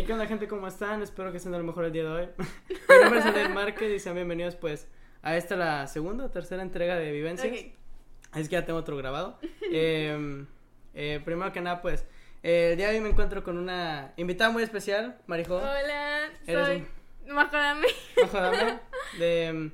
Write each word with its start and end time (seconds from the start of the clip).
Hey, 0.00 0.06
¿qué 0.06 0.14
onda 0.14 0.26
gente? 0.26 0.48
¿Cómo 0.48 0.66
están? 0.66 1.02
Espero 1.02 1.30
que 1.30 1.36
estén 1.36 1.52
a 1.52 1.58
lo 1.58 1.64
mejor 1.64 1.84
el 1.84 1.92
día 1.92 2.04
de 2.04 2.08
hoy. 2.08 2.28
Mi 2.38 3.02
nombre 3.02 3.20
es 3.20 3.26
Adel 3.26 3.50
Márquez 3.50 3.92
y 3.92 3.98
sean 3.98 4.14
bienvenidos 4.14 4.56
pues 4.56 4.88
a 5.20 5.36
esta 5.36 5.56
la 5.56 5.86
segunda 5.88 6.24
o 6.24 6.30
tercera 6.30 6.62
entrega 6.62 6.96
de 6.96 7.12
Vivencias. 7.12 7.52
Ok. 7.52 7.66
Es 8.34 8.48
que 8.48 8.54
ya 8.54 8.64
tengo 8.64 8.78
otro 8.78 8.96
grabado. 8.96 9.38
Eh, 9.70 10.46
eh, 10.94 11.20
primero 11.22 11.52
que 11.52 11.60
nada 11.60 11.82
pues, 11.82 12.06
eh, 12.42 12.70
el 12.70 12.78
día 12.78 12.88
de 12.88 12.94
hoy 12.94 13.02
me 13.02 13.10
encuentro 13.10 13.44
con 13.44 13.58
una 13.58 14.14
invitada 14.16 14.48
muy 14.48 14.62
especial, 14.62 15.18
Marijo. 15.26 15.56
Hola, 15.56 16.30
Eres 16.46 16.66
soy 16.66 16.86
Makodame. 17.28 17.86
Ojo, 18.24 18.40
dame, 18.40 18.80
de, 19.18 19.70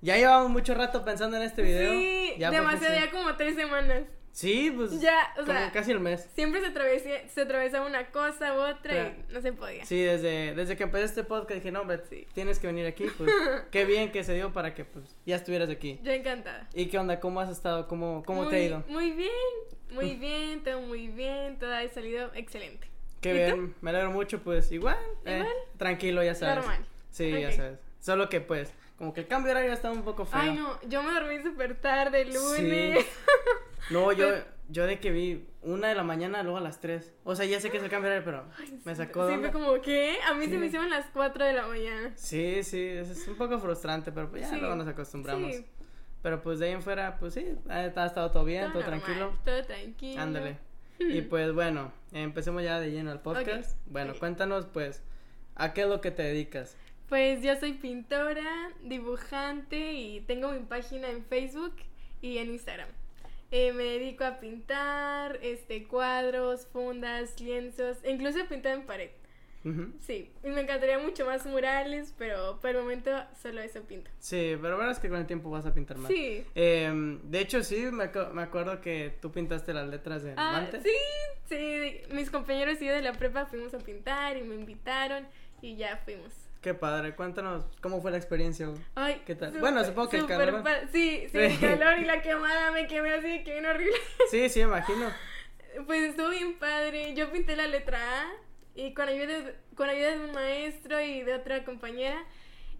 ya 0.00 0.16
llevamos 0.16 0.48
mucho 0.48 0.72
rato 0.72 1.04
pensando 1.04 1.36
en 1.36 1.42
este 1.42 1.60
video. 1.60 1.92
Sí, 1.92 2.36
Ya 2.38 2.48
fin 2.48 2.60
demasiado, 2.60 2.94
ya 2.94 3.10
como 3.10 3.36
tres 3.36 3.54
semanas. 3.54 4.04
Sí, 4.38 4.70
pues 4.70 5.00
Ya, 5.00 5.32
o 5.36 5.40
como 5.40 5.52
sea, 5.58 5.72
casi 5.72 5.90
el 5.90 5.98
mes. 5.98 6.28
siempre 6.36 6.60
se 6.60 6.68
atravesaba, 6.68 7.16
se 7.28 7.40
atravesaba 7.40 7.84
una 7.88 8.06
cosa 8.12 8.54
u 8.54 8.58
otra 8.58 8.92
Claro. 8.92 9.14
y 9.28 9.32
no 9.32 9.40
se 9.40 9.52
podía. 9.52 9.84
Sí, 9.84 10.00
desde, 10.00 10.54
desde 10.54 10.76
que 10.76 10.84
empecé 10.84 11.06
este 11.06 11.24
podcast 11.24 11.54
dije, 11.54 11.72
no, 11.72 11.80
hombre, 11.80 11.98
tienes 12.34 12.60
que 12.60 12.68
venir 12.68 12.86
aquí, 12.86 13.06
pues 13.16 13.28
qué 13.72 13.84
bien 13.84 14.12
que 14.12 14.22
se 14.22 14.34
dio 14.34 14.52
para 14.52 14.74
que 14.74 14.84
pues 14.84 15.16
ya 15.26 15.34
estuvieras 15.34 15.68
aquí. 15.70 15.98
Yo 16.04 16.12
encantada. 16.12 16.68
¿Y 16.72 16.86
qué 16.86 16.98
onda? 16.98 17.18
¿Cómo 17.18 17.40
has 17.40 17.50
estado? 17.50 17.88
¿Cómo, 17.88 18.22
cómo 18.24 18.46
te 18.46 18.54
ha 18.54 18.62
ido? 18.62 18.84
Muy 18.86 19.10
bien, 19.10 19.32
muy 19.90 20.14
bien, 20.20 20.62
todo 20.62 20.82
muy 20.82 21.08
bien, 21.08 21.58
todo 21.58 21.74
ha 21.74 21.88
salido 21.88 22.30
excelente. 22.34 22.86
Qué 23.20 23.30
¿Y 23.30 23.32
bien, 23.34 23.74
me 23.80 23.90
alegro 23.90 24.12
mucho, 24.12 24.38
pues 24.40 24.70
igual, 24.70 24.98
eh, 25.24 25.38
Igual. 25.38 25.52
tranquilo, 25.78 26.22
ya 26.22 26.36
sabes. 26.36 26.58
Normal. 26.58 26.86
Sí, 27.10 27.28
ya 27.28 27.50
sabes. 27.50 27.80
Solo 27.98 28.28
que 28.28 28.40
pues, 28.40 28.72
como 28.98 29.14
que 29.14 29.20
el 29.20 29.28
cambio 29.28 29.48
de 29.48 29.52
horario 29.52 29.72
está 29.72 29.90
un 29.92 30.02
poco 30.02 30.26
feo. 30.26 30.40
Ay, 30.40 30.54
no, 30.54 30.80
yo 30.88 31.02
me 31.02 31.12
dormí 31.12 31.40
súper 31.42 31.80
tarde 31.80 32.22
el 32.22 32.34
lunes. 32.34 33.06
No, 33.90 34.12
yo, 34.12 34.26
yo 34.68 34.86
de 34.86 35.00
que 35.00 35.10
vi 35.10 35.46
una 35.62 35.88
de 35.88 35.94
la 35.94 36.02
mañana, 36.02 36.42
luego 36.42 36.58
a 36.58 36.60
las 36.60 36.78
tres. 36.78 37.14
O 37.24 37.34
sea, 37.34 37.46
ya 37.46 37.58
sé 37.58 37.70
que 37.70 37.78
es 37.78 37.82
el 37.82 37.88
cambio 37.88 38.10
de 38.10 38.18
horario, 38.18 38.44
pero 38.58 38.78
me 38.84 38.94
sacó 38.94 39.26
Siempre 39.28 39.50
como 39.50 39.80
que 39.80 40.18
a 40.28 40.34
mí 40.34 40.44
Sí. 40.44 40.50
se 40.50 40.58
me 40.58 40.66
hicieron 40.66 40.90
las 40.90 41.06
4 41.06 41.44
de 41.44 41.52
la 41.54 41.66
mañana. 41.66 42.12
Sí, 42.16 42.62
sí, 42.64 42.82
es, 42.82 43.26
un 43.28 43.36
poco 43.36 43.58
frustrante, 43.60 44.12
pero 44.12 44.28
pues 44.28 44.42
ya 44.42 44.50
Sí. 44.50 44.56
luego 44.56 44.74
nos 44.74 44.88
acostumbramos. 44.88 45.54
Pero 46.20 46.42
pues 46.42 46.58
de 46.58 46.66
ahí 46.66 46.72
en 46.72 46.82
fuera, 46.82 47.16
pues 47.18 47.34
sí, 47.34 47.46
ha, 47.68 47.86
estado 47.86 48.30
todo 48.30 48.44
bien, 48.44 48.72
todo, 48.72 48.82
normal, 48.82 49.00
tranquilo. 49.00 49.38
Todo 49.44 49.64
tranquilo. 49.64 50.20
Ándale. 50.20 50.58
Y 50.98 51.22
pues 51.22 51.52
bueno, 51.52 51.92
empecemos 52.12 52.64
ya 52.64 52.80
de 52.80 52.90
lleno 52.90 53.12
al 53.12 53.22
podcast. 53.22 53.78
Bueno, 53.86 54.14
cuéntanos 54.18 54.66
pues, 54.66 55.00
¿a 55.54 55.72
qué 55.72 55.82
es 55.82 55.88
lo 55.88 56.00
que 56.00 56.10
te 56.10 56.24
dedicas? 56.24 56.76
Pues 57.08 57.42
yo 57.42 57.56
soy 57.56 57.72
pintora, 57.72 58.70
dibujante 58.82 59.92
y 59.94 60.20
tengo 60.22 60.50
mi 60.52 60.60
página 60.60 61.08
en 61.08 61.24
Facebook 61.24 61.74
y 62.20 62.38
en 62.38 62.50
Instagram. 62.50 62.88
Eh, 63.50 63.72
me 63.72 63.84
dedico 63.84 64.24
a 64.24 64.40
pintar, 64.40 65.38
este, 65.42 65.84
cuadros, 65.84 66.66
fundas, 66.66 67.40
lienzos, 67.40 67.96
e 68.02 68.10
incluso 68.12 68.44
pintar 68.46 68.74
en 68.74 68.82
pared. 68.86 69.10
Sí, 70.00 70.30
y 70.42 70.48
me 70.48 70.62
encantaría 70.62 70.98
mucho 70.98 71.26
más 71.26 71.44
murales, 71.44 72.14
pero 72.16 72.58
por 72.60 72.70
el 72.70 72.76
momento 72.78 73.10
solo 73.42 73.60
eso 73.60 73.82
pinto. 73.82 74.10
Sí, 74.18 74.56
pero 74.62 74.78
verdad 74.78 74.92
es 74.92 74.98
que 74.98 75.10
con 75.10 75.18
el 75.18 75.26
tiempo 75.26 75.50
vas 75.50 75.66
a 75.66 75.74
pintar 75.74 75.98
más. 75.98 76.10
Sí. 76.10 76.42
Em, 76.54 77.20
de 77.30 77.40
hecho, 77.40 77.62
sí, 77.62 77.76
me, 77.92 78.04
acu- 78.10 78.30
me 78.30 78.40
acuerdo 78.42 78.80
que 78.80 79.14
tú 79.20 79.30
pintaste 79.30 79.74
las 79.74 79.86
letras 79.88 80.22
de 80.22 80.32
Ah, 80.38 80.52
Mante. 80.52 80.80
sí, 80.82 80.96
sí, 81.50 82.00
mis 82.14 82.30
compañeros 82.30 82.80
y 82.80 82.86
yo 82.86 82.92
de 82.94 83.02
la 83.02 83.12
prepa 83.12 83.44
fuimos 83.44 83.74
a 83.74 83.78
pintar 83.78 84.38
y 84.38 84.42
me 84.42 84.54
invitaron 84.54 85.26
y 85.60 85.76
ya 85.76 85.98
fuimos. 85.98 86.32
Qué 86.60 86.74
padre, 86.74 87.14
cuéntanos 87.14 87.64
cómo 87.80 88.00
fue 88.02 88.10
la 88.10 88.16
experiencia. 88.16 88.66
güey? 88.66 88.80
Ay, 88.96 89.22
¿Qué 89.24 89.34
tal? 89.36 89.48
súper- 89.50 89.60
Bueno, 89.60 89.84
supongo 89.84 90.08
que 90.08 90.16
el 90.18 90.26
calor. 90.26 90.64
Sí, 90.92 91.26
sí, 91.30 91.38
el 91.38 91.58
calor 91.60 91.98
y 92.00 92.04
la 92.04 92.20
quemada 92.20 92.72
me 92.72 92.86
quemé 92.88 93.12
así, 93.12 93.44
que 93.44 93.52
bien 93.52 93.66
horrible. 93.66 93.96
Sí, 94.30 94.48
sí, 94.48 94.60
imagino. 94.60 95.08
Pues 95.86 96.02
estuvo 96.02 96.30
bien 96.30 96.58
padre. 96.58 97.14
Yo 97.14 97.30
pinté 97.30 97.54
la 97.54 97.66
letra 97.68 97.98
A 98.22 98.26
y 98.74 98.92
con 98.92 99.08
ayuda, 99.08 99.26
de, 99.40 99.54
con 99.76 99.88
ayuda 99.88 100.10
de 100.16 100.18
un 100.24 100.32
maestro 100.32 101.00
y 101.00 101.22
de 101.22 101.34
otra 101.34 101.64
compañera. 101.64 102.24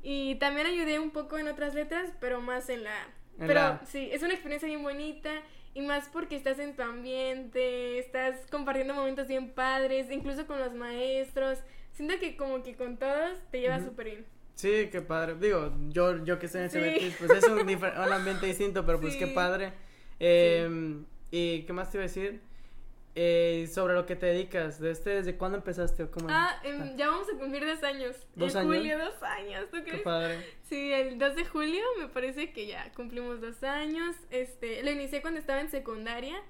Y 0.02 0.34
también 0.36 0.66
ayudé 0.66 0.98
un 0.98 1.10
poco 1.10 1.38
en 1.38 1.46
otras 1.48 1.74
letras, 1.74 2.10
pero 2.20 2.40
más 2.40 2.68
en 2.68 2.82
la 2.84 2.90
A. 2.90 3.04
En 3.40 3.46
Pero 3.46 3.60
la 3.60 3.80
sí, 3.86 4.08
es 4.12 4.22
una 4.24 4.32
experiencia 4.32 4.66
bien 4.66 4.82
bonita 4.82 5.30
y 5.74 5.82
más 5.82 6.08
porque 6.08 6.34
estás 6.34 6.58
en 6.58 6.74
tu 6.74 6.82
ambiente, 6.82 8.00
estás 8.00 8.34
compartiendo 8.50 8.94
momentos 8.94 9.28
bien 9.28 9.50
padres, 9.52 10.10
incluso 10.10 10.46
con 10.48 10.58
los 10.58 10.72
maestros. 10.74 11.60
Siento 11.98 12.16
que 12.20 12.36
como 12.36 12.62
que 12.62 12.76
con 12.76 12.96
todos 12.96 13.38
te 13.50 13.60
llevas 13.60 13.80
Ujú. 13.80 13.90
súper 13.90 14.06
bien. 14.06 14.26
Sí, 14.54 14.88
qué 14.92 15.00
padre. 15.02 15.34
Digo, 15.34 15.72
yo, 15.88 16.24
yo 16.24 16.38
que 16.38 16.46
estoy 16.46 16.62
en 16.62 16.70
Sí. 16.70 16.78
CBT, 16.78 17.16
pues 17.18 17.30
es 17.32 17.48
un, 17.48 17.58
un 17.58 18.12
ambiente 18.12 18.46
distinto, 18.46 18.86
pero 18.86 19.00
pues 19.00 19.14
Sí. 19.14 19.18
qué 19.18 19.26
padre. 19.26 19.72
Em, 20.20 21.04
¿Y 21.32 21.62
qué 21.64 21.72
más 21.72 21.90
te 21.90 21.96
iba 21.98 22.04
a 22.04 22.06
decir? 22.06 22.40
Eh, 23.16 23.68
sobre 23.72 23.94
lo 23.94 24.06
que 24.06 24.14
te 24.14 24.26
dedicas, 24.26 24.78
¿desde, 24.80 25.16
desde 25.16 25.36
cuándo 25.36 25.58
empezaste 25.58 26.04
o 26.04 26.10
cómo? 26.12 26.28
Ah, 26.30 26.60
em, 26.62 26.96
ya 26.96 27.08
vamos 27.08 27.26
a 27.34 27.36
cumplir 27.36 27.66
dos 27.66 27.82
años. 27.82 28.14
¿Dos 28.36 28.52
en 28.54 28.60
años? 28.60 28.76
julio, 28.76 28.98
dos 28.98 29.20
años, 29.24 29.64
¿tú 29.72 29.78
qué 29.78 29.90
crees? 29.90 30.02
padre. 30.02 30.46
Sí, 30.68 30.92
el 30.92 31.18
2 31.18 31.34
de 31.34 31.44
julio 31.44 31.82
me 31.98 32.06
parece 32.06 32.52
que 32.52 32.68
ya 32.68 32.92
cumplimos 32.92 33.40
dos 33.40 33.60
años. 33.64 34.14
Este, 34.30 34.84
lo 34.84 34.92
inicié 34.92 35.20
cuando 35.20 35.40
estaba 35.40 35.60
en 35.60 35.68
secundaria. 35.68 36.40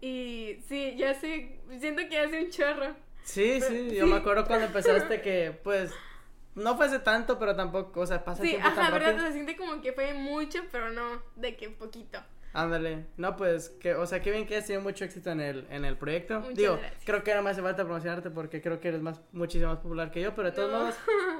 Y 0.00 0.56
sí, 0.66 0.94
ya 0.96 1.12
sé, 1.14 1.60
siento 1.78 2.02
que 2.08 2.18
hace 2.18 2.42
un 2.42 2.50
chorro. 2.50 2.96
Sí, 3.22 3.60
sí, 3.60 3.94
yo 3.94 4.04
sí. 4.06 4.10
me 4.10 4.16
acuerdo 4.16 4.44
cuando 4.46 4.66
empezaste 4.66 5.20
que, 5.20 5.58
pues, 5.62 5.92
no 6.54 6.76
fue 6.76 6.86
hace 6.86 6.98
tanto, 6.98 7.38
pero 7.38 7.54
tampoco, 7.56 8.00
o 8.00 8.06
sea, 8.06 8.24
pasa 8.24 8.42
Sí, 8.42 8.50
tiempo 8.50 8.68
ajá, 8.68 8.82
tan 8.82 8.92
verdad, 8.92 9.08
rápido. 9.12 9.26
se 9.26 9.32
siente 9.32 9.56
como 9.56 9.80
que 9.80 9.92
fue 9.92 10.12
mucho, 10.14 10.60
pero 10.70 10.90
no, 10.90 11.22
de 11.36 11.56
que 11.56 11.70
poquito. 11.70 12.18
Ándale, 12.54 13.06
no, 13.16 13.34
pues, 13.36 13.70
que, 13.80 13.94
o 13.94 14.04
sea, 14.06 14.20
qué 14.20 14.30
bien 14.30 14.46
que 14.46 14.56
has 14.58 14.66
tenido 14.66 14.82
mucho 14.82 15.06
éxito 15.06 15.30
en 15.30 15.40
el, 15.40 15.66
en 15.70 15.86
el 15.86 15.96
proyecto. 15.96 16.40
Muchas 16.40 16.56
Digo, 16.56 16.76
gracias. 16.76 17.02
creo 17.06 17.22
que 17.24 17.30
ahora 17.30 17.42
me 17.42 17.48
hace 17.50 17.62
falta 17.62 17.82
promocionarte 17.84 18.28
porque 18.30 18.60
creo 18.60 18.78
que 18.78 18.88
eres 18.88 19.00
más, 19.00 19.22
muchísimo 19.32 19.70
más 19.70 19.78
popular 19.78 20.10
que 20.10 20.20
yo, 20.20 20.34
pero 20.34 20.50
de 20.50 20.54
todos 20.56 20.70
No. 20.70 20.78
modos, 20.80 20.94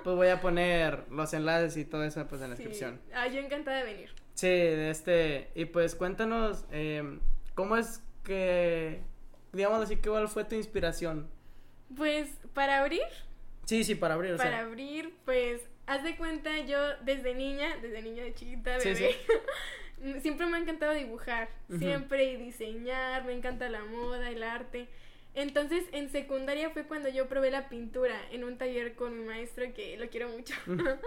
pues 0.04 0.16
voy 0.16 0.28
a 0.28 0.40
poner 0.40 1.04
los 1.10 1.34
enlaces 1.34 1.76
y 1.76 1.84
todo 1.84 2.02
eso, 2.04 2.26
pues, 2.28 2.40
en 2.40 2.48
la 2.50 2.56
Sí. 2.56 2.62
descripción. 2.62 2.98
Ah, 3.14 3.26
yo 3.26 3.40
encantada 3.40 3.78
de 3.78 3.84
venir. 3.84 4.10
Sí, 4.32 4.46
de 4.48 4.88
este, 4.90 5.50
y 5.54 5.66
pues 5.66 5.94
cuéntanos, 5.94 6.64
eh, 6.70 7.18
¿cómo 7.54 7.76
es 7.76 8.02
que, 8.24 9.02
digamos 9.52 9.82
así, 9.82 9.96
cuál 9.96 10.28
fue 10.28 10.44
tu 10.44 10.54
inspiración? 10.54 11.28
Pues 11.96 12.28
para 12.54 12.80
abrir, 12.80 13.02
Sí, 13.64 13.84
sí, 13.84 13.94
para 13.94 14.14
abrir, 14.14 14.34
o 14.34 14.36
para 14.36 14.50
sea, 14.50 14.60
abrir, 14.60 15.14
pues 15.24 15.60
haz 15.86 16.02
de 16.02 16.16
cuenta, 16.16 16.58
yo 16.60 16.78
desde 17.04 17.34
niña, 17.34 17.76
desde 17.80 18.02
niña 18.02 18.24
de 18.24 18.34
chiquita, 18.34 18.80
Sí, 18.80 18.88
bebé, 18.88 19.16
siempre 20.20 20.46
me 20.46 20.56
ha 20.56 20.60
encantado 20.60 20.92
dibujar, 20.92 21.48
siempre 21.78 22.24
y 22.24 22.36
diseñar, 22.36 23.24
me 23.24 23.32
encanta 23.32 23.68
la 23.68 23.84
moda, 23.84 24.30
el 24.30 24.42
arte. 24.42 24.88
Entonces, 25.34 25.84
en 25.92 26.10
secundaria 26.10 26.70
fue 26.70 26.84
cuando 26.84 27.08
yo 27.08 27.26
probé 27.26 27.50
la 27.50 27.68
pintura 27.68 28.14
en 28.32 28.44
un 28.44 28.58
taller 28.58 28.94
con 28.94 29.18
mi 29.18 29.24
maestro 29.24 29.64
que 29.74 29.96
lo 29.96 30.08
quiero 30.08 30.28
mucho. 30.28 30.54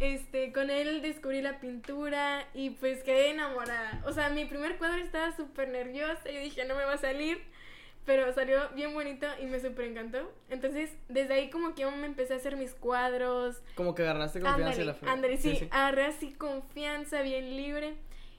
Este, 0.00 0.52
con 0.52 0.68
él 0.68 1.00
descubrí 1.00 1.40
la 1.40 1.60
pintura 1.60 2.46
y 2.52 2.68
pues 2.70 3.02
quedé 3.02 3.30
enamorada. 3.30 4.02
O 4.04 4.12
sea, 4.12 4.28
mi 4.28 4.44
primer 4.44 4.76
cuadro 4.76 4.98
estaba 4.98 5.34
súper 5.34 5.70
nerviosa 5.70 6.30
y 6.30 6.36
dije, 6.36 6.66
no 6.66 6.74
me 6.74 6.84
va 6.84 6.92
a 6.92 6.98
salir. 6.98 7.40
Pero 8.08 8.32
salió 8.32 8.70
bien 8.70 8.94
bonito 8.94 9.26
y 9.38 9.44
me 9.44 9.60
súper 9.60 9.84
encantó. 9.84 10.32
Entonces, 10.48 10.90
desde 11.10 11.34
ahí 11.34 11.50
como 11.50 11.74
que 11.74 11.82
yo 11.82 11.90
me 11.90 12.06
empecé 12.06 12.32
a 12.32 12.36
hacer 12.38 12.56
mis 12.56 12.72
cuadros. 12.72 13.60
como 13.74 13.94
que 13.94 14.00
agarraste 14.00 14.40
confianza 14.40 14.70
Ándale, 14.70 14.82
y 14.82 14.86
la 14.86 14.94
fe. 14.94 15.06
ándale, 15.06 15.36
sí, 15.36 15.68
agarré 15.70 16.06
así 16.06 16.32
confianza, 16.32 17.20
bien 17.20 17.54
libre. 17.54 17.96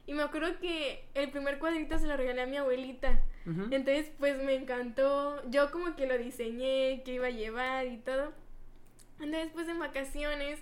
Y 0.08 0.16
me 0.16 0.24
acuerdo 0.24 0.60
que 0.60 1.08
el 1.14 1.30
primer 1.30 1.60
cuadrito 1.60 2.00
se 2.00 2.08
lo 2.08 2.18
regalé 2.18 2.42
a 2.42 2.48
mi 2.48 2.58
abuelita. 2.58 3.22
Entonces, 3.46 4.12
pues 4.18 4.42
me 4.42 4.56
encantó. 4.56 5.48
Yo 5.52 5.70
como 5.70 5.96
que 5.96 6.08
lo 6.08 6.18
diseñé, 6.18 7.04
que 7.06 7.14
iba 7.14 7.28
a 7.28 7.30
llevar 7.30 7.86
y 7.86 7.98
todo. 7.98 8.34
Entonces, 9.20 9.52
pues 9.54 9.68
en 9.68 9.78
vacaciones, 9.78 10.60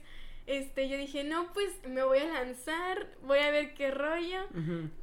este, 0.47 0.89
yo 0.89 0.97
dije, 0.97 1.23
no, 1.23 1.53
pues 1.53 1.69
me 1.87 2.03
voy 2.03 2.17
a 2.17 2.25
lanzar, 2.25 3.07
voy 3.23 3.39
a 3.39 3.51
ver 3.51 3.73
qué 3.73 3.89
rollo, 3.89 4.47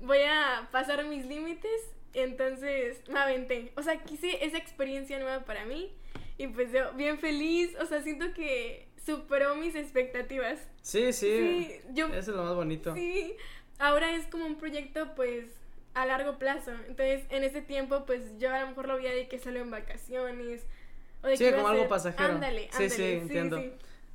voy 0.03 0.21
a 0.29 0.69
pasar 0.71 1.03
mis 1.07 1.25
límites. 1.25 1.94
Entonces, 2.15 3.01
me 3.09 3.19
aventé. 3.19 3.73
O 3.77 3.83
sea, 3.83 4.03
quise 4.03 4.45
esa 4.45 4.57
experiencia 4.59 5.19
nueva 5.19 5.45
para 5.45 5.65
mí. 5.65 5.93
Y 6.39 6.47
pues 6.49 6.73
yo, 6.73 6.93
bien 6.95 7.19
feliz. 7.19 7.75
O 7.81 7.87
sea, 7.87 8.03
siento 8.03 8.33
que 8.35 8.89
superó 9.05 9.55
mis 9.57 9.75
expectativas. 9.75 10.59
Sí, 10.83 11.13
sí, 11.13 11.27
Sí, 11.39 11.81
yo 11.93 12.07
eso 12.09 12.19
es 12.19 12.29
lo 12.29 12.45
más 12.45 12.55
bonito. 12.55 12.95
Sí, 12.95 13.35
ahora 13.79 14.15
es 14.15 14.27
como 14.27 14.47
un 14.47 14.57
proyecto 14.57 15.15
pues 15.15 15.47
a 15.95 16.07
largo 16.07 16.39
plazo. 16.39 16.73
Entonces, 16.89 17.23
en 17.31 17.45
ese 17.45 17.63
tiempo 17.63 18.05
pues 18.07 18.39
yo 18.39 18.53
a 18.53 18.61
lo 18.61 18.69
mejor 18.69 18.89
lo 18.89 18.97
veía 18.97 19.13
de 19.13 19.29
que 19.29 19.39
solo 19.39 19.61
en 19.61 19.71
vacaciones. 19.71 20.63
O 21.23 21.27
de 21.29 21.37
Sí, 21.37 21.45
que 21.45 21.55
como 21.55 21.69
algo 21.69 21.89
pasajero. 21.89 22.35
Ándale, 22.35 22.63
Sí, 22.63 22.69
ándale. 22.85 22.91
sí, 22.91 23.03
entiendo. 23.05 23.59
sí. 23.59 23.73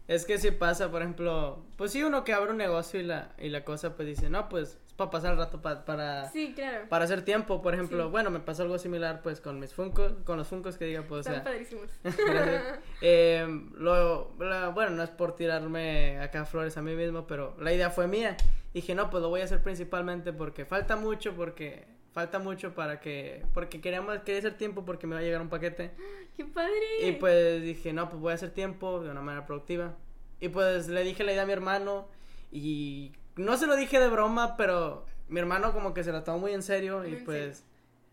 Es 0.08 0.26
que 0.26 0.40
si 0.40 0.50
pasa, 0.52 0.90
por 0.90 1.02
ejemplo, 1.04 1.64
pues 1.76 1.92
si 1.92 2.02
uno 2.04 2.24
que 2.24 2.34
abre 2.34 2.52
un 2.52 2.58
negocio 2.58 3.00
y 3.00 3.04
la, 3.04 3.32
y 3.38 3.50
la 3.50 3.64
cosa 3.64 3.96
pues 3.96 4.08
dice, 4.08 4.28
no, 4.30 4.50
pues 4.50 4.80
es 4.88 4.89
para 5.00 5.10
pasar 5.10 5.32
el 5.32 5.38
rato 5.40 5.60
pa- 5.62 5.84
para, 5.86 6.30
Sí, 6.30 6.54
claro. 6.54 6.88
para 6.90 7.06
hacer 7.06 7.24
tiempo, 7.24 7.62
por 7.64 7.74
ejemplo, 7.74 8.04
Sí. 8.04 8.10
bueno, 8.12 8.30
me 8.30 8.40
pasó 8.40 8.62
algo 8.62 8.78
similar 8.78 9.22
pues 9.24 9.42
con 9.42 9.60
mis 9.60 9.74
con 9.74 10.38
los 10.38 10.48
Funkos 10.48 10.78
que 10.78 10.86
diga, 10.86 11.02
pues, 11.08 11.26
o 11.26 11.30
Están 11.32 11.36
sea, 11.36 11.44
padrísimos. 11.46 11.90
Eh, 13.02 13.48
lo, 13.76 14.34
la- 14.40 14.70
bueno, 14.70 14.92
no 14.92 15.04
es 15.04 15.10
por 15.10 15.36
tirarme 15.36 16.20
acá 16.20 16.46
flores 16.46 16.78
a 16.78 16.82
mí 16.82 16.94
mismo, 16.96 17.26
pero 17.26 17.56
la 17.60 17.74
idea 17.74 17.90
fue 17.90 18.08
mía. 18.08 18.36
Dije, 18.74 18.94
no, 18.94 19.10
pues 19.10 19.24
lo 19.24 19.30
voy 19.30 19.42
a 19.42 19.46
hacer 19.46 19.64
principalmente 19.64 20.34
porque 20.34 20.66
falta 20.66 20.96
mucho, 20.96 21.34
porque 21.34 21.88
falta 22.12 22.40
mucho 22.40 22.74
para 22.76 23.00
que, 23.00 23.44
porque 23.54 23.82
queríamos, 23.82 24.20
quería 24.20 24.40
hacer 24.40 24.58
tiempo 24.58 24.84
porque 24.86 25.08
me 25.08 25.16
va 25.16 25.22
a 25.22 25.24
llegar 25.24 25.42
un 25.42 25.50
paquete. 25.50 25.92
¡Qué 26.36 26.46
padre! 26.46 26.74
Y 27.08 27.14
pues 27.14 27.62
dije, 27.64 27.94
no, 27.94 28.10
pues 28.10 28.22
voy 28.22 28.32
a 28.32 28.36
hacer 28.36 28.52
tiempo 28.52 29.00
de 29.02 29.10
una 29.10 29.22
manera 29.22 29.46
productiva. 29.46 29.96
Y 30.42 30.50
pues 30.50 30.88
le 30.88 31.04
dije 31.04 31.24
la 31.24 31.32
idea 31.34 31.44
a 31.44 31.46
mi 31.46 31.54
hermano 31.54 32.08
y 32.52 33.12
no 33.40 33.58
se 33.58 33.68
lo 33.68 33.76
dije 33.76 34.00
de 34.00 34.08
broma, 34.10 34.56
pero 34.58 35.06
mi 35.28 35.40
hermano 35.40 35.74
como 35.74 35.94
que 35.94 36.04
se 36.04 36.12
lo 36.12 36.24
tomó 36.24 36.40
muy 36.40 36.54
en 36.54 36.64
serio 36.64 37.06
y 37.06 37.16
¿En 37.16 37.24
pues 37.26 37.64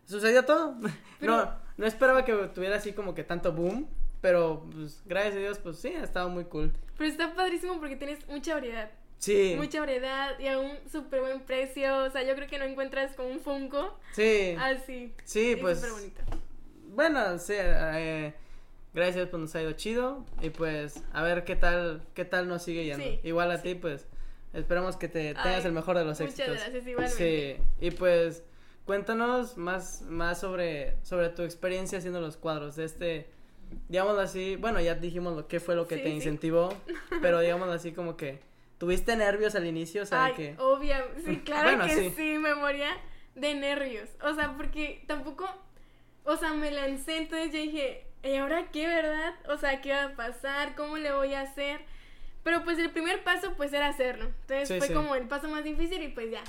sucedió 0.04 0.44
todo. 0.44 0.76
Pero- 1.20 1.36
No, 1.36 1.54
no 1.76 1.86
esperaba 1.86 2.24
que 2.24 2.32
tuviera 2.54 2.76
así 2.76 2.92
como 2.92 3.14
que 3.14 3.24
tanto 3.24 3.52
boom, 3.52 3.88
pero 4.20 4.64
pues 4.72 5.02
gracias 5.06 5.34
a 5.34 5.38
Dios 5.38 5.58
pues 5.58 5.78
sí, 5.78 5.88
ha 5.88 6.02
estado 6.04 6.28
muy 6.28 6.44
cool. 6.44 6.72
Pero 6.96 7.10
está 7.10 7.34
padrísimo 7.34 7.78
porque 7.78 7.96
tienes 7.96 8.26
mucha 8.28 8.54
variedad. 8.54 8.90
Sí. 9.18 9.54
Mucha 9.56 9.80
variedad 9.80 10.38
y 10.38 10.46
a 10.48 10.58
un 10.58 10.72
súper 10.90 11.20
buen 11.22 11.40
precio. 11.40 12.04
O 12.04 12.10
sea, 12.10 12.22
yo 12.22 12.34
creo 12.34 12.46
que 12.48 12.58
no 12.58 12.66
encuentras 12.66 13.14
con 13.16 13.26
un 13.26 13.40
Funko 13.40 13.98
Sí. 14.12 14.54
así. 14.60 15.14
Sí, 15.24 15.52
Y 15.52 15.56
pues 15.56 15.78
súper 15.80 15.92
bonito. 15.92 16.22
bueno, 16.94 17.38
sí, 17.38 17.54
eh, 17.56 18.34
gracias 18.94 19.28
pues 19.28 19.40
nos 19.40 19.54
ha 19.54 19.62
ido 19.62 19.72
chido 19.72 20.24
y 20.42 20.50
pues 20.50 21.02
a 21.12 21.22
ver 21.22 21.44
qué 21.44 21.56
tal 21.56 22.02
qué 22.14 22.24
tal 22.24 22.46
nos 22.48 22.62
sigue 22.62 22.84
yendo. 22.84 23.04
Sí, 23.04 23.20
Igual 23.24 23.50
a 23.52 23.56
sí. 23.58 23.62
ti 23.62 23.74
pues 23.74 24.06
esperamos 24.56 24.96
que 24.96 25.08
te 25.08 25.34
tengas 25.34 25.60
Ay, 25.62 25.66
el 25.66 25.72
mejor 25.72 25.96
de 25.98 26.04
los 26.04 26.18
muchas 26.20 26.38
éxitos. 26.38 26.60
gracias, 26.60 26.86
igualmente. 26.86 27.60
Sí, 27.80 27.86
y 27.86 27.90
pues 27.92 28.42
cuéntanos 28.84 29.56
más 29.56 30.02
más 30.02 30.40
sobre 30.40 30.96
sobre 31.02 31.28
tu 31.30 31.42
experiencia 31.42 31.98
haciendo 31.98 32.20
los 32.20 32.36
cuadros 32.36 32.76
de 32.76 32.84
este 32.84 33.30
digámoslo 33.88 34.20
así, 34.20 34.56
bueno, 34.56 34.80
ya 34.80 34.94
dijimos 34.94 35.36
lo 35.36 35.48
que 35.48 35.58
fue 35.60 35.74
lo 35.74 35.88
que 35.88 35.96
Sí, 35.96 36.02
te 36.02 36.08
sí. 36.08 36.14
incentivó, 36.14 36.72
pero 37.20 37.40
digámoslo 37.40 37.72
así 37.72 37.92
como 37.92 38.16
que 38.16 38.38
tuviste 38.78 39.16
nervios 39.16 39.54
al 39.56 39.66
inicio, 39.66 40.02
o 40.02 40.06
sea, 40.06 40.26
Ay, 40.26 40.34
que 40.34 40.54
obvia, 40.58 41.04
sí, 41.24 41.38
claro 41.44 41.70
Bueno, 41.76 41.84
que 41.86 41.94
sí. 41.94 42.12
sí. 42.16 42.38
me 42.38 42.54
moría 42.54 42.90
de 43.34 43.54
nervios. 43.54 44.08
O 44.22 44.34
sea, 44.34 44.54
porque 44.56 45.02
tampoco, 45.08 45.48
o 46.24 46.36
sea, 46.36 46.52
me 46.52 46.70
lancé, 46.70 47.16
entonces 47.18 47.52
yo 47.52 47.58
dije, 47.58 48.06
¿y 48.22 48.36
ahora 48.36 48.68
qué, 48.70 48.86
verdad? 48.86 49.34
O 49.48 49.56
sea, 49.56 49.80
¿qué 49.80 49.90
va 49.92 50.04
a 50.04 50.14
pasar? 50.16 50.76
¿Cómo 50.76 50.96
le 50.96 51.12
voy 51.12 51.34
a 51.34 51.40
hacer? 51.40 51.80
Pero 52.46 52.62
pues 52.62 52.78
el 52.78 52.90
primer 52.90 53.24
paso 53.24 53.54
pues 53.56 53.72
era 53.72 53.88
hacerlo. 53.88 54.26
Entonces 54.42 54.68
Sí, 54.68 54.78
fue 54.78 54.86
sí. 54.86 54.94
como 54.94 55.16
el 55.16 55.26
paso 55.26 55.48
más 55.48 55.64
difícil 55.64 56.00
y 56.00 56.06
pues 56.10 56.30
ya. 56.30 56.44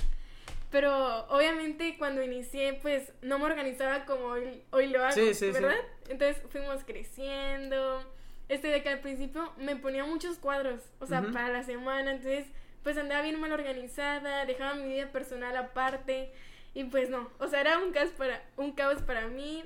Pero 0.70 1.26
obviamente 1.26 1.96
cuando 1.98 2.22
inicié 2.22 2.74
pues 2.74 3.12
no 3.20 3.40
me 3.40 3.46
organizaba 3.46 4.04
como 4.04 4.26
hoy, 4.26 4.62
hoy 4.70 4.86
lo 4.86 5.04
hago, 5.04 5.10
Sí. 5.34 5.50
¿verdad? 5.50 5.74
Entonces 6.08 6.40
fuimos 6.50 6.84
creciendo. 6.84 8.04
Este 8.48 8.68
de 8.68 8.80
que 8.80 8.90
al 8.90 9.00
principio 9.00 9.52
me 9.58 9.74
ponía 9.74 10.04
muchos 10.04 10.38
cuadros, 10.38 10.82
o 11.00 11.06
sea, 11.06 11.20
Ujú. 11.20 11.32
para 11.32 11.48
la 11.48 11.64
semana, 11.64 12.12
entonces 12.12 12.46
pues 12.84 12.96
andaba 12.96 13.22
bien 13.22 13.40
mal 13.40 13.50
organizada, 13.50 14.46
dejaba 14.46 14.74
mi 14.74 14.86
vida 14.86 15.10
personal 15.10 15.56
aparte 15.56 16.30
y 16.74 16.84
pues 16.84 17.10
no, 17.10 17.28
o 17.40 17.48
sea, 17.48 17.60
era 17.60 17.78
un 17.80 17.90
caos 17.90 18.10
para 18.10 18.40
un 18.56 18.70
caos 18.70 19.02
para 19.02 19.26
mí 19.26 19.64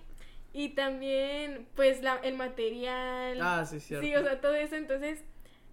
y 0.54 0.70
también 0.70 1.68
pues 1.76 2.00
la, 2.02 2.16
el 2.22 2.36
material. 2.36 3.38
Ah, 3.42 3.66
sí, 3.66 3.80
cierto. 3.80 4.06
Sí, 4.06 4.16
o 4.16 4.22
sea, 4.22 4.40
todo 4.40 4.54
eso, 4.54 4.76
entonces 4.76 5.22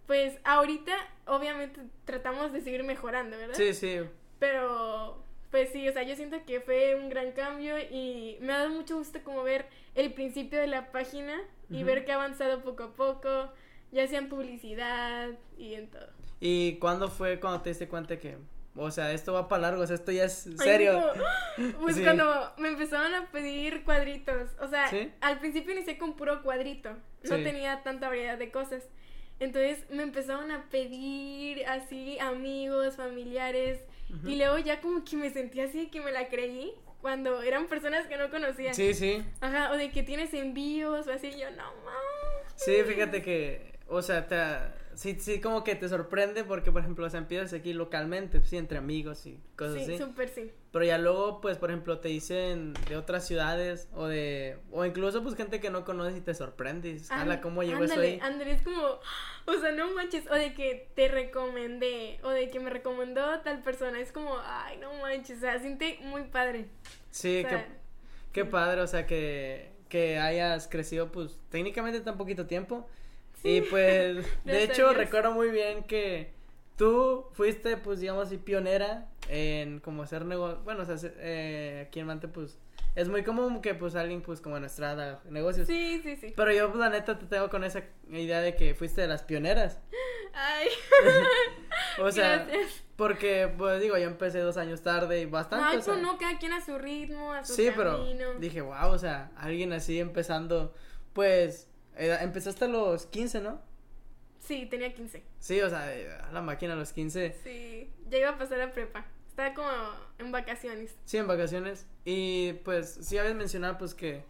pues 0.10 0.40
ahorita 0.44 0.92
obviamente 1.28 1.82
tratamos 2.04 2.52
de 2.52 2.62
seguir 2.62 2.84
mejorando, 2.84 3.38
¿verdad? 3.38 3.54
Sí, 3.54 3.76
sí. 3.76 4.00
Pero, 4.40 5.24
pues 5.52 5.70
sí, 5.72 5.88
o 5.88 5.94
sea, 5.94 6.02
yo 6.02 6.16
siento 6.16 6.44
que 6.48 6.62
fue 6.62 6.96
un 6.96 7.10
gran 7.10 7.32
cambio 7.34 7.78
y 7.78 8.40
me 8.42 8.52
ha 8.54 8.58
dado 8.58 8.72
mucho 8.72 8.98
gusto 8.98 9.20
como 9.24 9.44
ver 9.44 9.68
el 9.94 10.12
principio 10.16 10.58
de 10.60 10.66
la 10.66 10.92
página 10.92 11.40
y 11.70 11.84
ver 11.84 12.06
que 12.06 12.12
ha 12.12 12.16
avanzado 12.16 12.64
poco 12.64 12.86
a 12.86 12.94
poco, 12.94 13.54
ya 13.92 14.08
sea 14.08 14.18
en 14.18 14.30
publicidad 14.30 15.30
y 15.60 15.76
en 15.76 15.92
todo. 15.92 16.08
¿Y 16.40 16.80
cuándo 16.80 17.10
fue 17.10 17.40
cuando 17.40 17.62
te 17.62 17.70
diste 17.70 17.88
cuenta 17.88 18.18
que, 18.18 18.40
o 18.76 18.90
sea, 18.90 19.12
esto 19.12 19.34
va 19.34 19.48
para 19.48 19.62
largo, 19.62 19.84
o 19.84 19.86
sea, 19.86 19.96
esto 19.96 20.12
ya 20.12 20.24
es 20.24 20.48
Ay, 20.48 20.54
serio? 20.58 21.00
no. 21.16 21.24
Pues 21.84 21.98
Sí. 21.98 22.04
cuando 22.04 22.52
me 22.58 22.70
empezaron 22.70 23.14
a 23.14 23.30
pedir 23.30 23.84
cuadritos, 23.84 24.50
o 24.60 24.68
sea, 24.68 24.88
¿Sí? 24.88 25.12
al 25.22 25.38
principio 25.40 25.74
inicié 25.74 26.00
con 26.00 26.16
puro 26.16 26.42
cuadrito, 26.42 26.90
no 27.30 27.36
Sí. 27.38 27.44
tenía 27.44 27.84
tanta 27.84 28.08
variedad 28.08 28.40
de 28.40 28.50
cosas. 28.50 28.90
Entonces 29.40 29.86
me 29.90 30.04
empezaron 30.04 30.52
a 30.52 30.70
pedir 30.70 31.66
así 31.68 32.20
amigos, 32.20 32.96
familiares, 32.96 33.80
y 34.26 34.36
luego 34.36 34.58
ya 34.58 34.82
como 34.82 35.04
que 35.06 35.16
me 35.16 35.30
sentí 35.30 35.62
así 35.62 35.88
que 35.88 36.02
me 36.02 36.12
la 36.12 36.30
creí 36.30 36.74
cuando 37.02 37.42
eran 37.42 37.68
personas 37.68 38.08
que 38.08 38.18
no 38.18 38.30
conocía. 38.30 38.74
Sí, 38.74 38.94
sí. 38.94 39.24
Ajá, 39.40 39.72
o 39.72 39.78
de 39.78 39.92
que 39.92 40.04
tienes 40.04 40.34
envíos 40.34 41.08
o 41.08 41.12
así, 41.12 41.32
yo 41.32 41.50
no 41.52 41.64
mames. 41.86 42.54
Sí, 42.56 42.74
fíjate 42.86 43.22
que, 43.22 43.80
o 43.88 44.02
sea, 44.02 44.28
te, 44.28 44.36
sí, 45.00 45.18
sí, 45.20 45.40
como 45.40 45.64
que 45.64 45.76
te 45.76 45.88
sorprende 45.88 46.44
porque, 46.44 46.72
por 46.72 46.82
ejemplo, 46.82 47.06
o 47.06 47.10
sea, 47.10 47.20
empiezas 47.20 47.54
aquí 47.54 47.74
localmente, 47.74 48.44
sí, 48.44 48.58
entre 48.58 48.78
amigos 48.78 49.26
y 49.26 49.40
cosas 49.56 49.76
Sí, 49.76 49.84
así. 49.84 49.98
súper 49.98 50.30
sí. 50.30 50.52
Pero 50.72 50.86
ya 50.86 50.98
luego, 50.98 51.42
pues, 51.42 51.58
por 51.58 51.72
ejemplo, 51.72 52.00
te 52.00 52.10
dicen 52.10 52.74
de 52.90 52.96
otras 52.98 53.26
ciudades 53.26 53.88
o 53.94 54.08
de, 54.08 54.58
o 54.72 54.86
incluso, 54.86 55.24
pues, 55.24 55.36
gente 55.36 55.60
que 55.60 55.70
no 55.70 55.86
conoces 55.86 56.18
y 56.18 56.22
te 56.22 56.34
sorprende. 56.34 56.90
y 56.90 56.94
dices, 56.94 57.12
"Ala, 57.12 57.36
Ánd- 57.36 57.42
¿cómo 57.42 57.64
llegó 57.64 57.84
eso 57.84 58.00
ahí? 58.00 58.20
ándale, 58.22 58.52
es 58.52 58.62
como, 58.62 58.82
o 59.48 59.54
sea, 59.62 59.72
no 59.72 59.90
manches, 59.94 60.30
o 60.30 60.36
de 60.36 60.54
que 60.54 60.90
te 60.96 61.08
recomendé, 61.08 62.20
o 62.24 62.30
de 62.30 62.50
que 62.50 62.60
me 62.60 62.70
recomendó 62.70 63.40
tal 63.40 63.62
persona, 63.64 64.00
es 64.00 64.12
como, 64.12 64.38
ay, 64.44 64.78
no 64.78 64.94
manches, 65.02 65.38
o 65.38 65.42
sea, 65.42 65.60
siente 65.60 65.98
muy 66.04 66.24
padre. 66.26 66.68
Sí, 67.10 67.40
o 67.40 67.44
qué, 67.44 67.50
sea, 67.50 67.68
qué 68.34 68.44
sí. 68.44 68.50
padre, 68.52 68.82
o 68.82 68.88
sea, 68.88 69.08
que, 69.08 69.72
que 69.90 70.20
hayas 70.20 70.68
crecido, 70.68 71.12
pues, 71.12 71.40
técnicamente 71.50 72.00
tan 72.02 72.18
poquito 72.18 72.46
tiempo. 72.46 72.88
Y 73.44 73.62
pues, 73.62 74.26
de 74.46 74.64
hecho, 74.64 74.94
recuerdo 74.94 75.32
muy 75.32 75.50
bien 75.50 75.84
que 75.84 76.34
tú 76.78 77.26
fuiste, 77.34 77.78
pues, 77.78 78.00
digamos 78.00 78.28
así, 78.28 78.38
pionera 78.38 79.08
en 79.28 79.80
como 79.80 80.04
hacer 80.04 80.26
negocio. 80.26 80.60
Bueno, 80.64 80.84
o 80.84 80.86
sea, 80.86 80.98
se- 80.98 81.14
eh, 81.18 81.86
aquí 81.88 82.00
en 82.00 82.08
Mante, 82.08 82.28
pues, 82.28 82.58
es 82.96 83.08
muy 83.10 83.24
común 83.24 83.62
que, 83.62 83.76
pues, 83.76 83.96
alguien, 83.96 84.22
pues, 84.22 84.42
como 84.42 84.56
en 84.58 84.62
nuestra 84.64 84.94
edad, 84.94 85.24
negocios. 85.26 85.68
Sí, 85.68 86.00
sí, 86.04 86.16
sí. 86.16 86.34
Pero 86.36 86.52
yo, 86.52 86.68
pues, 86.70 86.80
la 86.80 86.90
neta, 86.90 87.18
te 87.20 87.26
tengo 87.28 87.50
con 87.50 87.64
esa 87.64 87.84
idea 88.10 88.42
de 88.42 88.56
que 88.56 88.74
fuiste 88.76 89.02
de 89.02 89.08
las 89.08 89.24
pioneras. 89.24 89.80
Ay, 90.34 90.68
O 92.02 92.12
sea, 92.12 92.46
gracias. 92.46 92.84
porque, 92.96 93.52
pues, 93.58 93.82
digo, 93.82 93.98
yo 93.98 94.06
empecé 94.06 94.40
dos 94.40 94.58
años 94.58 94.82
tarde 94.82 95.22
y 95.22 95.26
bastante. 95.26 95.66
Ay, 95.70 95.78
o 95.78 95.82
sea, 95.82 95.94
pues 95.96 96.06
no, 96.06 96.18
cada 96.18 96.38
quien 96.40 96.54
a 96.54 96.64
su 96.64 96.78
ritmo, 96.78 97.34
a 97.34 97.44
su 97.44 97.54
Sí, 97.54 97.70
pero 97.76 98.06
dije, 98.40 98.62
wow, 98.62 98.90
o 98.92 98.98
sea, 98.98 99.32
alguien 99.36 99.74
así 99.74 100.00
empezando, 100.00 100.74
pues, 101.14 101.69
empezaste 101.98 102.66
a 102.66 102.68
los 102.68 103.06
15, 103.08 103.42
¿no? 103.42 103.62
Sí, 104.40 104.66
tenía 104.66 104.94
15. 104.94 105.24
Sí, 105.40 105.62
o 105.62 105.70
sea, 105.70 105.84
a 106.28 106.32
la 106.32 106.42
máquina 106.42 106.74
a 106.74 106.76
los 106.76 106.94
15, 106.94 107.36
Sí, 107.44 107.92
ya 108.10 108.18
iba 108.20 108.30
a 108.30 108.38
pasar 108.38 108.62
a 108.62 108.72
prepa. 108.72 109.06
Estaba 109.28 109.54
como 109.54 109.70
en 110.18 110.32
vacaciones. 110.32 110.96
sí, 111.06 111.18
en 111.18 111.28
vacaciones. 111.28 111.86
Y 112.06 112.54
pues, 112.66 113.00
sí 113.02 113.18
habías 113.18 113.36
mencionado, 113.36 113.78
pues, 113.78 113.94
que 113.94 114.24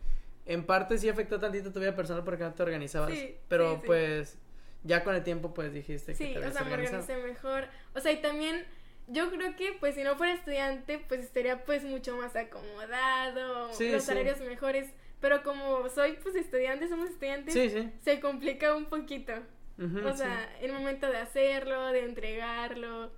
en 0.46 0.66
parte 0.66 0.98
sí 0.98 1.10
afectó 1.10 1.40
tantito 1.40 1.72
tu 1.72 1.80
vida 1.80 1.96
personal 1.96 2.24
porque 2.24 2.44
no 2.44 2.54
te 2.54 2.64
organizabas. 2.64 3.12
Sí, 3.12 3.36
pero 3.48 3.76
sí, 3.76 3.80
sí. 3.82 3.88
pues, 3.88 4.38
ya 4.84 5.04
con 5.04 5.16
el 5.16 5.24
tiempo, 5.24 5.54
pues, 5.54 5.74
dijiste 5.74 6.14
que 6.14 6.18
Sí, 6.18 6.34
te 6.34 6.46
o 6.46 6.52
sea, 6.52 6.64
me 6.64 6.74
organicé 6.74 7.16
mejor. 7.18 7.66
O 7.96 8.00
sea, 8.00 8.12
y 8.12 8.22
también 8.22 8.66
yo 9.08 9.30
creo 9.32 9.56
que 9.56 9.74
pues 9.80 9.96
si 9.96 10.04
no 10.04 10.16
fuera 10.18 10.34
estudiante, 10.34 11.00
pues 11.08 11.22
estaría 11.22 11.64
pues 11.66 11.84
mucho 11.84 12.16
más 12.18 12.36
acomodado, 12.36 13.74
Sí, 13.74 13.92
los 13.92 14.04
salarios 14.04 14.40
mejores. 14.42 14.90
Pero 15.22 15.44
como 15.44 15.90
soy 15.90 16.14
pues 16.24 16.36
estudiante, 16.36 16.88
somos 16.88 17.10
estudiantes, 17.10 17.54
Sí, 17.54 17.70
sí. 17.70 17.90
se 18.02 18.20
complica 18.20 18.76
un 18.76 18.86
poquito. 18.86 19.34
O 19.78 20.12
sí. 20.12 20.18
sea, 20.18 20.58
el 20.62 20.74
momento 20.74 21.08
de 21.08 21.18
hacerlo, 21.18 21.88
de 21.88 22.04
entregarlo. 22.06 23.12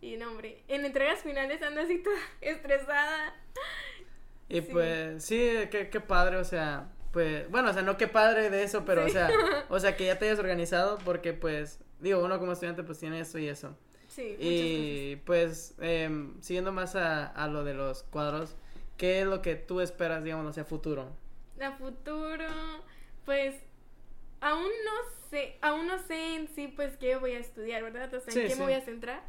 Y 0.00 0.16
no, 0.16 0.28
hombre, 0.30 0.62
en 0.68 0.84
entregas 0.84 1.20
finales 1.20 1.60
ando 1.62 1.80
así 1.80 1.98
toda 1.98 2.16
estresada. 2.40 3.34
Y 4.48 4.60
sí. 4.60 4.68
pues, 4.70 5.24
sí, 5.24 5.50
qué, 5.70 5.88
qué 5.90 6.00
padre, 6.00 6.36
o 6.36 6.44
sea, 6.44 6.88
pues, 7.12 7.50
bueno, 7.50 7.70
o 7.70 7.72
sea, 7.72 7.82
no 7.82 7.96
qué 7.96 8.06
padre 8.08 8.50
de 8.50 8.62
eso, 8.62 8.84
pero, 8.84 9.02
o 9.04 9.06
Sí. 9.06 9.12
sea, 9.12 9.28
o 9.68 9.78
sea, 9.80 9.96
que 9.96 10.06
ya 10.06 10.18
te 10.18 10.26
hayas 10.26 10.38
organizado 10.38 10.98
porque, 11.04 11.32
pues, 11.32 11.80
digo, 12.00 12.24
uno 12.24 12.38
como 12.38 12.52
estudiante, 12.52 12.82
pues, 12.84 12.98
tiene 12.98 13.20
eso 13.20 13.38
y 13.38 13.48
eso. 13.48 13.76
Sí, 14.08 14.36
Y, 14.40 15.16
pues, 15.26 15.74
em, 15.80 16.40
siguiendo 16.40 16.72
más 16.72 16.96
a, 16.96 17.26
a 17.26 17.46
lo 17.48 17.62
de 17.64 17.74
los 17.74 18.02
cuadros, 18.04 18.56
¿qué 18.96 19.20
es 19.20 19.26
lo 19.26 19.42
que 19.42 19.54
tú 19.56 19.80
esperas, 19.80 20.24
digamos, 20.24 20.46
hacia 20.46 20.64
futuro? 20.64 21.08
A 21.60 21.72
futuro, 21.72 22.46
pues 23.24 23.54
aún 24.40 24.62
no 24.84 25.28
sé, 25.30 25.56
aún 25.60 25.86
no 25.86 25.98
sé 25.98 26.36
en 26.36 26.48
sí 26.48 26.68
pues 26.68 26.96
qué 26.96 27.16
voy 27.16 27.32
a 27.32 27.38
estudiar, 27.38 27.82
¿verdad? 27.82 28.12
O 28.14 28.20
sea, 28.20 28.32
Sí, 28.32 28.40
en 28.40 28.46
qué 28.48 28.52
sí. 28.54 28.58
me 28.58 28.64
voy 28.66 28.74
a 28.74 28.80
centrar. 28.80 29.22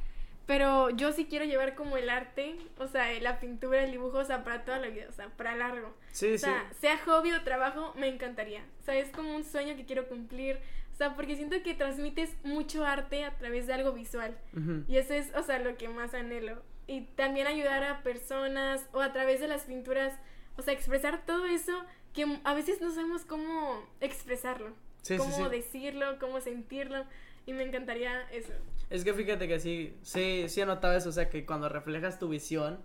Pero 0.46 0.90
yo 0.90 1.12
sí 1.12 1.26
quiero 1.30 1.46
llevar 1.46 1.76
como 1.76 1.96
el 1.98 2.10
arte, 2.10 2.56
o 2.80 2.88
sea, 2.88 3.12
la 3.22 3.40
pintura, 3.40 3.84
el 3.84 3.92
dibujo, 3.92 4.18
o 4.18 4.26
sea, 4.26 4.44
para 4.44 4.66
toda 4.66 4.80
la 4.80 4.88
vida, 4.88 5.06
o 5.08 5.12
sea, 5.14 5.30
para 5.30 5.56
largo. 5.56 5.96
Sí, 6.12 6.34
O 6.34 6.38
sea, 6.40 6.72
sea 6.80 6.98
hobby 7.06 7.32
o 7.34 7.44
trabajo, 7.44 7.94
me 7.96 8.08
encantaría. 8.08 8.64
O 8.82 8.84
sea, 8.84 8.96
es 8.96 9.10
como 9.12 9.36
un 9.36 9.44
sueño 9.44 9.76
que 9.76 9.86
quiero 9.86 10.08
cumplir. 10.08 10.58
O 10.92 10.96
sea, 10.96 11.16
porque 11.16 11.36
siento 11.36 11.62
que 11.62 11.76
transmites 11.76 12.36
mucho 12.44 12.84
arte 12.84 13.26
a 13.26 13.38
través 13.38 13.68
de 13.68 13.74
algo 13.74 13.92
visual. 13.94 14.36
sí. 14.56 14.84
Y 14.88 14.98
eso 14.98 15.14
es, 15.14 15.32
o 15.36 15.44
sea, 15.44 15.60
lo 15.60 15.78
que 15.78 15.88
más 15.88 16.16
anhelo. 16.16 16.64
Y 16.88 17.02
también 17.02 17.46
ayudar 17.46 17.84
a 17.84 18.02
personas 18.02 18.84
o 18.92 19.02
a 19.02 19.14
través 19.14 19.40
de 19.42 19.48
las 19.48 19.66
pinturas, 19.66 20.18
o 20.58 20.64
sea, 20.64 20.74
expresar 20.74 21.24
todo 21.28 21.46
eso 21.46 21.86
que 22.14 22.26
a 22.44 22.54
veces 22.54 22.82
no 22.82 22.92
sabemos 22.94 23.26
cómo 23.26 23.84
expresarlo. 24.02 24.72
Sí, 25.02 25.18
cómo 25.18 25.36
sí. 25.36 25.44
decirlo, 25.50 26.20
cómo 26.20 26.42
sentirlo. 26.42 27.06
Y 27.46 27.54
me 27.54 27.64
encantaría 27.64 28.22
eso. 28.32 28.54
Es 28.90 29.04
que 29.04 29.14
fíjate 29.14 29.48
que 29.48 29.60
sí, 29.60 29.96
sí, 30.02 30.46
sí 30.50 30.62
he 30.62 30.66
notado 30.66 30.96
eso, 30.96 31.10
o 31.10 31.12
sea, 31.12 31.30
que 31.30 31.46
cuando 31.46 31.70
reflejas 31.70 32.20
tu 32.20 32.28
visión, 32.30 32.80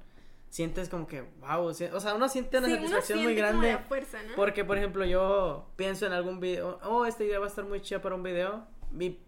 sientes 0.48 0.88
como 0.88 1.06
que, 1.06 1.22
wow, 1.40 1.64
o 1.64 1.74
sea, 1.74 2.14
uno 2.14 2.28
siente 2.28 2.58
una 2.58 2.68
Sí, 2.68 2.74
satisfacción 2.74 3.18
uno 3.18 3.28
muy 3.28 3.34
como 3.36 3.46
grande. 3.48 3.72
la 3.72 3.78
fuerza, 3.80 4.22
¿no? 4.22 4.34
Porque, 4.36 4.64
por 4.64 4.78
ejemplo, 4.78 5.04
yo 5.04 5.66
pienso 5.76 6.06
en 6.06 6.12
algún 6.12 6.40
video, 6.40 6.78
oh, 6.84 7.04
esta 7.06 7.24
idea 7.24 7.38
va 7.40 7.46
a 7.46 7.48
estar 7.48 7.64
muy 7.64 7.80
chida 7.82 8.00
para 8.00 8.14
un 8.14 8.22
video. 8.22 8.66
Y, 8.98 9.18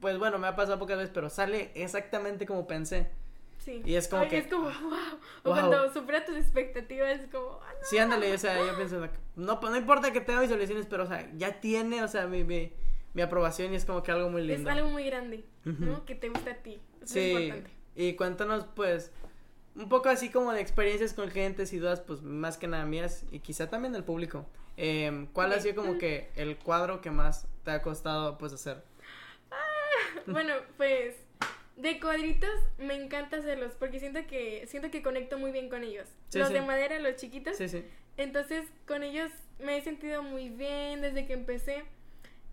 pues 0.00 0.18
bueno, 0.18 0.38
me 0.38 0.46
ha 0.48 0.54
pasado 0.56 0.78
pocas 0.78 0.98
veces, 0.98 1.12
pero 1.14 1.30
sale 1.30 1.70
exactamente 1.74 2.44
como 2.46 2.66
pensé. 2.66 3.10
Sí. 3.64 3.80
y 3.84 3.94
es 3.94 4.08
como 4.08 4.22
Ay, 4.24 4.28
que- 4.28 4.38
Es 4.38 4.46
como, 4.48 4.64
wow. 4.82 4.92
O 5.44 5.50
Wow. 5.50 5.54
cuando 5.54 5.92
supera 5.92 6.24
tus 6.24 6.36
expectativas, 6.36 7.20
es 7.20 7.28
como, 7.30 7.60
ah, 7.62 7.72
no. 7.80 7.86
Sí, 7.86 7.96
ándale, 7.98 8.32
o 8.32 8.38
sea, 8.38 8.58
yo 8.58 8.76
pienso, 8.76 9.08
no, 9.36 9.58
pues, 9.60 9.72
no 9.72 9.78
importa 9.78 10.12
que 10.12 10.20
tenga 10.20 10.40
visualizaciones, 10.40 10.86
pero, 10.86 11.04
o 11.04 11.06
sea, 11.06 11.30
ya 11.36 11.60
tiene, 11.60 12.02
o 12.02 12.08
sea, 12.08 12.26
mi, 12.26 12.44
mi, 12.44 12.72
mi 13.14 13.22
aprobación 13.22 13.72
y 13.72 13.76
es 13.76 13.84
como 13.84 14.02
que 14.02 14.12
algo 14.12 14.28
muy 14.28 14.42
Es 14.42 14.48
lindo. 14.48 14.70
algo 14.70 14.90
muy 14.90 15.04
grande. 15.06 15.44
¿no? 15.64 16.04
Que 16.04 16.14
te 16.14 16.28
gusta 16.28 16.50
a 16.50 16.54
ti. 16.56 16.78
Es 17.02 17.10
Sí, 17.10 17.30
muy 17.32 17.42
importante. 17.44 17.70
y 17.96 18.14
cuéntanos, 18.16 18.66
pues, 18.74 19.12
un 19.76 19.88
poco 19.88 20.08
así 20.10 20.28
como 20.30 20.52
de 20.52 20.60
experiencias 20.60 21.14
con 21.14 21.28
clientes 21.30 21.72
y 21.72 21.78
dudas, 21.78 22.00
pues, 22.00 22.22
más 22.22 22.58
que 22.58 22.66
nada 22.66 22.84
mías 22.84 23.24
y 23.32 23.38
quizá 23.40 23.70
también 23.70 23.92
del 23.92 24.04
público. 24.04 24.46
Em, 24.76 25.26
¿Cuál 25.28 25.52
ha 25.52 25.56
Ok. 25.56 25.62
sido 25.62 25.76
como 25.76 25.96
que 25.98 26.30
el 26.36 26.58
cuadro 26.58 27.00
que 27.00 27.10
más 27.10 27.46
te 27.64 27.70
ha 27.70 27.80
costado, 27.80 28.36
pues, 28.36 28.52
hacer? 28.52 28.82
Bueno, 30.26 30.54
pues 30.76 31.14
de 31.76 32.00
cuadritos 32.00 32.50
me 32.78 32.94
encanta 32.94 33.38
hacerlos 33.38 33.72
porque 33.78 33.98
siento 33.98 34.26
que 34.26 34.66
siento 34.68 34.90
que 34.90 35.02
conecto 35.02 35.38
muy 35.38 35.50
bien 35.50 35.68
con 35.68 35.82
ellos. 35.82 36.08
Sí, 36.28 36.38
los 36.38 36.48
sí. 36.48 36.54
de 36.54 36.60
madera, 36.60 36.98
los 36.98 37.16
chiquitos. 37.16 37.56
Sí, 37.56 37.68
sí. 37.68 37.84
Entonces, 38.16 38.66
con 38.86 39.02
ellos 39.02 39.30
me 39.58 39.76
he 39.76 39.82
sentido 39.82 40.22
muy 40.22 40.48
bien 40.48 41.00
desde 41.00 41.26
que 41.26 41.32
empecé. 41.32 41.84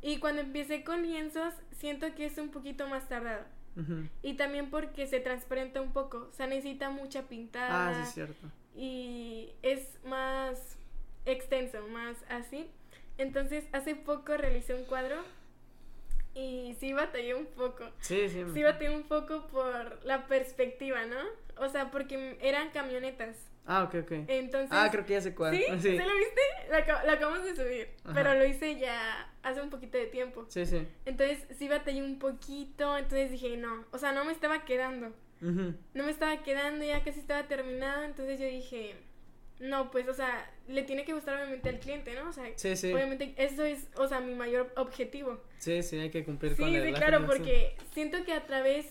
Y 0.01 0.17
cuando 0.17 0.41
empecé 0.41 0.83
con 0.83 1.03
lienzos, 1.03 1.53
siento 1.77 2.13
que 2.15 2.25
es 2.25 2.37
un 2.37 2.49
poquito 2.49 2.87
más 2.87 3.07
tardado. 3.07 3.45
Y 4.21 4.33
también 4.33 4.69
porque 4.69 5.07
se 5.07 5.21
transparenta 5.21 5.81
un 5.81 5.93
poco. 5.93 6.29
O 6.29 6.33
sea, 6.33 6.45
necesita 6.45 6.89
mucha 6.89 7.29
pintada. 7.29 7.89
Ah, 7.89 7.93
sí, 7.95 8.01
es 8.01 8.13
cierto. 8.13 8.47
y 8.75 9.53
es 9.61 9.97
más 10.03 10.77
extenso, 11.25 11.87
más 11.87 12.17
así. 12.27 12.67
Entonces, 13.17 13.65
hace 13.71 13.95
poco 13.95 14.35
realicé 14.35 14.73
un 14.73 14.83
cuadro 14.83 15.23
y 16.33 16.75
sí 16.79 16.93
batallé 16.93 17.35
un 17.35 17.45
poco. 17.47 17.89
Sí, 17.99 18.29
sí. 18.29 18.43
Sí 18.53 18.63
batallé 18.63 18.95
un 18.95 19.03
poco 19.03 19.47
por 19.47 20.03
la 20.05 20.27
perspectiva, 20.27 21.05
¿no? 21.05 21.17
O 21.57 21.69
sea, 21.69 21.91
porque 21.91 22.37
eran 22.41 22.69
camionetas. 22.71 23.47
Ah, 23.65 23.83
ok, 23.83 23.95
ok. 24.03 24.11
Entonces... 24.27 24.69
Ah, 24.71 24.89
creo 24.91 25.05
que 25.05 25.13
ya 25.13 25.21
sé 25.21 25.35
cuál. 25.35 25.55
¿Sí? 25.55 25.63
Sí, 25.73 25.79
¿Sí 25.81 25.97
lo 25.97 26.15
viste? 26.15 26.41
Lo, 26.69 26.75
acab- 26.77 27.05
lo 27.05 27.11
acabamos 27.11 27.43
de 27.45 27.55
subir, 27.55 27.89
Ajá. 28.03 28.13
pero 28.15 28.33
lo 28.33 28.45
hice 28.45 28.79
ya 28.79 29.31
hace 29.43 29.61
un 29.61 29.69
poquito 29.69 29.97
de 29.97 30.07
tiempo. 30.07 30.45
sí. 30.49 30.65
sí. 30.65 30.87
Entonces 31.05 31.45
sí 31.57 31.67
batallé 31.67 32.01
un 32.01 32.17
poquito, 32.17 32.97
entonces 32.97 33.29
dije, 33.31 33.57
no, 33.57 33.85
o 33.91 33.97
sea, 33.99 34.13
no 34.13 34.25
me 34.25 34.31
estaba 34.31 34.65
quedando. 34.65 35.13
No 35.41 36.03
me 36.03 36.11
estaba 36.11 36.43
quedando, 36.43 36.85
ya 36.85 37.03
casi 37.03 37.19
estaba 37.19 37.47
terminado, 37.47 38.03
entonces 38.03 38.39
yo 38.39 38.45
dije, 38.45 38.95
no, 39.61 39.91
pues, 39.91 40.07
o 40.07 40.13
sea, 40.13 40.51
le 40.67 40.81
tiene 40.83 41.05
que 41.05 41.13
gustar 41.13 41.35
obviamente 41.35 41.69
al 41.69 41.79
cliente, 41.79 42.13
¿no? 42.15 42.29
O 42.29 42.33
sea, 42.33 42.45
Sí, 42.55 42.75
sí. 42.75 42.91
obviamente 42.91 43.33
eso 43.37 43.63
es, 43.63 43.87
o 43.95 44.07
sea, 44.07 44.19
mi 44.19 44.33
mayor 44.33 44.73
objetivo. 44.75 45.39
Sí, 45.59 45.83
sí, 45.83 45.99
hay 45.99 46.09
que 46.09 46.25
cumplir 46.25 46.55
Sí, 46.55 46.63
con 46.63 46.69
sí, 46.71 46.77
la 46.77 46.97
claro, 46.97 47.25
porque 47.25 47.77
siento 47.93 48.23
que 48.25 48.33
a 48.33 48.45
través, 48.45 48.87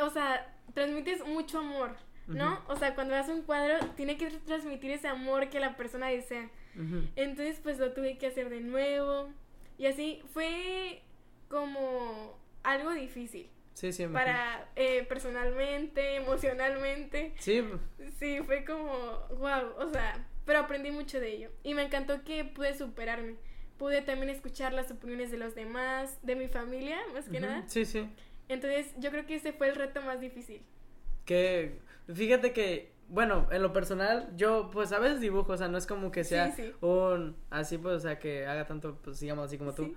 o 0.00 0.10
sea, 0.10 0.54
transmites 0.74 1.24
mucho 1.26 1.58
amor, 1.58 1.90
¿no? 2.26 2.60
O 2.68 2.76
sea, 2.76 2.94
cuando 2.94 3.14
haces 3.14 3.34
un 3.34 3.42
cuadro, 3.42 3.74
tiene 3.96 4.16
que 4.16 4.30
transmitir 4.46 4.90
ese 4.90 5.08
amor 5.08 5.48
que 5.50 5.60
la 5.60 5.76
persona 5.76 6.08
desea. 6.08 6.50
Entonces, 7.14 7.60
pues 7.62 7.78
lo 7.78 7.92
tuve 7.92 8.18
que 8.18 8.26
hacer 8.26 8.48
de 8.50 8.60
nuevo. 8.60 9.28
Y 9.78 9.86
así 9.86 10.22
fue 10.32 11.02
como 11.48 12.38
algo 12.62 12.92
difícil 12.92 13.48
Sí, 13.76 13.92
sí. 13.92 14.06
para 14.06 14.70
eh, 14.74 15.04
personalmente, 15.06 16.16
emocionalmente. 16.16 17.34
Sí, 17.38 17.62
Sí, 18.18 18.38
fue 18.42 18.64
como, 18.64 18.90
wow, 19.38 19.74
o 19.78 19.90
sea, 19.92 20.26
pero 20.46 20.60
aprendí 20.60 20.90
mucho 20.90 21.20
de 21.20 21.30
ello. 21.34 21.50
Y 21.62 21.74
me 21.74 21.82
encantó 21.82 22.24
que 22.24 22.44
pude 22.46 22.72
superarme. 22.74 23.36
Pude 23.76 24.00
también 24.00 24.30
escuchar 24.30 24.72
las 24.72 24.90
opiniones 24.90 25.30
de 25.30 25.36
los 25.36 25.54
demás, 25.54 26.18
de 26.22 26.36
mi 26.36 26.48
familia, 26.48 26.98
más 27.12 27.28
que 27.28 27.38
nada. 27.40 27.64
Sí, 27.66 27.84
sí. 27.84 28.08
Entonces, 28.48 28.94
yo 28.96 29.10
creo 29.10 29.26
que 29.26 29.34
ese 29.34 29.52
fue 29.52 29.68
el 29.68 29.74
reto 29.74 30.00
más 30.00 30.20
difícil. 30.20 30.62
Que 31.26 31.78
fíjate 32.10 32.54
que, 32.54 32.92
bueno, 33.08 33.46
en 33.50 33.60
lo 33.60 33.74
personal, 33.74 34.30
yo 34.36 34.70
pues 34.72 34.92
a 34.92 34.98
veces 35.00 35.20
dibujo, 35.20 35.52
o 35.52 35.56
sea, 35.58 35.68
no 35.68 35.76
es 35.76 35.86
como 35.86 36.10
que 36.10 36.24
sea 36.24 36.52
Sí, 36.52 36.62
sí. 36.62 36.72
un 36.80 37.36
así, 37.50 37.76
pues, 37.76 37.96
o 37.96 38.00
sea, 38.00 38.18
que 38.18 38.46
haga 38.46 38.64
tanto, 38.66 38.96
pues, 39.02 39.20
digamos 39.20 39.44
así 39.44 39.58
como 39.58 39.74
tú. 39.74 39.94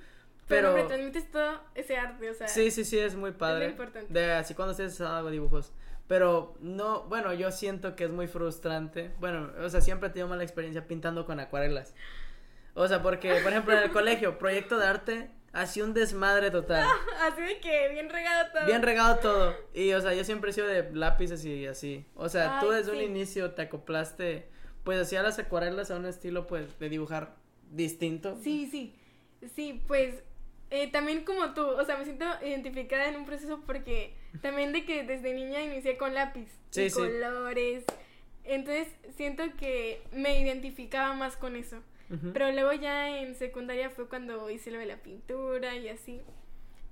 Pero, 0.50 0.74
Pero, 0.74 0.74
me 0.74 0.84
transmites 0.84 1.32
todo 1.32 1.62
ese 1.76 1.96
arte, 1.96 2.30
o 2.30 2.34
sea. 2.34 2.48
sí, 2.48 2.72
sí, 2.72 2.84
sí, 2.84 2.98
es 3.00 3.16
muy 3.16 3.32
padre. 3.32 3.68
importante. 3.68 4.12
De 4.12 4.32
así 4.34 4.56
cuando 4.56 4.72
ustedes 4.72 5.00
hago 5.00 5.30
dibujos. 5.30 5.72
Pero 6.08 6.56
no, 6.60 7.04
bueno, 7.04 7.34
yo 7.36 7.52
siento 7.52 7.96
que 7.96 8.06
es 8.06 8.10
muy 8.10 8.28
frustrante. 8.28 9.12
Bueno, 9.20 9.52
o 9.64 9.70
sea, 9.70 9.80
siempre 9.80 10.10
he 10.10 10.12
tenido 10.12 10.28
mala 10.28 10.42
experiencia 10.44 10.88
pintando 10.88 11.26
con 11.28 11.40
acuarelas. 11.40 11.94
O 12.74 12.88
sea, 12.88 13.04
porque, 13.04 13.36
por 13.44 13.52
ejemplo, 13.52 13.78
en 13.78 13.84
el 13.84 13.92
colegio, 13.92 14.40
proyecto 14.40 14.80
de 14.80 14.88
arte, 14.88 15.30
hacía 15.54 15.84
un 15.84 15.94
desmadre 15.94 16.50
total. 16.50 16.88
Así 17.22 17.42
de 17.42 17.60
que 17.60 17.90
bien 17.90 18.10
regado 18.10 18.52
todo. 18.52 18.66
Bien 18.66 18.82
regado 18.82 19.18
todo. 19.18 19.56
Y, 19.76 19.94
o 19.94 20.02
sea, 20.02 20.16
yo 20.16 20.24
siempre 20.24 20.50
he 20.50 20.54
sido 20.54 20.66
de 20.66 20.90
lápices 20.94 21.46
y 21.46 21.68
así. 21.68 22.06
O 22.16 22.28
sea, 22.28 22.60
tú 22.60 22.72
Ay, 22.72 22.78
desde 22.78 22.92
un 22.92 22.98
sí. 22.98 23.04
inicio 23.04 23.52
te 23.52 23.62
acoplaste, 23.62 24.50
pues, 24.84 25.00
hacía 25.00 25.22
las 25.22 25.38
acuarelas 25.38 25.92
a 25.92 25.96
un 25.98 26.08
estilo, 26.08 26.48
pues, 26.48 26.80
de 26.80 26.90
dibujar 26.90 27.36
distinto. 27.70 28.36
Sí, 28.42 28.68
sí. 28.72 28.96
Sí, 29.56 29.84
pues 29.88 30.24
eh, 30.72 30.92
también 30.92 31.24
como 31.24 31.54
tú, 31.54 31.66
o 31.68 31.84
sea, 31.86 31.98
me 31.98 32.06
siento 32.06 32.26
identificada 32.44 33.08
en 33.08 33.16
un 33.16 33.26
proceso 33.26 33.62
porque 33.66 34.14
también 34.42 34.72
de 34.72 34.86
que 34.86 35.04
desde 35.04 35.34
niña 35.34 35.62
inicié 35.62 35.98
con 35.98 36.14
lápiz 36.14 36.48
Sí, 36.70 36.84
y 36.84 36.90
sí. 36.90 36.96
colores. 37.00 37.84
Entonces 38.44 38.88
siento 39.16 39.44
que 39.58 40.02
me 40.12 40.40
identificaba 40.40 41.14
más 41.14 41.38
con 41.38 41.56
eso. 41.56 41.78
Ujú. 42.10 42.32
Pero 42.34 42.52
luego 42.52 42.74
ya 42.74 43.20
en 43.20 43.36
secundaria 43.36 43.90
fue 43.92 44.08
cuando 44.08 44.50
hice 44.50 44.72
lo 44.72 44.80
de 44.80 44.86
la 44.88 44.98
pintura 44.98 45.76
y 45.76 45.90
así. 45.90 46.22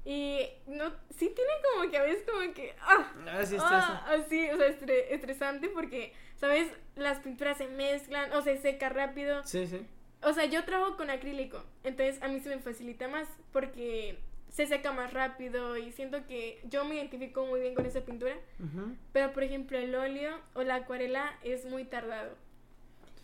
Y 0.05 0.39
no, 0.67 0.89
sí 1.17 1.31
tiene 1.35 1.51
como 1.73 1.89
que 1.91 1.97
a 1.97 2.03
veces 2.03 2.23
como 2.23 2.53
que, 2.53 2.73
ah, 2.81 3.11
Ah, 3.27 3.45
sí, 3.45 3.57
ah, 3.59 4.05
así, 4.09 4.49
o 4.51 4.57
sea, 4.57 4.67
estre- 4.69 5.05
estresante 5.09 5.67
porque, 5.69 6.13
¿sabes? 6.37 6.67
Las 6.95 7.19
pinturas 7.19 7.57
se 7.57 7.67
mezclan 7.67 8.31
o 8.31 8.41
se 8.41 8.57
seca 8.57 8.87
rápido. 8.89 9.43
Sí, 9.45 9.67
sí. 9.67 9.85
O 10.23 10.33
sea, 10.33 10.45
yo 10.45 10.63
trabajo 10.65 10.97
con 10.97 11.09
acrílico, 11.09 11.63
entonces 11.83 12.21
a 12.21 12.27
mí 12.27 12.39
se 12.39 12.49
me 12.49 12.59
facilita 12.59 13.07
más 13.07 13.27
porque 13.51 14.19
se 14.49 14.65
seca 14.65 14.91
más 14.91 15.13
rápido 15.13 15.77
y 15.77 15.91
siento 15.91 16.25
que 16.25 16.59
yo 16.69 16.83
me 16.85 16.95
identifico 16.95 17.45
muy 17.45 17.59
bien 17.59 17.75
con 17.75 17.85
esa 17.85 18.01
pintura. 18.01 18.35
Ujú. 18.59 18.95
Pero 19.13 19.31
por 19.31 19.43
ejemplo 19.43 19.77
el 19.77 19.93
óleo 19.93 20.39
o 20.55 20.63
la 20.63 20.75
acuarela 20.75 21.37
es 21.43 21.65
muy 21.65 21.85
tardado. 21.85 22.35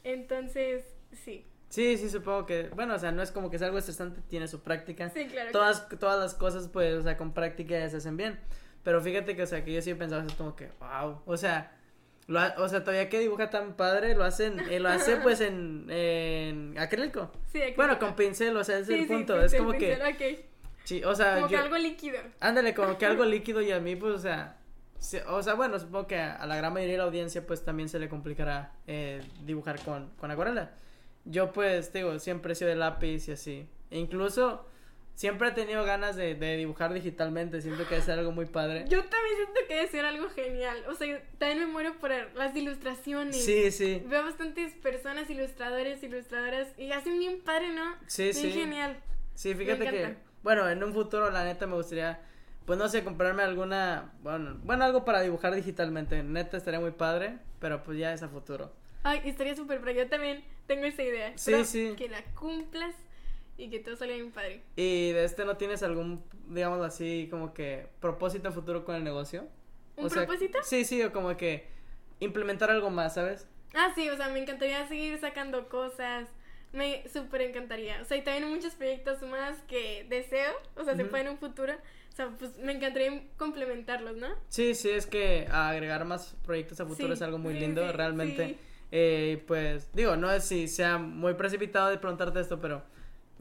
Entonces, 0.03 0.83
sí. 1.12 1.45
Sí, 1.69 1.97
sí, 1.97 2.09
supongo 2.09 2.45
que, 2.45 2.69
bueno, 2.75 2.93
o 2.93 3.00
sea, 3.00 3.12
no 3.12 3.23
es 3.23 3.31
como 3.31 3.50
que 3.50 3.55
es 3.55 3.62
algo 3.63 3.79
estresante, 3.79 4.21
tiene 4.29 4.47
su 4.47 4.62
práctica. 4.62 5.09
Sí, 5.09 5.25
claro. 5.25 5.51
Todas, 5.51 5.89
todas 5.89 6.19
las 6.19 6.35
cosas, 6.35 6.67
pues, 6.67 6.93
o 6.93 7.01
sea, 7.01 7.17
con 7.17 7.33
práctica 7.33 7.79
ya 7.79 7.89
se 7.89 7.97
hacen 7.97 8.15
bien. 8.15 8.39
Pero 8.83 9.01
fíjate 9.01 9.35
que, 9.35 9.41
o 9.41 9.47
sea, 9.47 9.63
que 9.63 9.73
yo 9.73 9.81
sí 9.81 9.93
pensaba 9.95 10.21
así 10.21 10.35
como 10.35 10.55
que, 10.55 10.69
wow, 10.79 11.21
o 11.25 11.35
sea, 11.38 11.75
lo 12.27 12.39
ha- 12.39 12.56
o 12.58 12.68
sea, 12.70 12.82
todavía 12.84 13.10
que 13.10 13.20
dibuja 13.20 13.50
tan 13.50 13.75
padre, 13.75 14.15
lo 14.15 14.24
hacen, 14.24 14.60
eh, 14.70 14.80
lo 14.80 14.89
hace 14.89 15.18
pues 15.18 15.42
en, 15.42 15.88
en 15.89 16.77
acrílico. 16.80 17.32
Sí, 17.51 17.62
aquí 17.62 17.74
Bueno, 17.75 18.00
con 18.00 18.15
pincel, 18.15 18.56
o 18.58 18.63
sea, 18.63 18.77
Sí, 18.77 18.82
es 18.84 18.89
el 18.89 19.08
sí, 19.08 19.13
punto, 19.13 19.34
pincel, 19.34 19.53
es 19.53 19.56
como 19.62 19.72
que, 19.74 20.46
sí, 20.84 21.03
o 21.03 21.15
sea, 21.15 21.36
Como 21.36 21.48
que 21.48 21.58
algo 21.58 21.77
líquido. 21.77 22.18
ándale, 22.39 22.74
como 22.74 22.98
que 22.98 23.06
algo 23.06 23.25
líquido 23.25 23.62
y 23.62 23.72
a 23.72 23.80
mí, 23.80 23.96
pues, 23.96 24.13
o 24.13 24.20
sea, 24.20 24.58
o 25.27 25.44
sea, 25.44 25.53
bueno, 25.56 25.77
supongo 25.80 26.08
que 26.08 26.18
a, 26.18 26.36
a 26.36 26.46
la 26.48 26.56
gran 26.56 26.74
mayoría 26.74 26.94
de 26.94 26.98
la 27.00 27.03
audiencia, 27.06 27.46
pues, 27.46 27.63
también 27.65 27.89
se 27.89 28.00
le 28.00 28.08
complicará 28.08 28.72
eh, 28.88 29.22
dibujar 29.44 29.80
con, 29.84 30.10
con 30.12 30.32
acuarela. 30.32 30.72
Yo, 31.25 31.51
pues, 31.51 31.92
digo, 31.94 32.20
siempre 32.20 32.53
he 32.53 32.56
sido 32.56 32.70
de 32.70 32.75
lápiz 32.77 33.27
y 33.27 33.34
así. 33.34 33.68
E 33.92 34.00
incluso, 34.00 34.65
siempre 35.15 35.50
he 35.50 35.51
tenido 35.51 35.84
ganas 35.84 36.15
de, 36.15 36.36
de 36.36 36.58
dibujar 36.58 36.93
digitalmente, 36.93 37.62
siento 37.62 37.88
que 37.88 37.98
es 37.98 38.10
algo 38.10 38.32
muy 38.32 38.46
padre. 38.46 38.86
Yo 38.89 39.03
también 39.03 39.36
siento 39.36 39.60
que 39.67 39.75
debe 39.75 39.88
ser 39.88 40.05
algo 40.05 40.29
genial. 40.29 40.84
O 40.89 40.96
sea, 40.96 41.22
también 41.38 41.60
me 41.60 41.67
muero 41.67 41.98
por 42.00 42.12
las 42.36 42.55
ilustraciones. 42.55 43.43
Sí, 43.43 43.72
sí, 43.72 44.01
Veo 44.05 44.24
bastantes 44.24 44.74
personas, 44.74 45.29
ilustradores, 45.29 46.01
ilustradoras, 46.03 46.67
y 46.77 46.91
hacen 46.91 47.20
bien 47.20 47.41
padre, 47.41 47.70
¿no? 47.74 47.96
sí, 48.08 48.24
bien 48.24 48.34
sí. 48.34 48.51
genial. 48.51 48.98
Sí, 49.36 49.53
fíjate 49.55 49.89
que, 49.89 50.15
bueno, 50.43 50.70
en 50.70 50.84
un 50.84 50.93
futuro, 50.93 51.29
la 51.32 51.43
neta, 51.43 51.65
me 51.65 51.75
gustaría, 51.75 52.22
pues, 52.65 52.77
no 52.77 52.88
sé, 52.88 53.03
comprarme 53.03 53.43
alguna, 53.43 54.13
bueno, 54.22 54.60
bueno, 54.63 54.84
algo 54.84 55.05
para 55.05 55.22
dibujar 55.22 55.55
digitalmente. 55.55 56.22
Neta, 56.24 56.58
estaría 56.58 56.79
muy 56.79 56.91
padre, 56.91 57.39
pero 57.60 57.84
pues 57.84 57.98
ya 57.98 58.13
es 58.13 58.22
a 58.24 58.29
futuro. 58.29 58.72
Ay, 59.03 59.22
estaría 59.25 59.55
súper, 59.55 59.79
pero 59.82 59.91
yo 59.91 60.08
también 60.08 60.43
tengo 60.67 60.86
esa 60.86 61.03
idea. 61.03 61.34
Sí, 61.36 61.51
Pero 61.51 61.65
sí. 61.65 61.93
Que 61.98 62.08
la 62.10 62.24
cumplas 62.39 62.96
y 63.57 63.69
que 63.69 63.79
todo 63.79 63.95
salga 63.95 64.15
bien 64.15 64.31
padre. 64.31 64.63
¿Y 64.75 65.12
de 65.12 65.24
este 65.25 65.45
no 65.45 65.57
tienes 65.57 65.83
algún, 65.83 66.24
digamos 66.50 66.83
así, 66.86 67.27
como 67.29 67.53
que 67.53 67.88
propósito 68.00 68.51
futuro 68.51 68.83
con 68.86 68.95
el 68.95 69.03
negocio? 69.03 69.48
¿Un 69.98 70.05
O 70.05 70.10
sea, 70.10 70.25
propósito? 70.25 70.57
Sí, 70.63 70.83
sí, 70.86 71.03
o 71.03 71.12
como 71.12 71.36
que 71.38 71.67
implementar 72.19 72.72
algo 72.72 72.89
más, 72.89 73.13
¿sabes? 73.15 73.48
Ah, 73.74 73.91
sí, 73.95 74.10
o 74.10 74.15
sea, 74.17 74.29
me 74.29 74.39
encantaría 74.39 74.88
seguir 74.88 75.19
sacando 75.19 75.67
cosas, 75.69 76.29
Me 76.72 77.07
súper 77.07 77.41
encantaría. 77.41 78.01
O 78.01 78.05
sea, 78.05 78.17
y 78.17 78.24
también 78.24 78.50
muchos 78.50 78.74
proyectos 78.74 79.22
más 79.22 79.62
que 79.67 80.05
deseo, 80.10 80.53
o 80.75 80.83
sea, 80.83 80.95
se 80.95 81.03
Ujú. 81.03 81.12
pueden 81.12 81.27
en 81.27 81.33
un 81.33 81.39
futuro. 81.39 81.74
O 81.74 82.15
sea, 82.15 82.29
pues 82.38 82.57
me 82.57 82.72
encantaría 82.74 83.24
complementarlos, 83.38 84.15
¿no? 84.17 84.27
Sí, 84.50 84.75
sí, 84.75 84.89
es 84.89 85.07
que 85.07 85.48
agregar 85.51 86.05
más 86.05 86.36
proyectos 86.45 86.79
a 86.79 86.86
futuro 86.86 87.13
Sí, 87.13 87.13
es 87.13 87.22
algo 87.24 87.39
muy 87.39 87.55
sí, 87.55 87.60
lindo, 87.60 87.81
sí, 87.81 87.91
realmente. 87.91 88.57
Eh, 88.91 89.43
pues, 89.48 89.91
digo, 89.93 90.15
no 90.15 90.31
es 90.31 90.43
si 90.43 90.67
sea 90.67 91.00
muy 91.00 91.33
precipitado 91.33 91.89
de 91.89 91.98
preguntarte 91.98 92.39
esto, 92.39 92.62
pero 92.62 92.83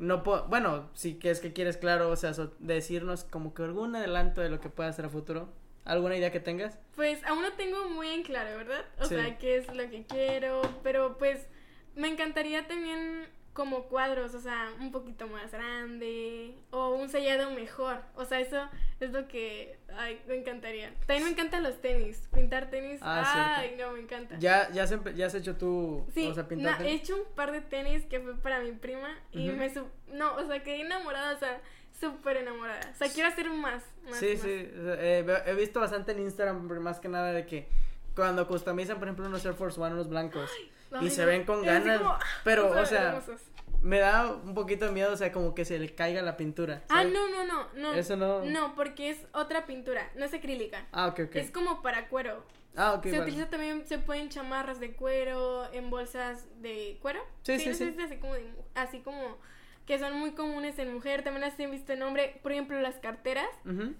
no 0.02 0.22
puedo, 0.24 0.46
bueno, 0.48 0.90
si 0.94 1.14
que 1.14 1.30
es 1.30 1.40
que 1.40 1.52
quieres, 1.52 1.76
claro, 1.76 2.10
o 2.10 2.16
sea, 2.16 2.34
so- 2.34 2.52
decirnos 2.58 3.24
como 3.24 3.54
que 3.54 3.62
algún 3.62 3.94
adelanto 3.94 4.40
de 4.40 4.50
lo 4.50 4.60
que 4.60 4.68
pueda 4.68 4.88
hacer 4.90 5.04
a 5.04 5.08
futuro, 5.08 5.48
alguna 5.84 6.16
idea 6.16 6.32
que 6.32 6.40
tengas. 6.40 6.78
Pues 6.96 7.24
aún 7.24 7.42
no 7.42 7.52
tengo 7.52 7.88
muy 7.88 8.08
en 8.08 8.22
claro, 8.24 8.56
¿verdad? 8.56 8.84
O 9.00 9.04
Sí. 9.04 9.14
sea, 9.14 9.38
qué 9.38 9.56
es 9.58 9.72
lo 9.74 9.88
que 9.90 10.04
quiero, 10.04 10.60
pero 10.82 11.18
pues 11.18 11.46
me 11.94 12.08
encantaría 12.08 12.66
también 12.66 13.28
como 13.52 13.84
cuadros, 13.84 14.34
o 14.34 14.40
sea, 14.40 14.72
un 14.80 14.90
poquito 14.92 15.26
más 15.28 15.52
grande 15.52 16.54
o 16.70 16.94
un 16.94 17.08
sellado 17.10 17.50
mejor. 17.50 17.98
O 18.16 18.24
sea, 18.24 18.40
eso 18.40 18.68
es 18.98 19.10
lo 19.12 19.28
que, 19.28 19.78
ay, 19.96 20.20
me 20.26 20.36
encantaría. 20.36 20.94
También 21.06 21.24
me 21.24 21.30
encantan 21.30 21.62
los 21.62 21.80
tenis, 21.80 22.28
pintar 22.34 22.70
tenis. 22.70 22.98
Ah, 23.02 23.56
ay, 23.58 23.74
no, 23.78 23.92
me 23.92 24.00
encanta. 24.00 24.38
Ya, 24.38 24.70
ya, 24.70 24.84
has, 24.84 24.92
empe- 24.92 25.14
ya 25.14 25.26
has 25.26 25.34
hecho 25.34 25.56
tú, 25.56 26.06
Sí, 26.14 26.26
o 26.26 26.34
sea, 26.34 26.44
no, 26.44 26.48
pintarte. 26.48 26.84
he 26.88 26.92
hecho 26.94 27.16
un 27.16 27.24
par 27.34 27.52
de 27.52 27.60
tenis 27.60 28.04
que 28.06 28.20
fue 28.20 28.34
para 28.36 28.60
mi 28.60 28.72
prima 28.72 29.10
y 29.32 29.48
Ujú. 29.50 29.58
me... 29.58 29.68
su- 29.72 29.86
No, 30.12 30.34
o 30.36 30.46
sea, 30.46 30.62
quedé 30.62 30.80
enamorada, 30.80 31.34
o 31.34 31.38
sea, 31.38 31.60
súper 32.00 32.38
enamorada. 32.38 32.80
O 32.90 32.96
sea, 32.96 33.08
quiero 33.10 33.28
hacer 33.28 33.50
más, 33.50 33.84
más, 34.04 34.16
Sí, 34.18 34.30
más. 34.32 34.40
sí, 34.42 34.48
eh, 34.50 35.42
he 35.46 35.54
visto 35.54 35.78
bastante 35.78 36.12
en 36.12 36.20
Instagram, 36.20 36.66
pero 36.68 36.80
más 36.80 37.00
que 37.00 37.08
nada 37.08 37.32
de 37.32 37.44
que 37.46 37.68
cuando 38.16 38.46
customizan, 38.48 38.98
por 38.98 39.08
ejemplo, 39.08 39.26
unos 39.26 39.44
Air 39.44 39.54
Force 39.54 39.80
One, 39.80 39.94
unos 39.94 40.08
blancos, 40.08 40.50
y 41.00 41.10
se 41.10 41.24
ven 41.24 41.44
con 41.44 41.62
ganas, 41.62 41.98
como, 41.98 42.16
pero, 42.44 42.70
o 42.80 42.86
sea, 42.86 43.20
me 43.82 43.98
da 43.98 44.32
un 44.32 44.54
poquito 44.54 44.86
de 44.86 44.92
miedo, 44.92 45.12
o 45.12 45.16
sea, 45.16 45.32
como 45.32 45.54
que 45.54 45.64
se 45.64 45.78
le 45.78 45.94
caiga 45.94 46.22
la 46.22 46.36
pintura. 46.36 46.84
Ah, 46.88 47.04
no, 47.04 47.28
no, 47.28 47.44
no, 47.44 47.68
no. 47.74 47.94
Eso 47.94 48.16
no. 48.16 48.44
No, 48.44 48.74
porque 48.74 49.10
es 49.10 49.18
otra 49.32 49.66
pintura, 49.66 50.10
no 50.16 50.24
es 50.24 50.34
acrílica. 50.34 50.86
Ah, 50.92 51.08
ok, 51.08 51.20
ok. 51.26 51.36
Es 51.36 51.50
como 51.50 51.82
para 51.82 52.08
cuero. 52.08 52.44
Ah, 52.76 52.94
ok, 52.94 53.04
se 53.04 53.10
vale. 53.10 53.22
utiliza 53.22 53.50
también, 53.50 53.86
se 53.86 53.98
pueden 53.98 54.28
chamarras 54.28 54.80
de 54.80 54.92
cuero, 54.92 55.70
en 55.72 55.90
bolsas 55.90 56.46
de 56.62 56.98
cuero. 57.02 57.20
Sí, 57.42 57.58
sí, 57.58 57.74
sí. 57.74 57.84
es 57.84 57.98
así 57.98 58.16
como, 58.16 58.34
de 58.34 58.46
así 58.74 59.00
como 59.00 59.36
que 59.86 59.98
son 59.98 60.14
muy 60.14 60.32
comunes 60.32 60.78
en 60.78 60.92
mujer. 60.92 61.22
También 61.22 61.42
las 61.42 61.58
he 61.58 61.66
visto 61.66 61.92
en 61.92 62.02
hombre. 62.02 62.40
Por 62.42 62.52
ejemplo, 62.52 62.80
las 62.80 62.96
carteras 62.96 63.48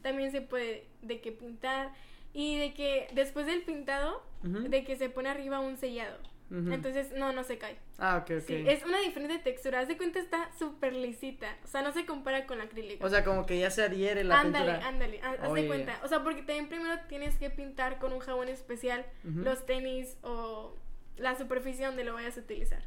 también 0.03 0.31
se 0.33 0.41
puede 0.41 0.87
de 1.03 1.21
que 1.21 1.33
pintar 1.33 1.93
y 2.33 2.57
de 2.57 2.73
que 2.73 3.09
después 3.13 3.47
del 3.47 3.63
pintado, 3.63 4.23
de 4.43 4.85
que 4.85 4.97
se 4.97 5.11
pone 5.11 5.29
arriba 5.29 5.61
un 5.61 5.77
sellado. 5.77 6.19
Entonces, 6.53 7.13
no, 7.13 7.33
no 7.33 7.45
se 7.45 7.57
cae. 7.57 7.79
Ah, 7.99 8.19
ok, 8.19 8.31
ok. 8.43 8.47
Sí, 8.47 8.65
es 8.69 8.85
una 8.85 9.01
diferente 9.01 9.39
textura. 9.39 9.81
Haz 9.81 9.89
de 9.89 9.97
cuenta 9.97 10.19
está 10.19 10.51
súper 10.59 10.93
lisita. 10.93 11.57
O 11.65 11.67
sea, 11.67 11.81
no 11.81 11.93
se 11.93 12.05
compara 12.05 12.47
con 12.47 12.59
la 12.59 12.65
acrílica. 12.65 13.05
O 13.05 13.09
sea, 13.09 13.25
como 13.25 13.47
que 13.47 13.59
ya 13.59 13.71
se 13.71 13.83
adhiere 13.83 14.23
la 14.23 14.39
ándale, 14.39 14.73
pintura. 14.73 14.89
ándale, 14.89 15.21
haz 15.23 15.41
haz 15.41 15.53
de 15.55 15.67
cuenta. 15.67 15.99
O 16.05 16.09
sea, 16.09 16.23
porque 16.23 16.43
también 16.43 16.69
primero 16.69 16.95
tienes 17.09 17.39
que 17.39 17.49
pintar 17.49 17.99
con 17.99 18.13
un 18.13 18.21
jabón 18.21 18.49
especial 18.49 19.07
los 19.25 19.65
tenis 19.65 20.19
o 20.23 20.77
la 21.17 21.37
superficie 21.39 21.87
donde 21.87 22.05
lo 22.05 22.15
vayas 22.15 22.37
a 22.37 22.41
utilizar. 22.41 22.83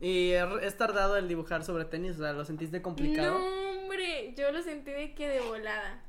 ¿Y 0.00 0.32
es 0.62 0.76
tardado 0.76 1.16
el 1.16 1.28
dibujar 1.28 1.64
sobre 1.64 1.86
tenis? 1.86 2.16
O 2.16 2.22
sea, 2.22 2.34
¿lo 2.34 2.44
sentiste 2.44 2.82
complicado? 2.82 3.38
No, 3.38 3.80
hombre, 3.80 4.34
yo 4.36 4.52
lo 4.52 4.62
sentí 4.62 4.90
de 4.90 5.14
que 5.14 5.28
de 5.28 5.40
volada. 5.40 6.02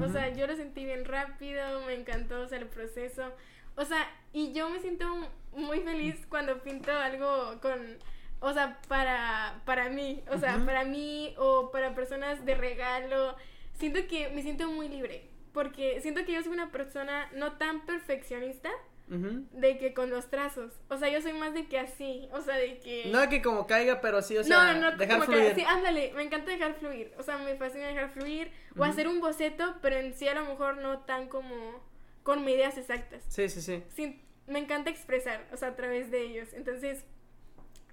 O 0.00 0.08
sea, 0.08 0.32
yo 0.32 0.46
lo 0.46 0.56
sentí 0.56 0.84
bien 0.84 1.04
rápido, 1.04 1.82
me 1.86 1.94
encantó, 1.94 2.40
o 2.40 2.48
sea, 2.48 2.58
el 2.58 2.66
proceso. 2.66 3.32
O 3.76 3.84
sea, 3.84 4.08
y 4.32 4.52
yo 4.52 4.68
me 4.70 4.80
siento 4.80 5.06
muy 5.52 5.80
feliz 5.80 6.16
cuando 6.28 6.62
pinto 6.62 6.92
algo 6.92 7.58
con, 7.60 7.98
o 8.40 8.52
sea, 8.52 8.78
para, 8.88 9.62
para 9.64 9.88
mí, 9.88 10.22
o 10.30 10.38
sea, 10.38 10.58
para 10.64 10.84
mí 10.84 11.34
o 11.38 11.70
para 11.70 11.94
personas 11.94 12.44
de 12.44 12.54
regalo. 12.54 13.36
Siento 13.74 14.06
que 14.08 14.28
me 14.30 14.42
siento 14.42 14.68
muy 14.68 14.88
libre, 14.88 15.28
porque 15.52 16.00
siento 16.00 16.24
que 16.24 16.32
yo 16.32 16.42
soy 16.42 16.52
una 16.52 16.70
persona 16.70 17.28
no 17.34 17.52
tan 17.58 17.84
perfeccionista 17.86 18.70
de 19.06 19.76
que 19.76 19.92
con 19.92 20.08
los 20.10 20.30
trazos. 20.30 20.72
O 20.88 20.96
sea, 20.96 21.08
yo 21.10 21.20
soy 21.20 21.34
más 21.34 21.52
de 21.52 21.66
que 21.66 21.78
así, 21.78 22.26
o 22.32 22.40
sea, 22.40 22.56
de 22.56 22.78
que... 22.78 23.10
No 23.12 23.28
que 23.28 23.42
como 23.42 23.66
caiga, 23.66 24.00
pero 24.00 24.22
sí, 24.22 24.38
o 24.38 24.42
sea, 24.42 24.72
no, 24.72 24.80
no, 24.80 24.96
dejar 24.96 25.18
como 25.20 25.30
que- 25.30 25.36
fluir. 25.38 25.54
sí, 25.54 25.62
ándale, 25.66 26.12
me 26.14 26.22
encanta 26.22 26.50
dejar 26.50 26.74
fluir. 26.74 27.12
O 27.18 27.22
sea, 27.22 27.36
me 27.38 27.54
fascina 27.56 27.86
dejar 27.88 28.10
fluir. 28.10 28.50
O 28.78 28.82
hacer 28.84 29.06
un 29.06 29.20
boceto, 29.20 29.74
pero 29.82 29.96
en 29.96 30.14
sí 30.14 30.26
a 30.26 30.34
lo 30.34 30.46
mejor 30.46 30.78
no 30.78 31.00
tan 31.00 31.28
como 31.28 31.82
con 32.24 32.44
medidas 32.44 32.76
exactas. 32.76 33.22
Sí, 33.28 33.48
sí, 33.48 33.62
sí. 33.62 34.20
Me 34.48 34.58
encanta 34.58 34.90
expresar, 34.90 35.46
o 35.52 35.56
sea, 35.56 35.68
a 35.68 35.76
través 35.76 36.10
de 36.10 36.22
ellos. 36.22 36.52
Entonces, 36.52 37.04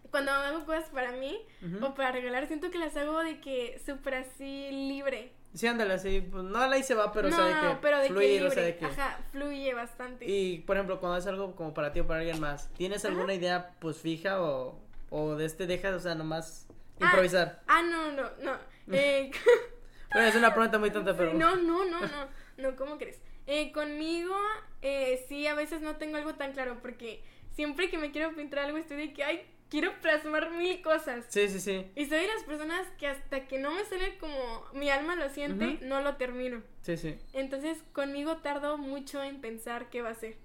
cuando 0.10 0.32
hago 0.32 0.66
cosas 0.66 0.90
para 0.90 1.12
mí 1.12 1.40
o 1.82 1.94
para 1.94 2.12
regalar, 2.12 2.48
siento 2.48 2.72
que 2.72 2.80
las 2.80 2.98
hago 2.98 3.20
de 3.20 3.40
que 3.40 3.80
súper 3.86 4.16
así 4.16 4.70
libre. 4.72 5.32
Sí, 5.54 5.68
ándale, 5.68 5.94
así, 5.94 6.22
pues 6.22 6.44
no 6.46 6.66
la 6.66 6.82
se 6.82 6.96
va, 6.96 7.12
pero 7.12 7.30
no, 7.30 7.36
o 7.36 7.38
sea, 7.40 7.46
de 7.46 7.54
que 7.70 7.78
pero 7.82 8.00
de 8.00 8.08
fluir, 8.08 8.28
que 8.28 8.34
libre. 8.36 8.48
o 8.48 8.52
sea, 8.52 8.64
de 8.64 8.78
que... 8.78 8.86
Ajá, 8.86 9.20
fluye 9.32 9.74
bastante. 9.74 10.26
Y, 10.26 10.60
por 10.60 10.78
ejemplo, 10.78 11.00
cuando 11.02 11.18
es 11.18 11.28
algo 11.28 11.56
como 11.56 11.74
para 11.74 11.92
ti 11.92 12.00
o 12.00 12.08
para 12.08 12.22
alguien 12.22 12.40
más, 12.40 12.72
¿tienes 12.74 13.04
Ajá. 13.04 13.14
alguna 13.14 13.34
idea, 13.34 13.76
pues, 13.80 13.98
fija 13.98 14.42
o, 14.42 14.80
o 15.10 15.36
de 15.36 15.46
este 15.46 15.68
dejas, 15.68 15.94
o 15.94 16.00
sea, 16.00 16.16
nomás 16.16 16.68
Ah. 17.02 17.06
improvisar? 17.06 17.62
Ah, 17.68 17.82
no, 17.82 18.12
no, 18.12 18.30
no. 18.42 18.58
Eh, 18.94 19.32
Bueno, 20.14 20.28
es 20.28 20.36
una 20.36 20.54
pregunta 20.54 20.78
muy 20.78 20.92
tonta, 20.92 21.16
pero... 21.16 21.34
No, 21.36 21.56
no, 21.56 21.86
no, 21.86 22.02
no, 22.02 22.28
no, 22.58 22.76
¿cómo 22.76 22.98
crees? 22.98 23.22
Eh, 23.48 23.72
conmigo, 23.72 24.36
eh, 24.82 25.26
sí, 25.28 25.48
a 25.48 25.56
veces 25.56 25.82
no 25.82 25.98
tengo 25.98 26.18
algo 26.18 26.36
tan 26.36 26.54
claro, 26.54 26.80
porque 26.82 27.24
siempre 27.54 27.90
que 27.90 27.98
me 27.98 28.12
quiero 28.12 28.34
pintar 28.36 28.60
algo 28.60 28.78
estoy 28.78 28.98
de 28.98 29.14
que, 29.14 29.24
ay, 29.24 29.42
quiero 29.70 29.94
plasmar 30.02 30.52
mil 30.52 30.82
cosas. 30.82 31.26
Sí, 31.30 31.48
sí, 31.48 31.60
sí. 31.60 31.86
Y 31.96 32.06
soy 32.06 32.20
de 32.20 32.28
las 32.28 32.44
personas 32.44 32.88
que 33.00 33.08
hasta 33.08 33.48
que 33.48 33.58
no 33.58 33.72
me 33.72 33.84
sale 33.86 34.18
como 34.18 34.66
mi 34.74 34.90
alma 34.90 35.16
lo 35.16 35.30
siente, 35.30 35.80
no 35.82 36.02
lo 36.02 36.18
termino. 36.18 36.62
Sí, 36.82 36.98
sí. 36.98 37.18
Entonces, 37.34 37.80
conmigo 37.94 38.38
tardo 38.38 38.78
mucho 38.78 39.24
en 39.24 39.42
pensar 39.42 39.90
qué 39.90 40.02
va 40.02 40.10
a 40.10 40.16
ser. 40.16 40.36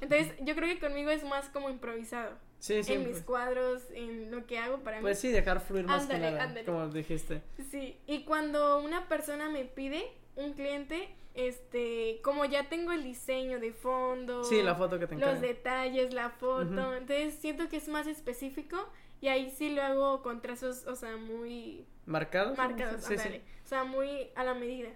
Entonces, 0.00 0.34
yo 0.40 0.54
creo 0.54 0.68
que 0.68 0.78
conmigo 0.78 1.10
es 1.10 1.24
más 1.24 1.48
como 1.48 1.70
improvisado. 1.70 2.38
Sí, 2.58 2.82
sí. 2.82 2.94
en 2.94 3.00
mis 3.00 3.10
pues, 3.10 3.24
cuadros, 3.24 3.82
en 3.92 4.30
lo 4.30 4.46
que 4.46 4.56
hago 4.56 4.78
para 4.78 4.96
mí. 4.96 5.02
pues 5.02 5.18
sí, 5.18 5.28
dejar 5.28 5.60
fluir 5.60 5.84
más 5.84 6.02
Ándale, 6.04 6.20
que 6.24 6.30
nada, 6.30 6.44
ándale. 6.44 6.64
como 6.64 6.88
dijiste. 6.88 7.42
Sí, 7.70 7.98
y 8.06 8.24
cuando 8.24 8.80
una 8.80 9.06
persona 9.06 9.50
me 9.50 9.66
pide, 9.66 10.02
un 10.36 10.52
cliente, 10.54 11.08
este, 11.34 12.20
como 12.22 12.44
ya 12.44 12.68
tengo 12.68 12.92
el 12.92 13.02
diseño 13.02 13.58
de 13.60 13.72
fondo, 13.72 14.44
Sí, 14.44 14.62
la 14.62 14.74
foto 14.74 14.98
que 14.98 15.06
te 15.06 15.16
los 15.16 15.40
detalles, 15.40 16.12
la 16.14 16.30
foto, 16.30 16.94
entonces 16.94 17.34
siento 17.34 17.68
que 17.68 17.76
es 17.76 17.88
más 17.88 18.06
específico 18.06 18.88
y 19.20 19.28
ahí 19.28 19.50
sí 19.50 19.70
lo 19.70 19.82
hago 19.82 20.22
con 20.22 20.40
trazos, 20.42 20.86
o 20.86 20.96
sea, 20.96 21.16
muy 21.16 21.84
¿Marcados? 22.06 22.56
marcados, 22.58 23.02
Sí, 23.02 23.14
ándale, 23.14 23.38
sí. 23.38 23.42
o 23.64 23.68
sea, 23.68 23.84
muy 23.84 24.28
a 24.34 24.44
la 24.44 24.54
medida. 24.54 24.90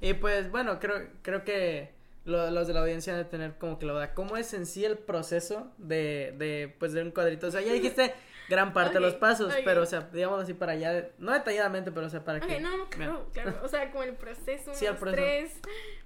Y 0.00 0.14
pues, 0.14 0.50
bueno, 0.50 0.80
creo, 0.80 1.08
creo 1.22 1.44
que 1.44 1.90
lo- 2.24 2.50
los 2.50 2.66
de 2.66 2.74
la 2.74 2.80
audiencia 2.80 3.12
han 3.12 3.18
de 3.20 3.24
tener 3.26 3.54
como 3.58 3.78
que 3.78 3.86
la 3.86 3.92
duda. 3.92 4.14
¿Cómo 4.14 4.36
es 4.36 4.52
en 4.54 4.66
sí 4.66 4.84
el 4.84 4.98
proceso 4.98 5.70
de, 5.78 6.34
de, 6.38 6.74
pues, 6.78 6.92
de 6.92 7.02
un 7.02 7.10
cuadrito? 7.10 7.46
O 7.46 7.50
sea, 7.50 7.60
ya 7.60 7.72
dijiste 7.72 8.14
gran 8.48 8.72
parte 8.72 8.94
de 8.94 9.00
los 9.00 9.14
pasos, 9.14 9.52
pero, 9.64 9.82
o 9.82 9.86
sea, 9.86 10.08
digamos 10.12 10.42
así 10.42 10.54
para 10.54 10.72
allá, 10.72 11.10
no 11.18 11.32
detalladamente, 11.32 11.90
pero, 11.92 12.06
o 12.06 12.10
sea, 12.10 12.24
para 12.24 12.38
Ok, 12.38 12.46
que... 12.46 12.60
no, 12.60 12.76
no, 12.76 12.88
claro, 12.90 13.28
claro, 13.32 13.58
o 13.62 13.68
sea, 13.68 13.90
como 13.90 14.04
el 14.04 14.14
proceso, 14.14 14.72
Sí, 14.74 14.86
el 14.86 14.96
proceso. 14.96 15.22
tres, 15.22 15.52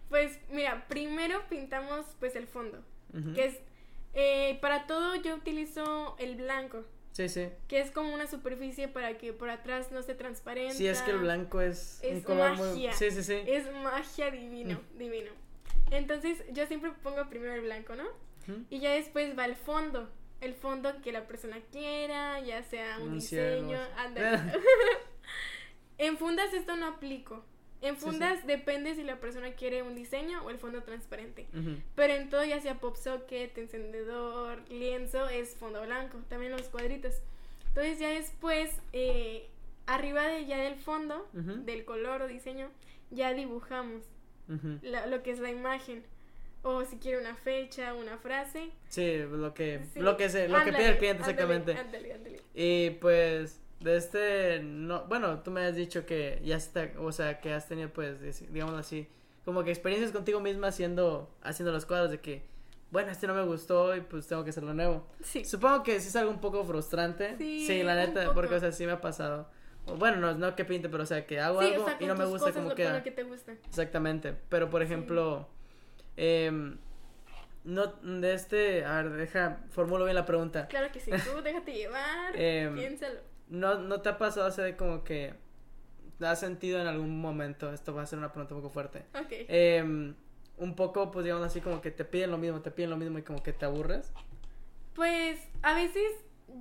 pues, 0.09 0.39
mira, 0.51 0.87
primero 0.89 1.43
pintamos, 1.49 2.07
pues, 2.21 2.37
el 2.37 2.47
fondo, 2.47 2.79
que 3.35 3.45
es, 3.47 3.59
eh, 4.15 4.59
para 4.61 4.87
todo 4.87 5.15
yo 5.17 5.35
utilizo 5.35 6.17
el 6.19 6.37
blanco, 6.37 6.85
Sí, 7.13 7.29
sí. 7.29 7.49
que 7.67 7.81
es 7.81 7.91
como 7.91 8.15
una 8.15 8.27
superficie 8.29 8.87
para 8.89 9.19
que 9.19 9.33
por 9.33 9.51
atrás 9.51 9.91
no 9.91 10.03
se 10.03 10.15
transparente. 10.15 10.75
Sí, 10.75 10.87
es 10.87 11.03
que 11.03 11.11
el 11.11 11.19
blanco 11.19 11.61
es, 11.61 12.01
un 12.05 12.17
Es 12.19 12.25
color 12.25 12.55
muy... 12.57 12.69
magia. 12.69 12.93
Sí, 12.93 13.11
sí, 13.11 13.25
sí. 13.25 13.43
Es 13.47 13.65
magia 13.83 14.31
divino, 14.31 14.81
divino. 14.97 15.31
Entonces 15.91 16.45
yo 16.53 16.67
siempre 16.67 16.93
pongo 17.03 17.29
primero 17.29 17.55
el 17.55 17.63
blanco, 17.63 17.95
¿no? 17.97 18.05
Y 18.71 18.79
ya 18.81 18.93
después 18.93 19.37
va 19.39 19.45
el 19.45 19.57
fondo. 19.57 20.09
El 20.41 20.55
fondo 20.55 21.01
que 21.03 21.11
la 21.13 21.27
persona 21.27 21.59
quiera, 21.73 22.39
ya 22.41 22.63
sea 22.63 22.99
un, 23.01 23.15
diseño. 23.15 23.79
ándale. 23.97 24.53
en 25.99 26.17
fundas 26.19 26.53
esto 26.53 26.77
no 26.77 26.87
aplico. 26.87 27.45
En 27.81 27.95
Sí, 27.95 28.01
sí. 28.01 28.07
fundas 28.07 28.47
depende 28.47 28.95
si 28.97 29.05
la 29.05 29.17
persona 29.21 29.53
quiere 29.53 29.83
un 29.83 29.95
diseño 29.95 30.43
o 30.45 30.51
el 30.51 30.59
fondo 30.59 30.83
transparente. 30.83 31.47
Pero 31.95 32.15
en 32.15 32.29
todo, 32.29 32.45
ya 32.45 32.61
sea 32.61 32.81
pop 32.81 32.97
socket, 32.97 33.57
encendedor, 33.57 34.69
lienzo, 34.69 35.29
es 35.29 35.55
fondo 35.57 35.83
blanco. 35.83 36.19
También 36.29 36.53
los 36.53 36.63
cuadritos. 36.69 37.15
Entonces 37.69 37.99
ya 38.01 38.09
después, 38.11 38.71
eh, 38.93 39.49
arriba 39.87 40.27
de 40.27 40.47
ya 40.47 40.59
del 40.59 40.75
fondo, 40.77 41.29
del 41.33 41.85
color 41.85 42.23
o 42.23 42.27
diseño, 42.29 42.69
ya 43.11 43.33
dibujamos 43.33 44.03
la- 44.83 45.07
lo 45.07 45.23
que 45.23 45.31
es 45.31 45.39
la 45.39 45.51
imagen. 45.51 46.03
O 46.71 46.85
si 46.85 46.99
quiere 46.99 47.19
una 47.19 47.35
fecha, 47.35 47.95
una 47.95 48.19
frase. 48.19 48.71
Sí, 48.89 49.17
lo 49.31 49.55
que, 49.55 49.81
Sí. 49.95 50.01
lo 50.01 50.19
que, 50.19 50.29
se, 50.29 50.49
lo 50.49 50.63
que 50.63 50.71
pide 50.71 50.89
el 50.91 50.99
cliente 50.99 51.23
exactamente. 51.23 51.73
Ándale, 51.73 52.13
ándale. 52.13 52.41
Y 52.53 52.91
pues, 52.91 53.59
de 53.81 53.97
este, 53.97 54.61
no, 54.63 55.05
bueno, 55.07 55.41
tú 55.41 55.51
me 55.51 55.65
has 55.65 55.75
dicho 55.75 56.05
que 56.05 56.43
ya 56.45 56.57
está, 56.57 56.91
o 56.99 57.11
sea, 57.11 57.41
que 57.41 57.55
has 57.55 57.67
tenido, 57.69 57.89
pues, 57.89 58.21
digamos 58.53 58.75
así, 58.75 59.09
como 59.47 59.65
que 59.65 59.71
experiencias 59.71 60.13
contigo 60.13 60.41
misma 60.41 60.67
haciendo, 60.69 61.35
haciendo 61.41 61.73
los 61.73 61.87
cuadros, 61.87 62.11
de 62.11 62.21
que, 62.21 62.43
bueno, 62.91 63.11
este 63.13 63.27
no 63.27 63.33
me 63.33 63.45
gustó 63.45 63.97
y 63.97 64.03
pues 64.03 64.27
tengo 64.27 64.45
que 64.45 64.51
hacerlo 64.51 64.75
nuevo. 64.75 65.07
Sí. 65.23 65.47
Supongo 65.47 65.83
que 65.83 65.99
sí 66.01 66.09
es 66.09 66.17
algo 66.17 66.31
un 66.31 66.41
poco 66.43 66.63
frustrante. 66.65 67.35
Sí, 67.39 67.83
la 67.83 67.95
neta, 67.95 68.35
porque, 68.35 68.57
o 68.57 68.61
sea, 68.61 68.73
sí 68.73 68.85
me 68.85 68.93
ha 68.93 69.01
pasado. 69.01 69.49
Bueno, 69.97 70.19
no, 70.19 70.35
no 70.35 70.55
que 70.55 70.67
pinte, 70.67 70.91
pero, 70.91 71.05
o 71.05 71.07
sea, 71.07 71.27
que 71.27 71.41
hago 71.41 71.63
Sí, 71.63 71.69
algo 71.69 71.85
o 71.85 71.89
sea, 71.89 71.97
y 71.99 72.07
no 72.07 72.15
me 72.15 72.27
gusta 72.27 72.53
como 72.53 72.75
queda. 72.75 73.03
Que 73.03 73.11
te 73.11 73.23
gusta. 73.23 73.53
Exactamente. 73.53 74.35
Pero, 74.51 74.69
por 74.69 74.83
ejemplo, 74.83 75.49
em, 76.19 76.79
no, 77.65 77.87
de 77.87 78.35
este, 78.35 78.85
a 78.85 79.03
ver, 79.03 79.13
deja, 79.13 79.61
formulo 79.71 80.05
bien 80.05 80.15
la 80.17 80.25
pregunta. 80.27 80.67
Claro 80.69 80.91
que 80.93 81.01
sí, 81.01 81.11
tú 81.11 81.41
déjate 81.45 81.73
llevar, 81.73 82.35
Em, 82.35 82.75
piénsalo. 82.75 83.21
¿No, 83.49 83.79
¿No 83.79 84.01
te 84.03 84.09
ha 84.11 84.19
pasado 84.19 84.47
hace 84.47 84.77
como 84.77 85.05
que 85.05 85.35
has 86.21 86.41
sentido 86.41 86.81
en 86.81 86.87
algún 86.87 87.21
momento, 87.21 87.73
esto 87.73 87.95
va 87.95 88.03
a 88.03 88.07
ser 88.07 88.19
una 88.19 88.33
pregunta 88.33 88.55
un 88.55 88.61
poco 88.63 88.73
fuerte, 88.73 89.05
Ok. 89.15 89.33
em, 89.49 90.15
un 90.57 90.75
poco, 90.75 91.11
pues 91.13 91.25
digamos 91.25 91.47
así, 91.47 91.61
como 91.61 91.81
que 91.81 91.91
te 91.93 92.05
piden 92.05 92.31
lo 92.33 92.39
mismo, 92.39 92.61
te 92.61 92.71
piden 92.73 92.91
lo 92.91 92.97
mismo 92.97 93.19
y 93.19 93.23
como 93.23 93.43
que 93.43 93.53
te 93.53 93.65
aburres? 93.65 94.13
Pues 94.95 95.39
a 95.63 95.75
veces, 95.75 96.11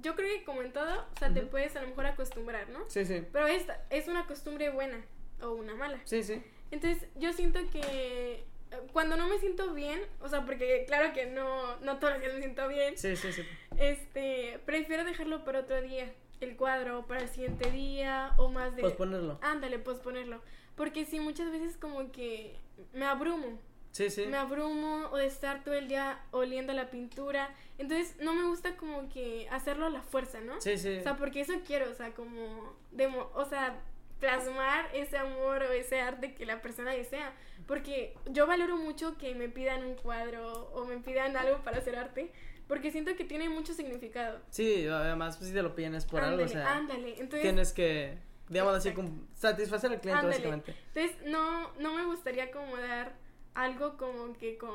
yo 0.01 0.15
creo 0.15 0.27
que 0.37 0.43
como 0.43 0.61
en 0.61 0.71
todo, 0.71 1.01
o 1.15 1.17
sea, 1.19 1.33
te 1.33 1.41
puedes 1.41 1.75
a 1.75 1.81
lo 1.81 1.87
mejor 1.87 2.05
acostumbrar, 2.05 2.69
¿no? 2.69 2.79
Sí, 2.89 3.05
sí, 3.05 3.23
Pero 3.33 3.47
esta 3.47 3.83
es 3.89 4.07
una 4.07 4.27
costumbre 4.27 4.69
buena 4.69 4.97
o 5.41 5.53
una 5.53 5.73
mala. 5.75 5.99
sí, 6.05 6.21
sí. 6.23 6.43
Entonces, 6.69 7.07
yo 7.15 7.33
siento 7.33 7.59
que 7.71 7.81
eh, 7.83 8.43
cuando 8.91 9.15
no 9.17 9.27
me 9.27 9.39
siento 9.39 9.73
bien, 9.73 9.99
o 10.21 10.27
sea, 10.29 10.45
porque 10.45 10.83
claro 10.87 11.13
que 11.13 11.25
no, 11.25 11.77
no 11.77 11.99
todos 11.99 12.13
los 12.13 12.21
días 12.21 12.33
me 12.33 12.39
siento 12.39 12.67
bien, 12.67 12.97
Sí, 12.97 13.15
sí, 13.15 13.31
sí. 13.31 13.43
este, 13.77 14.59
prefiero 14.65 15.03
dejarlo 15.03 15.43
para 15.45 15.61
otro 15.61 15.81
día, 15.81 16.13
el 16.39 16.55
cuadro, 16.55 17.05
para 17.07 17.21
el 17.21 17.29
siguiente 17.29 17.71
día, 17.71 18.33
o 18.37 18.49
más 18.49 18.75
de... 18.75 18.81
Posponerlo. 18.83 19.39
Ándale, 19.41 19.79
posponerlo. 19.79 20.41
Porque 20.75 21.05
sí, 21.05 21.19
muchas 21.19 21.51
veces 21.51 21.77
como 21.77 22.11
que 22.11 22.55
me 22.93 23.05
abrumo. 23.05 23.59
Sí, 23.91 24.11
sí. 24.11 24.27
Me 24.27 24.37
abrumo 24.37 25.07
o 25.11 25.17
de 25.17 25.25
estar 25.25 25.63
todo 25.63 25.73
el 25.73 25.87
día 25.87 26.21
oliendo 26.29 26.71
la 26.73 26.91
pintura. 26.91 27.49
Entonces, 27.79 28.15
no 28.19 28.35
me 28.35 28.43
gusta 28.43 28.77
como 28.77 29.09
que 29.09 29.47
hacerlo 29.49 29.87
a 29.87 29.89
la 29.89 30.03
fuerza, 30.03 30.39
¿no? 30.39 30.61
Sí, 30.61 30.77
sí. 30.77 30.97
O 30.97 31.01
sea, 31.01 31.15
porque 31.17 31.41
eso 31.41 31.53
quiero, 31.65 31.89
o 31.89 31.95
sea, 31.95 32.13
como, 32.13 32.75
demo, 32.91 33.31
o 33.33 33.45
sea, 33.45 33.81
plasmar 34.19 34.89
ese 34.93 35.17
amor 35.17 35.63
o 35.63 35.71
ese 35.71 35.99
arte 35.99 36.33
que 36.33 36.45
la 36.45 36.61
persona 36.61 36.91
desea. 36.91 37.33
Porque 37.65 38.15
yo 38.31 38.47
valoro 38.47 38.77
mucho 38.77 39.17
que 39.17 39.35
me 39.35 39.49
pidan 39.49 39.83
un 39.83 39.95
cuadro 39.95 40.69
o 40.73 40.85
me 40.85 40.97
pidan 40.97 41.35
algo 41.37 41.63
para 41.63 41.77
hacer 41.77 41.95
arte, 41.97 42.31
porque 42.67 42.91
siento 42.91 43.15
que 43.15 43.23
tiene 43.25 43.49
mucho 43.49 43.73
significado. 43.73 44.39
Sí, 44.49 44.87
además, 44.87 45.37
pues 45.37 45.49
si 45.49 45.55
te 45.55 45.61
lo 45.61 45.75
piden 45.75 45.95
es 45.95 46.05
por 46.05 46.21
ándale, 46.21 46.43
algo, 46.43 46.45
o 46.45 46.63
sea, 46.63 46.75
ándale. 46.75 47.09
Entonces, 47.11 47.41
tienes 47.41 47.73
que, 47.73 48.17
digamos 48.49 48.75
así, 48.75 48.89
Exacto. 48.89 49.11
satisfacer 49.35 49.91
al 49.91 50.01
cliente, 50.01 50.19
Ándale. 50.25 50.35
básicamente. 50.49 50.75
entonces 50.93 51.17
no, 51.25 51.73
no 51.75 51.93
me 51.93 52.05
gustaría 52.05 52.51
como 52.51 52.77
dar 52.77 53.15
algo 53.53 53.97
como 53.97 54.33
que 54.37 54.57
con 54.57 54.73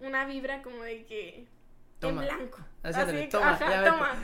una 0.00 0.24
vibra 0.26 0.62
como 0.62 0.82
de 0.82 1.04
que 1.04 1.46
Toma. 1.98 2.26
en 2.26 2.36
blanco. 2.36 2.58
Así, 2.82 3.28
toma, 3.30 3.50
ajá, 3.52 3.70
ya 3.70 3.80
vete. 3.80 3.90
toma. 3.90 4.14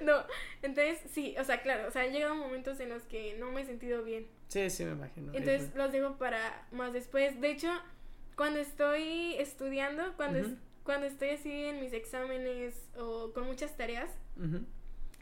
No, 0.00 0.12
no. 0.18 0.26
Entonces, 0.62 0.98
sí, 1.12 1.34
o 1.38 1.44
sea, 1.44 1.60
claro, 1.62 1.88
o 1.88 1.90
sea, 1.90 2.02
han 2.02 2.12
llegado 2.12 2.34
momentos 2.34 2.80
en 2.80 2.88
los 2.88 3.02
que 3.04 3.36
no 3.38 3.50
me 3.50 3.62
he 3.62 3.66
sentido 3.66 4.02
bien. 4.02 4.26
Sí, 4.48 4.70
sí, 4.70 4.84
me 4.84 4.92
imagino. 4.92 5.32
Entonces 5.34 5.74
los 5.74 5.92
dejo 5.92 6.16
para 6.16 6.66
más 6.72 6.92
después. 6.92 7.38
De 7.40 7.50
hecho, 7.50 7.68
cuando 8.36 8.60
estoy 8.60 9.34
estudiando, 9.38 10.14
cuando, 10.16 10.38
es- 10.38 10.54
cuando 10.84 11.06
estoy 11.06 11.30
así 11.30 11.52
en 11.64 11.80
mis 11.80 11.92
exámenes 11.92 12.88
o 12.96 13.32
con 13.34 13.44
muchas 13.44 13.76
tareas, 13.76 14.08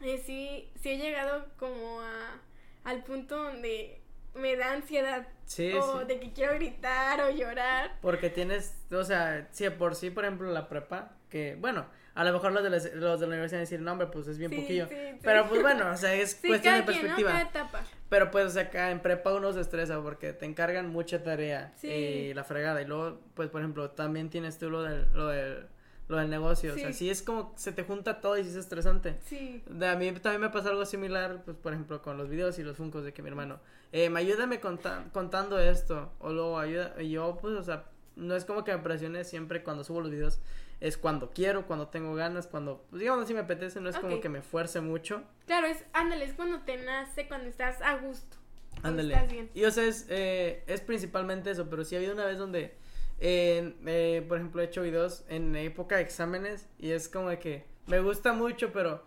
eh, 0.03 0.23
sí, 0.25 0.71
sí 0.81 0.91
he 0.91 0.99
llegado 0.99 1.47
como 1.59 2.01
a, 2.03 2.41
al 2.85 3.03
punto 3.05 3.37
donde 3.43 4.01
me 4.35 4.57
da 4.57 4.73
ansiedad. 4.73 5.27
Sí, 5.47 5.73
o 5.75 6.01
sí. 6.01 6.07
de 6.07 6.21
que 6.21 6.33
quiero 6.33 6.55
gritar 6.55 7.21
o 7.21 7.31
llorar. 7.31 7.93
Porque 8.01 8.31
tienes, 8.31 8.75
o 8.91 9.05
sea, 9.05 9.49
si 9.53 9.69
por 9.71 9.95
sí, 9.95 10.11
por 10.11 10.25
ejemplo, 10.25 10.51
la 10.51 10.69
prepa, 10.69 11.13
que, 11.29 11.57
bueno, 11.61 11.87
a 12.15 12.25
lo 12.25 12.33
mejor 12.33 12.53
los 12.53 12.63
de 12.63 12.71
la, 12.71 12.77
los 12.95 13.21
de 13.21 13.27
la 13.27 13.33
universidad 13.33 13.61
decir, 13.61 13.81
no, 13.81 13.93
hombre, 13.93 14.07
pues 14.07 14.27
es 14.29 14.39
bien 14.39 14.51
Sí, 14.51 14.57
poquillo. 14.61 14.89
sí, 14.89 14.95
sí. 14.95 15.19
Pero 15.23 15.47
pues 15.49 15.61
bueno, 15.63 15.91
o 15.91 15.97
sea, 15.97 16.15
es 16.15 16.37
cuestión 16.37 16.53
de 16.53 16.63
cada 16.63 16.85
quien, 16.85 16.87
¿no? 16.87 17.01
perspectiva. 17.17 17.31
Cada 17.33 17.43
etapa. 17.43 17.81
Pero 18.09 18.31
pues, 18.31 18.47
o 18.47 18.51
sea, 18.51 18.63
acá 18.65 18.91
en 18.91 19.01
prepa 19.01 19.33
uno 19.35 19.53
se 19.53 19.61
estresa 19.61 20.01
porque 20.01 20.33
te 20.33 20.47
encargan 20.47 20.89
mucha 20.91 21.23
tarea 21.23 21.73
Sí. 21.77 21.89
y 21.89 22.35
la 22.35 22.45
fregada. 22.45 22.81
Y 22.81 22.87
luego, 22.87 23.21
pues, 23.35 23.51
por 23.51 23.61
ejemplo, 23.61 23.91
también 23.91 24.31
tienes 24.31 24.59
tú 24.59 24.71
lo 24.71 24.83
del, 24.83 25.07
lo 25.13 25.27
del, 25.29 25.67
lo 26.09 26.19
del 26.19 26.29
negocio. 26.31 26.75
O 26.75 26.77
sea, 26.77 26.89
Sí. 26.89 26.99
sí 27.01 27.11
es 27.11 27.23
como 27.23 27.53
se 27.57 27.73
te 27.73 27.83
junta 27.83 28.21
todo 28.21 28.37
y 28.39 28.45
sí 28.45 28.51
es 28.51 28.57
estresante. 28.57 29.17
Sí. 29.25 29.63
De 29.67 29.89
a 29.89 29.97
mí 29.97 30.13
también 30.13 30.41
me 30.43 30.51
pasa 30.51 30.69
algo 30.71 30.85
similar, 30.85 31.43
pues, 31.45 31.57
por 31.57 31.73
ejemplo, 31.73 32.03
con 32.03 32.19
los 32.19 32.29
videos 32.29 32.59
y 32.59 32.63
los 32.63 32.77
funcos 32.77 33.05
de 33.05 33.13
que 33.13 33.23
mi 33.23 33.29
hermano, 33.29 33.61
eh, 33.93 34.11
me 34.11 34.21
ayúdame 34.21 34.61
conta- 34.61 35.05
contando 35.13 35.59
esto, 35.59 36.13
o 36.19 36.33
luego 36.33 36.59
ayuda, 36.59 36.95
y 37.01 37.11
yo, 37.11 37.39
pues, 37.41 37.55
o 37.55 37.63
sea, 37.63 37.85
no 38.17 38.37
es 38.37 38.45
como 38.45 38.65
que 38.65 38.73
me 38.73 38.79
presione 38.83 39.25
siempre 39.25 39.63
cuando 39.63 39.83
subo 39.85 40.01
los 40.01 40.11
videos, 40.11 40.41
es 40.81 40.99
cuando 40.99 41.31
quiero, 41.31 41.67
cuando 41.67 41.89
tengo 41.89 42.15
ganas, 42.15 42.47
cuando, 42.47 42.85
pues, 42.91 43.01
digamos, 43.01 43.27
si 43.27 43.33
me 43.35 43.41
apetece, 43.41 43.81
no 43.81 43.89
es 43.89 43.97
como 43.97 44.17
Ok. 44.17 44.23
que 44.23 44.29
me 44.29 44.43
fuerce 44.43 44.81
mucho, 44.81 45.23
Claro, 45.47 45.67
es, 45.69 45.83
ándale, 45.93 46.25
es 46.27 46.35
cuando 46.35 46.61
te 46.61 46.77
nace, 46.77 47.27
cuando 47.29 47.49
estás 47.49 47.81
a 47.81 47.97
gusto. 47.97 48.37
ándale. 48.83 49.15
Estás 49.15 49.31
bien. 49.33 49.51
Y, 49.55 49.65
o 49.65 49.71
sea, 49.71 49.85
es, 49.85 50.07
eh, 50.11 50.63
es 50.67 50.81
principalmente 50.81 51.51
eso, 51.51 51.71
pero 51.71 51.85
sí 51.85 51.95
ha 51.95 51.99
habido 51.99 52.13
una 52.13 52.25
vez 52.27 52.37
donde, 52.39 52.77
eh, 53.21 53.75
eh, 53.87 54.25
por 54.29 54.39
ejemplo, 54.39 54.61
he 54.63 54.65
hecho 54.67 54.83
videos 54.83 55.25
en 55.29 55.55
época 55.57 55.97
de 55.97 56.03
exámenes, 56.03 56.69
y 56.79 56.91
es 56.91 57.09
como 57.09 57.29
de 57.31 57.39
que 57.39 57.65
me 57.87 58.01
gusta 58.01 58.33
mucho, 58.33 58.73
pero... 58.73 59.05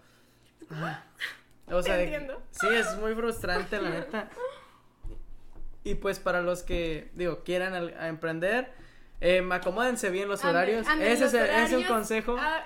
ah, 0.71 1.03
o 1.69 1.81
sea, 1.83 1.97
de- 1.97 2.35
sí, 2.51 2.67
es 2.71 2.95
muy 2.97 3.13
frustrante, 3.15 3.81
la 3.81 3.89
neta. 3.89 4.29
Y 5.83 5.95
pues 5.95 6.19
para 6.19 6.41
los 6.41 6.63
que, 6.63 7.09
digo, 7.13 7.43
quieran 7.43 7.73
al- 7.73 7.95
a 7.99 8.07
emprender, 8.09 8.71
eh, 9.21 9.47
acomódense 9.51 10.09
bien 10.09 10.27
los 10.27 10.43
horarios. 10.43 10.85
ese, 10.99 11.23
los 11.25 11.33
es, 11.33 11.41
es 11.41 11.49
un 11.49 11.49
horarios. 11.77 11.87
consejo. 11.87 12.35
Ah, 12.39 12.65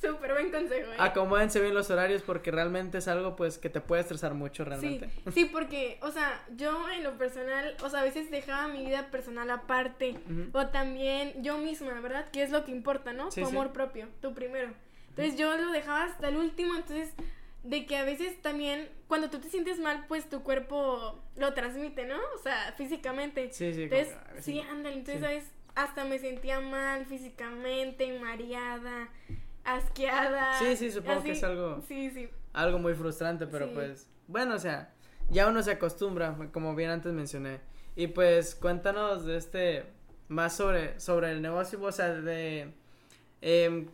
súper 0.00 0.32
buen 0.32 0.50
consejo. 0.50 0.92
¿eh? 0.92 0.96
Acomódense 0.98 1.60
bien 1.60 1.74
los 1.74 1.90
horarios 1.90 2.22
porque 2.22 2.50
realmente 2.50 2.98
es 2.98 3.08
algo 3.08 3.36
pues 3.36 3.58
que 3.58 3.68
te 3.70 3.80
puede 3.80 4.02
estresar 4.02 4.34
mucho 4.34 4.64
Sí, 4.64 4.68
realmente. 4.68 5.10
sí, 5.32 5.44
porque, 5.46 5.98
o 6.02 6.10
sea, 6.10 6.44
yo 6.56 6.88
en 6.90 7.04
lo 7.04 7.18
personal, 7.18 7.76
o 7.82 7.90
sea, 7.90 8.00
a 8.00 8.04
veces 8.04 8.30
dejaba 8.30 8.68
mi 8.68 8.84
vida 8.84 9.10
personal 9.10 9.50
aparte, 9.50 10.14
o 10.52 10.66
también 10.68 11.42
yo 11.42 11.58
misma, 11.58 12.00
¿verdad? 12.00 12.28
Que 12.30 12.42
es 12.42 12.50
lo 12.50 12.64
que 12.64 12.70
importa, 12.70 13.12
¿no? 13.12 13.30
Sí, 13.30 13.40
tu 13.42 13.46
sí. 13.48 13.52
amor 13.56 13.72
propio, 13.72 14.08
tú 14.20 14.34
primero. 14.34 14.72
Entonces 15.10 15.36
yo 15.36 15.56
lo 15.56 15.72
dejaba 15.72 16.04
hasta 16.04 16.28
el 16.28 16.36
último, 16.36 16.74
entonces 16.76 17.12
de 17.64 17.86
que 17.86 17.96
a 17.96 18.04
veces 18.04 18.40
también 18.40 18.88
cuando 19.08 19.30
tú 19.30 19.40
te 19.40 19.48
sientes 19.50 19.78
mal, 19.80 20.04
pues 20.06 20.28
tu 20.30 20.42
cuerpo 20.42 21.20
lo 21.36 21.54
transmite, 21.54 22.06
¿no? 22.06 22.16
O 22.36 22.38
sea, 22.42 22.72
físicamente. 22.76 23.50
Sí, 23.52 23.74
sí. 23.74 23.82
Entonces, 23.84 24.14
sí, 24.40 24.60
ándale, 24.60 24.94
entonces, 24.96 25.16
sí. 25.16 25.20
¿sabes? 25.22 25.44
Hasta 25.74 26.04
me 26.04 26.18
sentía 26.18 26.60
mal 26.60 27.04
físicamente, 27.06 28.18
mareada, 28.20 29.08
asqueada. 29.76 30.58
Sí, 30.58 30.76
sí, 30.76 30.90
supongo 30.90 31.22
que 31.22 31.32
es 31.32 31.42
algo- 31.44 31.82
Sí, 31.86 32.10
sí. 32.10 32.28
algo 32.52 32.78
muy 32.78 32.94
frustrante, 32.94 33.46
pero 33.46 33.66
Sí. 33.66 33.72
pues, 33.74 34.10
bueno, 34.26 34.54
o 34.54 34.58
sea, 34.58 34.94
ya 35.30 35.46
uno 35.48 35.62
se 35.62 35.72
acostumbra, 35.72 36.36
como 36.52 36.74
bien 36.74 36.90
antes 36.90 37.12
mencioné. 37.12 37.60
Y 37.96 38.08
pues, 38.08 38.54
cuéntanos 38.54 39.24
de 39.24 39.36
este, 39.36 39.84
más 40.28 40.56
sobre, 40.56 40.98
sobre 41.00 41.30
el 41.32 41.42
negocio, 41.42 41.80
o 41.82 41.92
sea, 41.92 42.08
de, 42.12 42.72
em, 43.40 43.88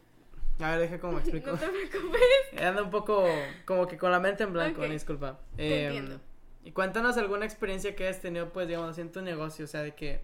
a 0.60 0.70
ver, 0.72 0.80
deja 0.80 0.98
cómo 1.00 1.14
me 1.14 1.18
explico. 1.22 1.50
No 1.52 1.56
te 1.58 1.68
preocupes. 1.68 2.20
Ando 2.62 2.84
un 2.84 2.90
poco, 2.90 3.24
como 3.64 3.86
que 3.86 3.96
con 3.98 4.10
la 4.12 4.20
mente 4.20 4.44
en 4.44 4.52
blanco, 4.52 4.82
disculpa. 4.84 5.40
Te 5.56 5.86
Em, 5.86 5.86
entiendo. 5.86 6.20
Y 6.64 6.72
cuéntanos 6.72 7.16
alguna 7.18 7.44
experiencia 7.44 7.94
que 7.94 8.04
hayas 8.06 8.20
tenido, 8.22 8.50
pues, 8.52 8.66
digamos, 8.68 8.96
en 8.98 9.12
tu 9.12 9.20
negocio, 9.20 9.64
o 9.66 9.68
sea, 9.68 9.82
de 9.82 9.94
que, 9.94 10.22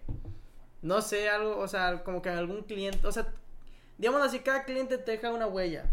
no 0.81 1.01
sé, 1.01 1.29
algo, 1.29 1.57
o 1.57 1.67
sea, 1.67 2.03
como 2.03 2.21
que 2.23 2.29
algún 2.29 2.63
cliente, 2.63 3.05
o 3.05 3.11
sea, 3.11 3.31
digamos 4.01 4.21
así, 4.23 4.39
cada 4.39 4.63
cliente 4.65 4.97
te 4.97 5.11
deja 5.11 5.31
una 5.31 5.45
huella, 5.45 5.85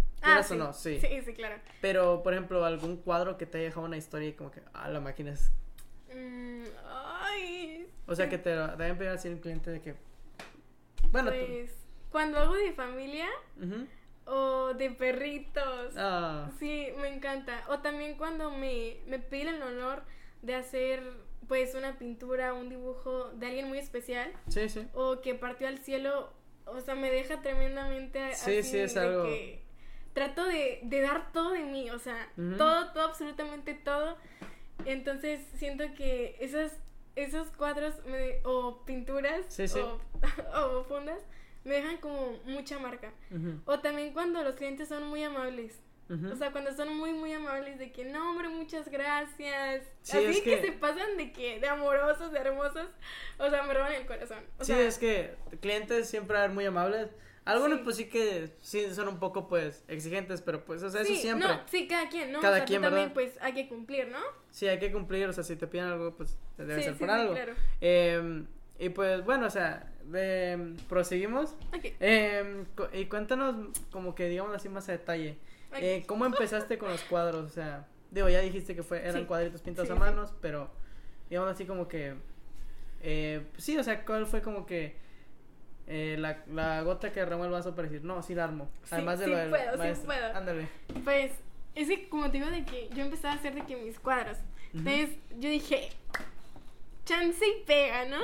sí. 0.42 0.54
o 0.54 0.56
no, 0.56 0.72
sí. 0.72 0.98
Sí, 0.98 1.20
sí, 1.24 1.34
claro. 1.34 1.56
Pero, 1.82 2.22
por 2.22 2.32
ejemplo, 2.32 2.64
algún 2.64 2.96
cuadro 2.96 3.36
que 3.36 3.44
te 3.44 3.58
haya 3.58 3.66
dejado 3.66 3.84
una 3.84 3.98
historia 3.98 4.28
y 4.30 4.32
como 4.32 4.50
que, 4.50 4.62
ah, 4.72 4.88
la 4.88 4.98
máquina 5.00 5.32
es... 5.32 5.52
Mm, 6.14 6.64
ay. 6.86 7.86
O 8.06 8.14
sea, 8.14 8.30
que 8.30 8.38
te 8.38 8.48
deben 8.48 8.96
pedir 8.96 9.10
así 9.10 9.28
el 9.28 9.40
cliente 9.40 9.70
de 9.70 9.82
que... 9.82 9.94
Bueno, 11.12 11.30
tú- 11.30 11.36
Pues, 11.46 11.70
cuando 12.10 12.38
hago 12.38 12.54
de 12.54 12.72
familia 12.72 13.28
o 14.24 14.72
de 14.74 14.90
perritos. 14.90 15.94
Ah, 15.98 16.50
Sí, 16.58 16.88
me 17.00 17.08
encanta. 17.14 17.62
O 17.68 17.80
también 17.80 18.16
cuando 18.16 18.50
me, 18.50 18.96
me 19.06 19.18
piden 19.18 19.56
el 19.56 19.62
honor 19.62 20.02
de 20.40 20.54
hacer, 20.54 21.02
pues, 21.46 21.74
una 21.74 21.98
pintura, 21.98 22.54
un 22.54 22.70
dibujo 22.70 23.30
de 23.34 23.46
alguien 23.48 23.68
muy 23.68 23.78
especial. 23.78 24.32
sí, 24.48 24.68
sí. 24.70 24.86
o 24.94 25.20
que 25.20 25.34
partió 25.34 25.68
al 25.68 25.78
cielo, 25.78 26.32
o 26.72 26.80
sea, 26.80 26.94
me 26.94 27.10
deja 27.10 27.40
tremendamente 27.42 28.18
Sí, 28.34 28.58
así 28.58 28.62
sí, 28.62 28.78
es 28.78 28.94
de 28.94 29.00
algo- 29.00 29.24
que 29.24 29.62
trato 30.12 30.44
de, 30.46 30.80
de 30.82 31.00
dar 31.00 31.32
todo 31.32 31.50
de 31.52 31.60
mí, 31.64 31.90
o 31.90 31.98
sea, 31.98 32.28
todo, 32.56 32.92
todo, 32.92 33.04
absolutamente 33.04 33.74
todo. 33.74 34.16
Entonces, 34.84 35.40
siento 35.56 35.84
que 35.96 36.36
esos, 36.40 36.72
esos 37.16 37.48
cuadros 37.50 37.94
me- 38.06 38.40
o 38.44 38.84
pinturas 38.84 39.46
Sí. 39.48 39.64
O, 39.78 40.00
o 40.78 40.84
fundas 40.84 41.20
me 41.64 41.74
dejan 41.74 41.98
como 41.98 42.32
mucha 42.46 42.78
marca. 42.78 43.12
O 43.66 43.80
también 43.80 44.12
cuando 44.12 44.42
los 44.42 44.54
clientes 44.54 44.88
son 44.88 45.06
muy 45.08 45.22
amables. 45.22 45.80
O 46.32 46.36
sea, 46.36 46.50
cuando 46.52 46.72
son 46.74 46.96
muy, 46.96 47.12
muy 47.12 47.32
amables 47.34 47.78
de 47.78 47.92
que, 47.92 48.04
no, 48.06 48.30
hombre, 48.30 48.48
muchas 48.48 48.88
gracias. 48.88 49.84
Sí, 50.02 50.16
Así 50.16 50.26
es 50.26 50.40
que... 50.40 50.60
que- 50.60 50.62
se 50.66 50.72
pasan 50.72 51.16
de 51.18 51.32
que, 51.32 51.60
de 51.60 51.68
amorosos, 51.68 52.32
de 52.32 52.38
hermosos. 52.38 52.86
O 53.38 53.50
sea, 53.50 53.62
me 53.64 53.74
roban 53.74 53.92
el 53.92 54.06
corazón. 54.06 54.38
O 54.58 54.64
sí, 54.64 54.72
sea, 54.72 54.80
es 54.80 54.96
que 54.98 55.34
clientes 55.60 56.08
siempre 56.08 56.38
ser 56.38 56.50
muy 56.50 56.64
amables. 56.64 57.08
Algunos 57.44 57.78
Sí. 57.78 57.84
pues 57.84 57.96
sí 57.96 58.04
que 58.08 58.50
sí 58.60 58.94
son 58.94 59.08
un 59.08 59.18
poco 59.18 59.48
pues 59.48 59.82
exigentes, 59.88 60.42
pero 60.42 60.64
pues, 60.66 60.82
o 60.82 60.90
sea, 60.90 61.00
eso 61.02 61.14
siempre. 61.14 61.48
No, 61.48 61.60
sí, 61.66 61.86
cada 61.88 62.08
quien, 62.10 62.30
¿no? 62.32 62.40
Cada 62.40 62.54
o 62.54 62.56
sea, 62.58 62.64
quien, 62.66 62.82
también, 62.82 63.12
pues, 63.14 63.38
hay 63.40 63.54
que 63.54 63.68
cumplir, 63.68 64.08
¿no? 64.08 64.18
Sí, 64.50 64.66
hay 64.68 64.78
que 64.78 64.92
cumplir, 64.92 65.26
o 65.28 65.32
sea, 65.32 65.42
si 65.44 65.56
te 65.56 65.66
piden 65.66 65.86
algo, 65.86 66.14
pues 66.14 66.36
debe 66.58 66.76
Sí, 66.76 66.82
ser 66.84 66.96
por 66.98 67.10
algo. 67.10 67.32
claro. 67.32 67.54
Eh, 67.80 68.44
y 68.78 68.88
pues 68.90 69.24
bueno, 69.24 69.46
o 69.46 69.50
sea, 69.50 69.90
de- 70.04 70.74
proseguimos. 70.90 71.52
Ok. 71.76 71.86
Eh, 72.00 72.64
cu- 72.76 72.88
y 72.92 73.06
cuéntanos 73.06 73.56
como 73.90 74.14
que 74.14 74.28
digamos 74.28 74.54
así 74.54 74.68
más 74.68 74.88
a 74.90 74.92
detalle. 74.92 75.38
Eh, 75.74 76.04
¿Cómo 76.06 76.24
empezaste 76.26 76.78
con 76.78 76.88
los 76.90 77.02
cuadros? 77.04 77.44
O 77.44 77.48
sea, 77.52 77.86
digo, 78.10 78.28
ya 78.28 78.40
dijiste 78.40 78.74
que 78.74 78.82
fue, 78.82 79.00
eran 79.06 79.22
Sí. 79.22 79.24
cuadritos 79.26 79.60
pintados 79.62 79.88
Sí, 79.88 79.92
a 79.92 79.96
sí. 79.96 80.00
manos, 80.00 80.34
pero 80.40 80.70
digamos 81.28 81.50
así 81.50 81.64
como 81.66 81.88
que... 81.88 82.14
Eh, 83.00 83.46
sí, 83.58 83.76
o 83.78 83.84
sea, 83.84 84.04
¿cuál 84.04 84.26
fue 84.26 84.42
como 84.42 84.66
que 84.66 84.96
eh, 85.86 86.16
la, 86.18 86.42
la 86.52 86.82
gota 86.82 87.12
que 87.12 87.20
derramó 87.20 87.44
el 87.44 87.50
vaso 87.50 87.74
para 87.74 87.88
decir, 87.88 88.04
no, 88.04 88.22
sí 88.22 88.34
la 88.34 88.44
armo? 88.44 88.70
Sí, 88.84 88.90
Además 88.94 89.18
de 89.20 89.24
sí 89.26 89.30
lo 89.30 89.36
del 89.36 89.50
puedo, 89.50 89.72
sí 89.72 89.78
maestro. 89.78 90.06
puedo. 90.06 90.36
Ándale. 90.36 90.68
Pues, 91.04 91.32
es 91.74 91.88
que 91.88 92.08
como 92.08 92.26
te 92.30 92.38
digo 92.38 92.50
de 92.50 92.64
que 92.64 92.88
yo 92.94 93.04
empezaba 93.04 93.34
a 93.34 93.36
hacer 93.36 93.54
de 93.54 93.62
que 93.62 93.76
mis 93.76 93.98
cuadros. 94.00 94.38
Entonces, 94.74 95.10
yo 95.38 95.48
dije, 95.48 95.90
chance 97.08 97.44
y 97.46 97.64
pega, 97.64 98.04
¿no? 98.06 98.18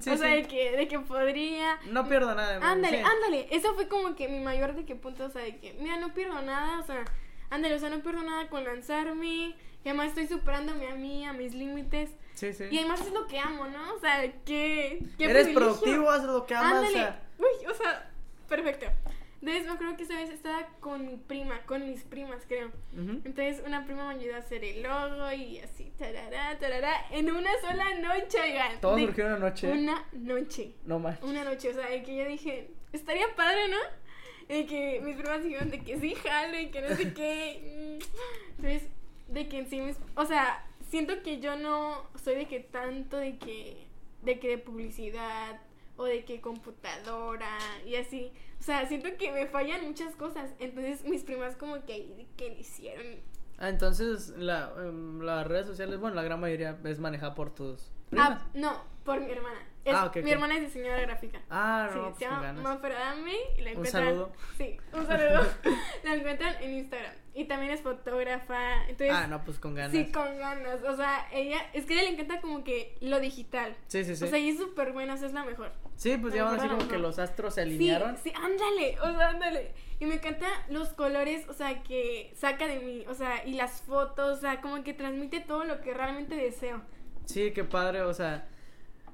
Sí, 0.00 0.10
o 0.10 0.16
sea, 0.16 0.28
sí. 0.30 0.42
de 0.42 0.42
que, 0.48 0.72
de 0.76 0.88
que 0.88 0.98
podría. 1.00 1.78
No 1.90 2.08
pierdo 2.08 2.34
nada. 2.34 2.58
¿no? 2.60 2.66
Ándale, 2.66 2.98
Sí. 2.98 3.04
ándale. 3.04 3.48
Eso 3.50 3.74
fue 3.74 3.88
como 3.88 4.14
que 4.16 4.28
mi 4.28 4.40
mayor 4.40 4.74
de 4.74 4.84
que 4.84 4.94
punto, 4.96 5.24
o 5.26 5.30
sea, 5.30 5.42
de 5.42 5.56
que, 5.58 5.74
mira, 5.80 5.96
no 5.98 6.14
pierdo 6.14 6.40
nada, 6.42 6.78
o 6.80 6.86
sea, 6.86 7.04
ándale, 7.50 7.74
o 7.74 7.78
sea, 7.78 7.90
no 7.90 8.00
pierdo 8.00 8.22
nada 8.22 8.48
con 8.48 8.64
lanzarme. 8.64 9.54
Y 9.84 9.88
además 9.88 10.08
estoy 10.08 10.26
superándome 10.26 10.88
a 10.88 10.94
mí, 10.94 11.24
a 11.26 11.32
mis 11.32 11.54
límites. 11.54 12.10
Sí, 12.34 12.52
sí. 12.52 12.64
Y 12.70 12.78
además 12.78 13.00
es 13.02 13.12
lo 13.12 13.26
que 13.26 13.38
amo, 13.38 13.66
¿no? 13.66 13.94
O 13.94 13.98
sea, 14.00 14.20
qué. 14.44 15.00
qué 15.16 15.24
Eres 15.24 15.44
privilegio. 15.46 15.54
productivo, 15.54 16.10
haces 16.10 16.26
lo 16.28 16.46
que 16.46 16.54
amas. 16.54 16.72
o 16.72 16.76
Ándale. 16.76 16.92
sea, 16.94 17.22
Uy, 17.38 17.66
o 17.70 17.74
sea, 17.74 18.10
perfecto. 18.48 18.86
Entonces 19.40 19.66
me 19.66 19.72
acuerdo 19.72 19.96
que 19.96 20.02
esa 20.04 20.14
vez 20.16 20.30
estaba 20.30 20.66
con 20.80 21.06
mi 21.06 21.16
prima, 21.16 21.60
con 21.66 21.86
mis 21.86 22.02
primas, 22.04 22.42
creo. 22.48 22.70
Entonces 22.96 23.62
una 23.66 23.84
prima 23.84 24.08
me 24.08 24.14
ayudó 24.20 24.34
a 24.34 24.38
hacer 24.38 24.64
el 24.64 24.82
logo 24.82 25.30
y 25.32 25.58
así, 25.60 25.92
tarará, 25.98 26.58
tarará, 26.58 26.92
en 27.10 27.30
una 27.30 27.50
sola 27.60 27.84
noche, 28.00 28.38
oigan. 28.42 28.80
Todo 28.80 28.98
surgió 28.98 29.26
una 29.26 29.38
noche. 29.38 29.70
Una 29.70 30.04
noche. 30.12 30.74
No 30.84 30.98
más. 30.98 31.22
Una 31.22 31.44
noche, 31.44 31.68
o 31.70 31.74
sea, 31.74 31.88
de 31.88 32.02
que 32.02 32.16
yo 32.16 32.24
dije, 32.26 32.70
estaría 32.92 33.26
padre, 33.36 33.68
¿no? 33.68 33.76
De 34.48 34.64
que 34.66 35.00
mis 35.02 35.16
primas 35.16 35.42
dijeron 35.44 35.70
de 35.70 35.80
que 35.82 35.98
sí, 35.98 36.14
jale, 36.14 36.62
y 36.62 36.70
que 36.70 36.80
no 36.80 36.96
sé 36.96 37.12
qué. 37.14 37.98
Entonces, 38.56 38.88
de 39.28 39.48
que 39.48 39.58
en 39.58 39.68
sí, 39.68 39.80
mis- 39.80 39.98
o 40.14 40.24
sea, 40.24 40.64
siento 40.88 41.22
que 41.22 41.40
yo 41.40 41.56
no 41.56 42.06
soy 42.22 42.36
de 42.36 42.46
que 42.46 42.60
tanto 42.60 43.16
de 43.16 43.36
que, 43.38 43.86
de 44.22 44.38
que 44.38 44.48
de 44.48 44.58
publicidad 44.58 45.60
o 45.96 46.04
de 46.04 46.24
que 46.24 46.40
computadora 46.40 47.58
y 47.84 47.96
así. 47.96 48.32
O 48.60 48.62
sea, 48.62 48.86
siento 48.86 49.08
que 49.18 49.32
me 49.32 49.46
fallan 49.46 49.84
muchas 49.86 50.14
cosas. 50.16 50.50
Entonces, 50.58 51.04
mis 51.04 51.22
primas 51.24 51.56
como 51.56 51.84
que 51.84 51.92
ahí 51.94 52.28
que 52.36 52.50
le 52.50 52.60
hicieron. 52.60 53.06
Ah, 53.58 53.68
entonces 53.70 54.30
la, 54.36 54.70
em, 54.78 55.20
las 55.20 55.46
redes 55.46 55.66
sociales, 55.66 55.98
bueno, 55.98 56.14
la 56.16 56.22
gran 56.22 56.40
mayoría 56.40 56.78
es 56.84 56.98
manejada 56.98 57.34
por 57.34 57.54
tus 57.54 57.90
primas. 58.10 58.42
Ah, 58.42 58.46
no, 58.54 58.82
por 59.04 59.20
mi 59.20 59.30
hermana. 59.32 59.58
Es- 59.84 59.94
Ah, 59.94 60.06
ok, 60.06 60.16
mi 60.16 60.30
hermana 60.32 60.56
es 60.56 60.62
diseñadora 60.62 61.00
gráfica. 61.02 61.40
Ah, 61.48 61.88
Sí, 61.92 61.96
no, 61.98 62.04
se 62.04 62.10
pues 62.10 62.18
con 62.18 62.28
llama 62.28 62.42
ganas. 62.42 62.62
Mafer 62.64 62.92
Adame 62.92 63.34
y 63.56 63.60
la 63.62 63.70
Un 63.70 63.76
encuentran. 63.76 64.04
saludo. 64.04 64.32
Sí, 64.58 64.76
un 64.92 65.06
saludo. 65.06 65.46
la 66.04 66.14
encuentran 66.14 66.54
en 66.62 66.74
Instagram. 66.74 67.12
Y 67.34 67.44
también 67.44 67.72
es 67.72 67.80
fotógrafa. 67.82 68.82
Entonces, 68.88 69.10
Ah, 69.12 69.26
no, 69.28 69.44
pues 69.44 69.58
con 69.58 69.74
ganas. 69.74 69.92
sí, 69.92 70.10
con 70.10 70.38
ganas. 70.38 70.82
O 70.82 70.96
sea, 70.96 71.28
ella, 71.32 71.58
es 71.72 71.86
que 71.86 71.94
a 71.94 72.00
ella 72.02 72.10
le 72.10 72.14
encanta 72.14 72.40
como 72.40 72.64
que 72.64 72.96
lo 73.00 73.20
digital. 73.20 73.76
Sí, 73.86 74.04
sí, 74.04 74.16
sí. 74.16 74.24
O 74.24 74.26
sea, 74.26 74.38
y 74.38 74.48
es 74.50 74.58
súper 74.58 74.92
buena, 74.92 75.14
o 75.14 75.16
sea, 75.16 75.28
es 75.28 75.34
la 75.34 75.44
mejor. 75.44 75.72
Sí, 75.96 76.16
pues 76.16 76.34
la 76.34 76.42
digamos 76.42 76.58
así 76.58 76.68
como 76.68 76.88
que 76.88 76.98
los 76.98 77.18
astros 77.18 77.54
se 77.54 77.62
Sí, 77.64 77.68
alinearon. 77.70 78.16
sí, 78.18 78.32
ándale, 78.34 78.98
o 79.00 79.10
sea, 79.16 79.28
ándale. 79.30 79.72
Y 79.98 80.04
me 80.06 80.16
encantan 80.16 80.50
los 80.68 80.90
colores, 80.90 81.48
o 81.48 81.52
sea, 81.54 81.82
que 81.82 82.32
saca 82.36 82.66
de 82.66 82.80
mí, 82.80 83.04
o 83.08 83.14
sea, 83.14 83.44
y 83.46 83.54
las 83.54 83.80
fotos, 83.82 84.38
o 84.38 84.40
sea, 84.40 84.60
como 84.60 84.82
que 84.84 84.92
transmite 84.94 85.40
todo 85.40 85.64
lo 85.64 85.80
que 85.80 85.94
realmente 85.94 86.34
deseo. 86.34 86.82
Sí, 87.24 87.52
qué 87.52 87.64
padre, 87.64 88.02
o 88.02 88.12
sea, 88.12 88.46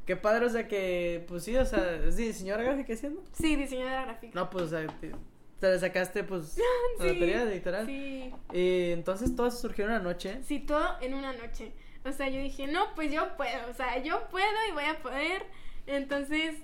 qué 0.06 0.16
padre, 0.16 0.46
o 0.46 0.50
sea, 0.50 0.66
que, 0.68 1.24
pues 1.28 1.44
sí, 1.44 1.56
o 1.56 1.64
sea, 1.64 1.94
es 2.04 2.16
diseñadora 2.16 2.64
gráfica 2.64 2.92
haciendo. 2.94 3.22
Sí, 3.32 3.54
diseñadora 3.56 4.02
gráfica. 4.06 4.32
No, 4.34 4.50
pues, 4.50 4.64
o 4.64 4.68
sea, 4.70 4.86
te, 5.00 5.12
te 5.60 5.78
sacaste, 5.78 6.24
pues, 6.24 6.58
la 6.98 7.04
Sí, 7.06 7.12
lotería, 7.14 7.44
literal. 7.44 7.86
Sí, 7.86 8.34
Y 8.52 8.90
entonces 8.90 9.36
todo 9.36 9.46
eso 9.46 9.58
surgió 9.58 9.84
en 9.84 9.92
una 9.92 10.00
noche. 10.00 10.40
Sí, 10.42 10.58
todo 10.58 10.96
en 11.00 11.14
una 11.14 11.32
noche. 11.32 11.72
O 12.04 12.10
sea, 12.10 12.28
yo 12.28 12.40
dije, 12.40 12.66
no, 12.66 12.92
pues 12.96 13.12
yo 13.12 13.36
puedo. 13.36 13.70
O 13.70 13.74
sea, 13.74 14.02
yo 14.02 14.28
puedo 14.30 14.48
y 14.68 14.72
voy 14.72 14.84
a 14.84 14.98
poder. 15.00 15.44
Entonces, 15.86 16.56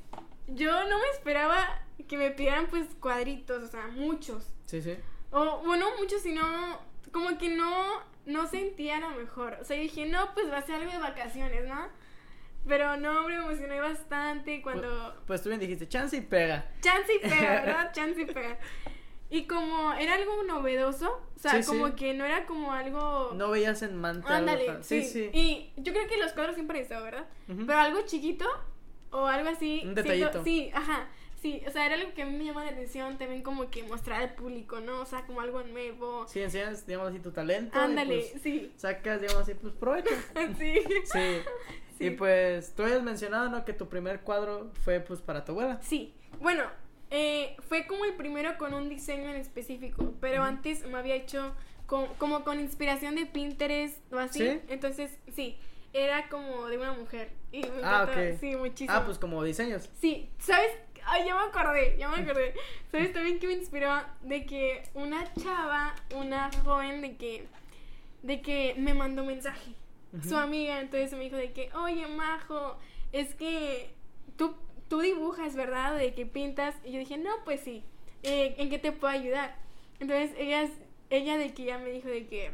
yo 0.46 0.72
no 0.88 0.98
me 0.98 1.06
esperaba 1.12 1.80
que 2.06 2.16
me 2.16 2.30
pidieran 2.30 2.66
pues 2.68 2.86
cuadritos, 3.00 3.62
o 3.62 3.66
sea, 3.66 3.88
muchos. 3.88 4.46
Sí, 4.66 4.80
sí. 4.82 4.96
O 5.30 5.58
bueno, 5.64 5.86
muchos, 5.98 6.22
sino 6.22 6.42
como 7.12 7.36
que 7.38 7.48
no, 7.48 8.02
no 8.26 8.46
sentía 8.46 8.98
lo 9.00 9.10
mejor. 9.10 9.58
O 9.60 9.64
sea, 9.64 9.76
yo 9.76 9.82
dije, 9.82 10.06
no, 10.06 10.32
pues 10.34 10.50
va 10.50 10.58
a 10.58 10.62
ser 10.62 10.76
algo 10.76 10.92
de 10.92 10.98
vacaciones, 10.98 11.66
¿no? 11.68 11.88
Pero 12.66 12.96
no, 12.96 13.20
hombre, 13.20 13.38
me 13.38 13.44
emocioné 13.44 13.80
bastante 13.80 14.60
cuando... 14.62 15.22
Pues 15.26 15.42
tú 15.42 15.48
bien 15.48 15.60
dijiste, 15.60 15.88
chance 15.88 16.16
y 16.16 16.20
pega. 16.20 16.70
Chance 16.80 17.14
y 17.14 17.18
pega, 17.20 17.50
¿verdad? 17.64 17.92
Chance 17.92 18.20
y 18.22 18.24
pega. 18.26 18.58
Y 19.30 19.44
como 19.46 19.92
era 19.94 20.14
algo 20.14 20.42
novedoso, 20.44 21.22
o 21.36 21.38
sea, 21.38 21.52
Sí, 21.52 21.62
sí. 21.62 21.68
como 21.68 21.94
que 21.94 22.14
no 22.14 22.24
era 22.24 22.46
como 22.46 22.72
algo... 22.72 23.32
No 23.34 23.50
veías 23.50 23.82
en 23.82 23.96
manta. 23.96 24.36
Ándale, 24.36 24.82
sí, 24.82 25.02
sí. 25.04 25.30
Y 25.32 25.72
yo 25.76 25.92
creo 25.92 26.08
que 26.08 26.16
los 26.18 26.32
cuadros 26.32 26.54
siempre 26.54 26.80
eso, 26.80 27.02
¿verdad? 27.02 27.26
Ujú. 27.48 27.66
Pero 27.66 27.78
algo 27.78 28.00
chiquito 28.06 28.46
o 29.10 29.26
algo 29.26 29.48
así. 29.50 29.76
Un 29.84 29.94
siento- 29.94 30.02
detallito. 30.02 30.44
sí, 30.44 30.70
ajá. 30.74 31.08
Sí, 31.40 31.62
o 31.68 31.70
sea, 31.70 31.86
era 31.86 31.94
algo 31.94 32.12
que 32.14 32.22
a 32.22 32.26
mí 32.26 32.36
me 32.36 32.44
llama 32.44 32.64
la 32.64 32.70
atención 32.72 33.16
también 33.16 33.42
como 33.42 33.70
que 33.70 33.84
mostrar 33.84 34.20
al 34.22 34.34
público, 34.34 34.80
¿no? 34.80 35.00
O 35.02 35.06
sea, 35.06 35.24
como 35.24 35.40
algo 35.40 35.62
nuevo. 35.62 36.26
Sí, 36.26 36.40
enseñas, 36.40 36.84
digamos 36.84 37.10
así, 37.10 37.20
tu 37.20 37.30
talento. 37.30 37.78
Ándale, 37.78 38.26
pues, 38.32 38.42
sí. 38.42 38.72
sacas, 38.76 39.20
digamos 39.20 39.42
así, 39.42 39.54
pues 39.54 39.72
provecho. 39.74 40.10
sí. 40.58 40.74
Sí. 41.04 41.18
Sí. 41.98 42.06
Y 42.06 42.10
pues 42.10 42.74
tú 42.76 42.84
habías 42.84 43.02
mencionado, 43.02 43.48
¿no? 43.48 43.64
Que 43.64 43.72
tu 43.72 43.88
primer 43.88 44.20
cuadro 44.20 44.70
fue 44.84 45.00
pues 45.00 45.20
para 45.20 45.44
tu 45.44 45.50
abuela. 45.50 45.80
Sí. 45.82 46.14
Bueno, 46.40 46.62
eh, 47.10 47.56
fue 47.68 47.88
como 47.88 48.04
el 48.04 48.14
primero 48.14 48.56
con 48.56 48.72
un 48.72 48.88
diseño 48.88 49.28
en 49.30 49.34
específico, 49.34 50.12
pero 50.20 50.44
antes 50.44 50.86
me 50.86 50.96
había 50.96 51.16
hecho 51.16 51.56
con- 51.86 52.06
como 52.18 52.44
con 52.44 52.60
inspiración 52.60 53.16
de 53.16 53.26
Pinterest 53.26 53.98
o 54.12 54.18
así. 54.20 54.38
¿Sí? 54.48 54.60
Entonces, 54.68 55.18
sí, 55.34 55.56
era 55.92 56.28
como 56.28 56.66
de 56.66 56.78
una 56.78 56.92
mujer. 56.92 57.30
Y 57.52 57.60
me 57.62 57.68
Ah, 57.82 58.02
encanta, 58.04 58.12
ok. 58.32 58.40
Sí, 58.40 58.56
muchísimo. 58.56 58.92
Ah, 58.92 59.04
pues 59.04 59.18
como 59.18 59.42
diseños. 59.42 59.88
Sí, 60.00 60.28
¿sabes? 60.38 60.70
Ay, 61.04 61.24
ya 61.26 61.34
me 61.34 61.40
acordé, 61.42 61.96
ya 61.98 62.08
me 62.08 62.16
acordé. 62.22 62.54
¿Sabes 62.92 63.12
también 63.12 63.38
que 63.38 63.46
me 63.46 63.54
inspiró? 63.54 63.90
De 64.22 64.44
que 64.46 64.82
una 64.94 65.32
chava, 65.34 65.94
una 66.14 66.50
joven, 66.64 67.00
de 67.00 67.16
que, 67.16 67.46
de 68.22 68.42
que 68.42 68.74
me 68.76 68.94
mandó 68.94 69.24
mensaje. 69.24 69.72
Su 70.26 70.36
amiga, 70.38 70.80
entonces 70.80 71.12
me 71.12 71.24
dijo 71.24 71.36
de 71.36 71.52
que, 71.52 71.70
oye, 71.74 72.06
Majo, 72.06 72.78
es 73.12 73.34
que 73.34 73.90
tú, 74.36 74.54
tú 74.88 75.00
dibujas, 75.00 75.54
¿verdad? 75.54 75.96
De 75.98 76.14
que 76.14 76.24
pintas. 76.24 76.74
Y 76.82 76.92
yo 76.92 76.98
dije, 76.98 77.18
no, 77.18 77.30
pues 77.44 77.60
sí. 77.60 77.84
Eh, 78.22 78.54
¿En 78.58 78.70
qué 78.70 78.78
te 78.78 78.90
puedo 78.92 79.12
ayudar? 79.12 79.54
Entonces 80.00 80.30
ella, 80.38 80.66
ella 81.10 81.36
de 81.36 81.52
que 81.52 81.64
ya 81.64 81.76
me 81.78 81.90
dijo 81.90 82.08
de 82.08 82.26
que, 82.26 82.52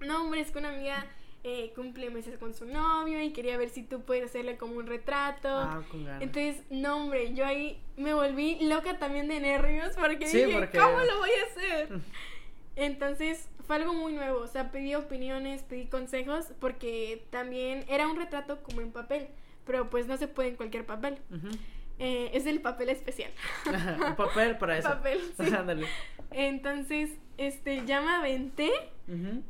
no, 0.00 0.22
hombre, 0.22 0.40
es 0.40 0.50
que 0.52 0.58
una 0.58 0.70
amiga 0.70 1.06
eh, 1.44 1.72
cumple 1.76 2.08
meses 2.10 2.38
con 2.38 2.54
su 2.54 2.64
novio 2.64 3.22
y 3.22 3.32
quería 3.32 3.56
ver 3.58 3.68
si 3.68 3.82
tú 3.82 4.00
puedes 4.00 4.24
hacerle 4.24 4.56
como 4.56 4.76
un 4.76 4.86
retrato. 4.86 5.48
Ah, 5.48 5.82
con 5.90 6.04
ganas. 6.04 6.22
Entonces, 6.22 6.62
no, 6.70 6.96
hombre, 6.96 7.34
yo 7.34 7.44
ahí 7.44 7.78
me 7.96 8.14
volví 8.14 8.58
loca 8.66 8.98
también 8.98 9.28
de 9.28 9.40
nervios 9.40 9.94
porque 9.96 10.26
Sí, 10.26 10.38
dije, 10.44 10.58
porque- 10.58 10.78
¿cómo 10.78 10.98
lo 11.00 11.18
voy 11.18 11.30
a 11.30 11.50
hacer? 11.52 11.88
Entonces, 12.76 13.48
fue 13.66 13.76
algo 13.76 13.92
muy 13.92 14.14
nuevo, 14.14 14.40
o 14.40 14.46
sea, 14.48 14.70
pedí 14.72 14.94
opiniones, 14.94 15.62
pedí 15.62 15.86
consejos 15.86 16.46
porque 16.60 17.24
también 17.30 17.84
era 17.88 18.08
un 18.08 18.16
retrato 18.16 18.62
como 18.62 18.80
en 18.80 18.90
papel, 18.90 19.28
pero 19.64 19.88
pues 19.90 20.06
no 20.06 20.16
se 20.16 20.28
puede 20.28 20.48
en 20.50 20.56
cualquier 20.56 20.84
papel. 20.84 21.18
Eh, 22.00 22.30
es 22.34 22.46
el 22.46 22.60
papel 22.60 22.88
especial. 22.88 23.30
Un 24.08 24.16
papel 24.16 24.58
para 24.58 24.76
eso. 24.78 24.88
Papel, 24.88 25.20
sí. 25.38 25.54
Ándale. 25.54 25.86
Entonces, 26.32 27.10
este, 27.38 27.84
ya 27.86 28.00
me 28.00 28.10
aventé 28.10 28.72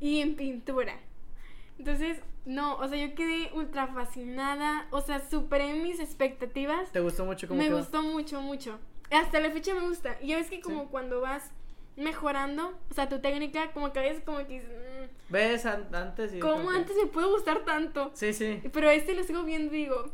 y 0.01 0.21
en 0.21 0.35
pintura. 0.37 0.99
Entonces, 1.79 2.19
no, 2.45 2.77
o 2.77 2.89
sea, 2.89 2.99
yo 3.07 3.15
quedé 3.15 3.51
ultra 3.55 3.87
fascinada, 3.89 4.87
o 4.91 5.01
sea, 5.01 5.21
superé 5.29 5.75
mis 5.75 5.99
expectativas. 6.01 6.93
¿Te 6.93 7.01
gustó 7.01 7.25
mucho 7.25 7.49
cómo 7.49 7.59
Me 7.59 7.67
quedó? 7.69 7.79
gustó 7.79 8.03
mucho, 8.03 8.41
mucho. 8.41 8.79
Hasta 9.11 9.41
la 9.41 9.51
fecha 9.51 9.75
me 9.75 9.81
gusta. 9.89 10.17
Y 10.21 10.29
ya 10.29 10.37
ves 10.37 10.51
que 10.51 10.61
como 10.61 10.83
Sí. 10.83 10.89
cuando 10.91 11.21
vas 11.21 11.51
mejorando, 11.97 12.79
o 12.91 12.95
sea, 12.95 13.09
tu 13.09 13.21
técnica, 13.21 13.73
como 13.73 13.93
que 13.93 13.99
a 14.01 14.03
veces 14.03 14.23
como 14.25 14.39
que 14.39 14.61
dices, 14.61 14.69
"Mm, 14.69 15.33
¿Ves 15.33 15.65
an- 15.67 15.89
antes 15.95 16.35
y 16.35 16.41
¿cómo 16.41 16.71
antes 16.71 16.97
me 16.97 17.07
pudo 17.07 17.31
gustar 17.33 17.65
tanto? 17.65 18.11
Sí, 18.15 18.33
sí. 18.33 18.61
Pero 18.73 18.91
este 18.91 19.15
lo 19.15 19.23
sigo 19.23 19.43
viendo 19.45 19.73
y 19.75 19.79
digo, 19.79 20.11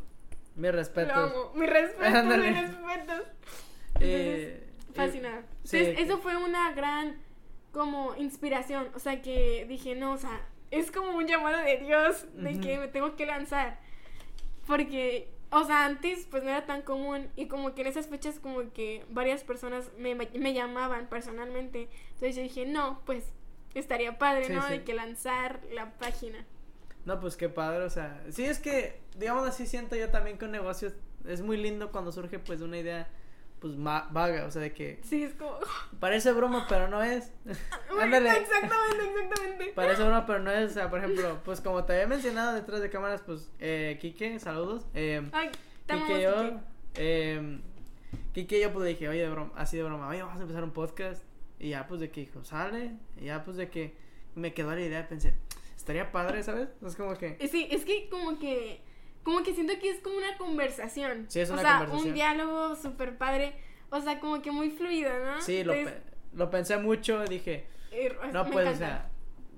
Mi 0.55 0.67
lo 0.67 0.73
respeto. 0.73 1.13
amo. 1.13 1.51
Mi 1.55 1.65
respeto, 1.65 2.01
mi 2.11 2.17
Ándale. 2.17 2.51
respeto. 2.61 3.13
Eh, 3.99 4.67
Fascinada. 4.93 5.43
sí. 5.63 5.77
Entonces, 5.77 6.05
eso 6.05 6.17
fue 6.19 6.35
una 6.37 6.71
gran 6.73 7.17
como 7.71 8.15
inspiración. 8.15 8.89
O 8.95 8.99
sea, 8.99 9.21
que 9.21 9.65
dije, 9.67 9.95
no, 9.95 10.13
o 10.13 10.17
sea, 10.17 10.41
es 10.71 10.91
como 10.91 11.17
un 11.17 11.27
llamado 11.27 11.57
de 11.63 11.77
Dios 11.77 12.25
de 12.33 12.59
que 12.59 12.79
me 12.79 12.87
tengo 12.87 13.15
que 13.15 13.25
lanzar. 13.25 13.79
Porque 14.65 15.29
o 15.51 15.65
sea, 15.65 15.85
antes 15.85 16.25
pues 16.31 16.43
no 16.43 16.49
era 16.49 16.65
tan 16.65 16.81
común 16.81 17.27
y 17.35 17.47
como 17.47 17.75
que 17.75 17.81
en 17.81 17.87
esas 17.87 18.07
fechas 18.07 18.39
como 18.39 18.71
que 18.71 19.05
varias 19.09 19.43
personas 19.43 19.91
me, 19.97 20.15
me 20.15 20.53
llamaban 20.53 21.07
personalmente. 21.07 21.89
Entonces 22.13 22.37
yo 22.37 22.41
dije, 22.41 22.65
no, 22.65 23.01
pues 23.05 23.25
estaría 23.75 24.17
padre, 24.17 24.45
Sí, 24.45 24.53
¿no? 24.53 24.63
sí. 24.63 24.69
De 24.71 24.83
que 24.83 24.93
lanzar 24.93 25.59
la 25.73 25.91
página. 25.91 26.45
No, 27.03 27.19
pues 27.19 27.35
qué 27.35 27.49
padre, 27.49 27.83
o 27.83 27.89
sea, 27.89 28.23
sí 28.29 28.45
es 28.45 28.59
que, 28.59 29.01
digamos 29.17 29.47
así, 29.47 29.65
siento 29.65 29.95
yo 29.95 30.09
también 30.09 30.37
que 30.37 30.45
un 30.45 30.51
negocio 30.51 30.93
es 31.27 31.41
muy 31.41 31.57
lindo 31.57 31.91
cuando 31.91 32.11
surge 32.11 32.39
pues 32.39 32.61
una 32.61 32.77
idea 32.77 33.09
pues 33.61 33.75
ma- 33.77 34.09
vaga, 34.11 34.45
o 34.47 34.51
sea, 34.51 34.61
de 34.61 34.73
que 34.73 34.99
Sí, 35.03 35.23
es 35.23 35.33
como... 35.35 35.57
parece 36.01 36.31
broma, 36.33 36.65
pero 36.67 36.87
no 36.89 37.01
es. 37.03 37.31
Ándale. 38.01 38.29
exactamente, 38.31 39.05
exactamente. 39.21 39.71
Parece 39.75 40.01
broma, 40.03 40.25
pero 40.25 40.39
no 40.39 40.51
es, 40.51 40.71
o 40.71 40.73
sea, 40.73 40.89
por 40.89 40.99
ejemplo, 40.99 41.39
pues 41.45 41.61
como 41.61 41.85
te 41.85 41.93
había 41.93 42.07
mencionado 42.07 42.53
detrás 42.55 42.81
de 42.81 42.89
cámaras, 42.89 43.21
pues, 43.21 43.49
eh, 43.59 43.97
Quique, 44.01 44.39
saludos. 44.39 44.85
Eh, 44.93 45.29
Ay, 45.31 45.49
te 45.85 45.93
Quique 45.95 46.21
yo, 46.21 46.33
Kike. 46.43 46.57
eh, 46.95 47.59
Quique 48.33 48.59
yo 48.59 48.73
pues 48.73 48.87
dije, 48.87 49.07
oye, 49.07 49.21
de 49.21 49.29
broma, 49.29 49.53
así 49.55 49.77
de 49.77 49.83
broma, 49.83 50.07
oye, 50.09 50.21
vamos 50.23 50.39
a 50.39 50.41
empezar 50.41 50.63
un 50.63 50.71
podcast. 50.71 51.23
Y 51.59 51.69
ya 51.69 51.87
pues 51.87 52.01
de 52.01 52.09
que 52.09 52.21
dijo, 52.21 52.43
sale, 52.43 52.93
y 53.19 53.25
ya 53.25 53.43
pues 53.43 53.55
de 53.57 53.69
que 53.69 53.95
me 54.33 54.53
quedó 54.53 54.73
la 54.73 54.81
idea, 54.81 55.07
pensé, 55.07 55.35
estaría 55.77 56.11
padre, 56.11 56.41
¿sabes? 56.41 56.69
Es 56.83 56.95
como 56.95 57.15
que... 57.15 57.37
Sí, 57.51 57.67
es 57.69 57.85
que 57.85 58.09
como 58.09 58.39
que 58.39 58.81
como 59.23 59.43
que 59.43 59.53
siento 59.53 59.73
que 59.79 59.89
es 59.89 59.99
como 59.99 60.17
una 60.17 60.37
conversación. 60.37 61.25
Sí, 61.29 61.39
es 61.41 61.49
una 61.49 61.59
o 61.59 61.61
sea, 61.63 61.71
conversación. 61.79 62.07
un 62.09 62.13
diálogo 62.13 62.75
súper 62.75 63.17
padre, 63.17 63.53
o 63.89 64.01
sea, 64.01 64.19
como 64.19 64.41
que 64.41 64.51
muy 64.51 64.69
fluido, 64.71 65.11
¿no? 65.23 65.41
Sí, 65.41 65.63
lo, 65.63 65.73
pe- 65.73 66.01
lo 66.33 66.49
pensé 66.49 66.77
mucho, 66.77 67.23
dije, 67.25 67.65
no 68.33 68.45
pues, 68.45 68.67
o 68.67 68.75
sea, 68.75 69.09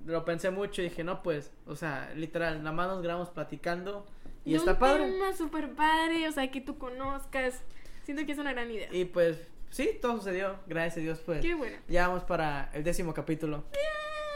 lo 0.06 0.24
pensé 0.24 0.50
mucho 0.50 0.82
y 0.82 0.84
dije, 0.90 1.04
no 1.04 1.22
pues, 1.22 1.52
o 1.66 1.76
sea, 1.76 2.12
literal, 2.14 2.58
nada 2.62 2.74
más 2.76 2.88
nos 2.88 3.02
grabamos 3.02 3.30
platicando 3.30 4.06
y 4.44 4.50
De 4.52 4.58
está 4.58 4.72
un 4.72 4.78
padre. 4.78 5.10
tema 5.10 5.32
súper 5.34 5.72
padre, 5.74 6.28
o 6.28 6.32
sea, 6.32 6.50
que 6.50 6.60
tú 6.60 6.76
conozcas. 6.78 7.62
Siento 8.04 8.26
que 8.26 8.32
es 8.32 8.38
una 8.38 8.52
gran 8.52 8.70
idea. 8.70 8.88
Y 8.92 9.06
pues, 9.06 9.38
sí, 9.70 9.98
todo 10.02 10.18
sucedió, 10.18 10.56
gracias 10.66 10.98
a 10.98 11.00
Dios, 11.00 11.20
pues. 11.24 11.40
Qué 11.40 11.54
bueno. 11.54 11.78
Ya 11.88 12.08
vamos 12.08 12.24
para 12.24 12.70
el 12.74 12.84
décimo 12.84 13.14
capítulo. 13.14 13.64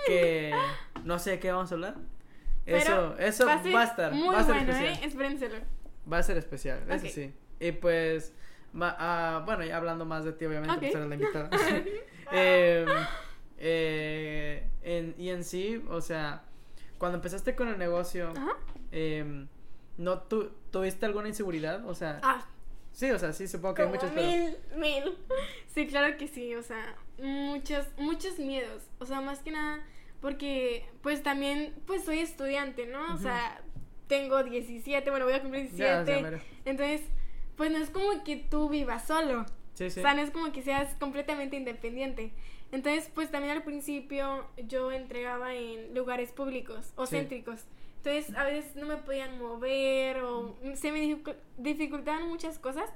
Que 0.07 0.55
no 1.05 1.19
sé 1.19 1.33
de 1.33 1.39
qué 1.41 1.53
vamos 1.53 1.71
a 1.71 1.75
hablar. 1.75 1.97
Pero 2.73 3.17
eso, 3.19 3.19
eso 3.19 3.47
va 3.47 3.63
ser 3.63 3.77
a, 3.77 3.85
estar, 3.85 4.13
muy 4.13 4.35
va 4.35 4.41
a 4.41 4.45
ser 4.45 4.55
bueno, 4.55 4.73
especial. 4.73 4.95
¿eh? 4.95 5.07
Espérenselo. 5.07 5.57
Va 6.13 6.19
a 6.19 6.23
ser 6.23 6.37
especial, 6.37 6.81
eso 6.91 7.07
sí. 7.07 7.35
Y 7.61 7.73
pues, 7.73 8.33
ma- 8.73 8.97
ah, 8.99 9.43
bueno, 9.45 9.65
ya 9.65 9.77
hablando 9.77 10.05
más 10.05 10.25
de 10.25 10.33
ti, 10.33 10.45
obviamente, 10.47 10.75
Ok. 10.75 10.81
pues 10.81 10.95
eres 10.95 11.09
la 11.09 11.15
invitada. 11.15 11.51
Em, 12.31 12.87
eh, 13.59 14.69
en, 14.83 15.15
y 15.19 15.31
en 15.31 15.45
sí, 15.45 15.83
o 15.89 16.01
sea, 16.01 16.43
cuando 16.99 17.17
empezaste 17.17 17.55
con 17.55 17.69
el 17.69 17.79
negocio, 17.79 18.33
em, 18.93 19.49
¿no 19.97 20.19
tu, 20.21 20.51
tuviste 20.71 21.07
alguna 21.07 21.29
inseguridad? 21.29 21.85
O 21.87 21.95
sea, 21.95 22.21
Ah, 22.23 22.47
sí, 22.93 23.11
o 23.11 23.19
sea, 23.19 23.33
sí, 23.33 23.49
supongo 23.49 23.75
que 23.75 23.83
hay 23.83 23.89
como 23.89 23.97
muchas, 24.01 24.13
pero... 24.15 24.27
mil, 24.27 24.57
mil. 24.77 25.19
Sí, 25.75 25.87
claro 25.87 26.17
que 26.17 26.29
sí, 26.29 26.55
o 26.55 26.63
sea, 26.63 26.97
muchos, 27.19 27.87
muchos 27.99 28.39
miedos. 28.39 28.83
O 28.99 29.07
sea, 29.07 29.21
más 29.21 29.41
que 29.41 29.53
nada, 29.53 29.81
porque 30.21 30.85
pues 31.03 31.23
también, 31.23 31.75
pues 31.87 32.05
soy 32.05 32.19
estudiante, 32.21 32.87
¿no? 32.87 33.15
O 33.15 33.19
sea, 33.19 33.61
tengo 34.07 34.43
17, 34.43 35.11
bueno, 35.11 35.27
voy 35.27 35.35
a 35.35 35.43
cumplir 35.43 35.71
Ya, 35.73 36.03
17. 36.05 36.37
ya, 36.37 36.43
entonces, 36.65 37.03
pues 37.57 37.71
no 37.71 37.79
es 37.79 37.91
como 37.91 38.25
que 38.25 38.37
tú 38.37 38.69
vivas 38.69 39.07
solo. 39.07 39.45
Sí, 39.75 39.91
sí. 39.91 40.01
O 40.01 40.03
sea, 40.03 40.15
no 40.15 40.23
es 40.23 40.31
como 40.31 40.51
que 40.53 40.63
seas 40.63 40.95
completamente 40.95 41.57
independiente. 41.57 42.33
Entonces, 42.73 43.11
pues 43.15 43.31
también 43.31 43.57
al 43.57 43.63
principio 43.63 44.47
yo 44.67 44.91
entregaba 44.93 45.55
en 45.55 45.95
lugares 45.95 46.33
públicos 46.33 46.93
o 46.97 47.07
Sí. 47.07 47.17
céntricos. 47.17 47.65
Entonces, 47.99 48.35
a 48.37 48.45
veces 48.45 48.77
no 48.77 48.87
me 48.87 48.97
podían 48.97 49.39
mover 49.39 50.19
o 50.23 50.57
se 50.75 50.93
me 50.93 51.01
dificu- 51.03 51.37
dificultaban 51.57 52.29
muchas 52.29 52.59
cosas. 52.59 52.91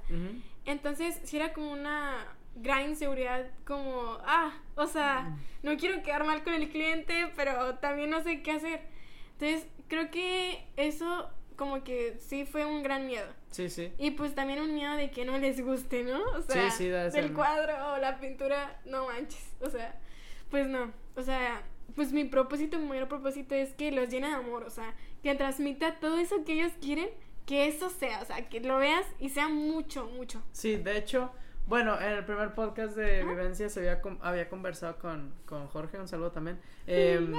Entonces, 0.65 1.19
sí 1.23 1.37
era 1.37 1.53
como 1.53 1.71
una 1.71 2.25
gran 2.55 2.89
inseguridad, 2.89 3.47
como, 3.65 4.17
ah, 4.25 4.53
o 4.75 4.87
sea, 4.87 5.37
no 5.63 5.75
quiero 5.77 6.03
quedar 6.03 6.23
mal 6.25 6.43
con 6.43 6.53
el 6.53 6.69
cliente, 6.69 7.31
pero 7.35 7.75
también 7.75 8.09
no 8.09 8.21
sé 8.23 8.41
qué 8.41 8.51
hacer. 8.51 8.81
Entonces, 9.33 9.67
creo 9.87 10.11
que 10.11 10.65
eso 10.77 11.29
como 11.55 11.83
que 11.83 12.17
sí 12.19 12.45
fue 12.45 12.65
un 12.65 12.83
gran 12.83 13.07
miedo. 13.07 13.27
Sí, 13.51 13.69
sí. 13.69 13.91
Y 13.97 14.11
pues 14.11 14.33
también 14.35 14.59
un 14.61 14.73
miedo 14.73 14.95
de 14.95 15.11
que 15.11 15.25
no 15.25 15.37
les 15.37 15.63
guste, 15.63 16.03
¿no? 16.03 16.21
O 16.31 16.41
sea, 16.41 16.71
Sí, 16.71 16.77
sí, 16.85 16.87
del 16.89 17.33
cuadro 17.33 17.93
o 17.93 17.97
la 17.97 18.19
pintura, 18.19 18.79
no 18.85 19.05
manches. 19.05 19.53
O 19.61 19.69
sea, 19.69 19.99
pues 20.49 20.67
no. 20.67 20.91
O 21.15 21.21
sea, 21.21 21.63
pues 21.95 22.11
mi 22.11 22.23
propósito, 22.25 22.79
mi 22.79 22.87
mayor 22.87 23.07
propósito 23.07 23.55
es 23.55 23.73
que 23.73 23.91
los 23.91 24.09
llene 24.09 24.27
de 24.27 24.33
amor. 24.33 24.63
O 24.63 24.69
sea, 24.69 24.95
que 25.21 25.33
transmita 25.35 25.99
todo 25.99 26.17
eso 26.17 26.43
que 26.43 26.53
ellos 26.53 26.71
quieren, 26.81 27.09
que 27.45 27.67
eso 27.67 27.89
sea. 27.89 28.21
O 28.21 28.25
sea, 28.25 28.49
que 28.49 28.59
lo 28.59 28.77
veas 28.77 29.05
y 29.19 29.29
sea 29.29 29.47
mucho, 29.47 30.07
mucho. 30.07 30.41
Sí, 30.51 30.77
de 30.77 30.97
hecho, 30.97 31.31
bueno, 31.67 31.99
en 31.99 32.11
el 32.13 32.25
primer 32.25 32.53
podcast 32.53 32.95
de. 32.95 33.23
Vivencias 33.23 33.75
había, 33.77 34.01
había 34.21 34.49
conversado 34.49 34.97
con, 34.97 35.33
con 35.45 35.67
Jorge, 35.67 35.99
un 35.99 36.07
saludo 36.07 36.31
también. 36.31 36.59
Em, 36.87 37.33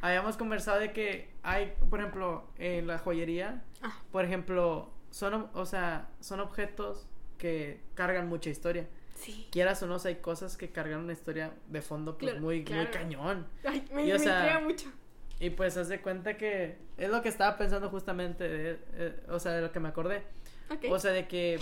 habíamos 0.00 0.36
conversado 0.36 0.78
de 0.80 0.92
que 0.92 1.30
hay, 1.42 1.74
por 1.90 2.00
ejemplo, 2.00 2.46
en 2.58 2.86
la 2.86 2.98
joyería, 2.98 3.62
Ah. 3.82 4.00
por 4.12 4.24
ejemplo, 4.24 4.90
son, 5.10 5.48
o 5.54 5.66
sea, 5.66 6.08
son 6.20 6.40
objetos 6.40 7.06
que 7.38 7.80
cargan 7.94 8.28
mucha 8.28 8.50
historia. 8.50 8.86
Sí. 9.14 9.48
Quieras 9.50 9.82
o 9.82 9.86
no, 9.86 9.94
o 9.94 9.98
sea, 9.98 10.10
hay 10.10 10.16
cosas 10.16 10.56
que 10.56 10.70
cargan 10.70 11.00
una 11.00 11.12
historia 11.12 11.52
de 11.68 11.80
fondo 11.82 12.18
pues 12.18 12.32
Claro, 12.32 12.44
muy, 12.44 12.64
muy 12.64 12.86
cañón. 12.88 13.46
Ay, 13.64 13.84
me, 13.92 14.04
Y, 14.06 14.10
o 14.12 14.14
me 14.14 14.18
sea, 14.18 14.38
intriga 14.40 14.60
mucho. 14.60 14.92
Y 15.40 15.50
pues 15.50 15.76
haz 15.76 15.88
de 15.88 16.00
cuenta 16.00 16.36
que 16.36 16.76
es 16.96 17.08
lo 17.10 17.22
que 17.22 17.28
estaba 17.28 17.56
pensando 17.58 17.88
justamente, 17.90 18.48
de- 18.48 18.78
eh, 18.94 19.20
o 19.28 19.38
sea, 19.38 19.52
de 19.52 19.62
lo 19.62 19.72
que 19.72 19.80
me 19.80 19.88
acordé. 19.88 20.22
Ok. 20.70 20.84
O 20.90 20.98
sea, 20.98 21.12
de 21.12 21.26
que 21.28 21.58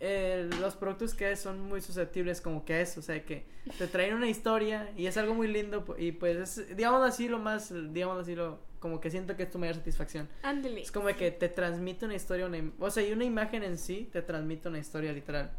eh, 0.00 0.48
los 0.60 0.76
productos 0.76 1.14
que 1.14 1.26
hay 1.26 1.36
son 1.36 1.60
muy 1.60 1.80
susceptibles 1.80 2.40
como 2.40 2.64
que 2.64 2.74
a 2.74 2.80
eso, 2.80 3.00
o 3.00 3.02
sea, 3.02 3.24
que 3.24 3.46
te 3.78 3.88
traen 3.88 4.14
una 4.14 4.28
historia 4.28 4.92
y 4.96 5.06
es 5.06 5.16
algo 5.16 5.34
muy 5.34 5.48
lindo 5.48 5.84
y 5.98 6.12
pues 6.12 6.58
es, 6.58 6.76
digamos 6.76 7.02
así, 7.02 7.28
lo 7.28 7.38
más, 7.38 7.72
digamos 7.92 8.18
así, 8.18 8.36
lo, 8.36 8.60
como 8.78 9.00
que 9.00 9.10
siento 9.10 9.36
que 9.36 9.42
es 9.44 9.50
tu 9.50 9.58
mayor 9.58 9.74
satisfacción. 9.74 10.28
Ándale. 10.42 10.82
Es 10.82 10.92
como 10.92 11.08
que 11.08 11.30
te 11.30 11.48
transmite 11.48 12.04
una 12.04 12.14
historia, 12.14 12.46
una, 12.46 12.58
o 12.78 12.90
sea, 12.90 13.02
y 13.02 13.12
una 13.12 13.24
imagen 13.24 13.62
en 13.64 13.76
sí 13.76 14.08
te 14.12 14.22
transmite 14.22 14.68
una 14.68 14.78
historia 14.78 15.12
literal. 15.12 15.50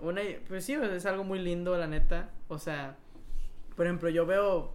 Una, 0.00 0.22
pues 0.48 0.64
sí, 0.64 0.74
es 0.74 1.06
algo 1.06 1.24
muy 1.24 1.38
lindo, 1.38 1.76
la 1.78 1.86
neta. 1.86 2.30
O 2.48 2.58
sea, 2.58 2.96
por 3.76 3.86
ejemplo, 3.86 4.08
yo 4.08 4.26
veo, 4.26 4.74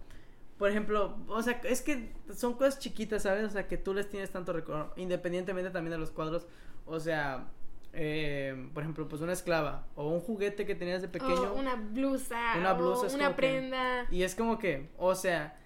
por 0.58 0.70
ejemplo, 0.70 1.18
o 1.28 1.42
sea, 1.42 1.60
es 1.64 1.82
que 1.82 2.12
son 2.34 2.54
cosas 2.54 2.78
chiquitas, 2.78 3.22
¿sabes? 3.22 3.44
O 3.44 3.50
sea, 3.50 3.68
que 3.68 3.76
tú 3.76 3.92
les 3.92 4.08
tienes 4.08 4.30
tanto 4.30 4.52
recuerdo, 4.52 4.92
independientemente 4.96 5.70
también 5.70 5.92
de 5.92 5.98
los 5.98 6.10
cuadros. 6.10 6.46
O 6.86 6.98
sea, 6.98 7.46
eh, 7.92 8.68
por 8.72 8.82
ejemplo, 8.82 9.08
pues 9.08 9.20
una 9.22 9.32
esclava 9.32 9.86
o 9.96 10.08
un 10.08 10.20
juguete 10.20 10.64
que 10.66 10.74
tenías 10.74 11.02
de 11.02 11.08
pequeño. 11.08 11.52
O 11.52 11.54
una 11.58 11.74
blusa. 11.74 12.54
Una 12.58 12.72
o 12.72 12.76
blusa 12.76 13.06
es 13.08 13.14
una 13.14 13.24
como 13.26 13.36
que- 13.36 13.42
prenda. 13.42 14.06
Y 14.10 14.22
es 14.22 14.34
como 14.34 14.58
que, 14.58 14.90
o 14.98 15.14
sea, 15.14 15.56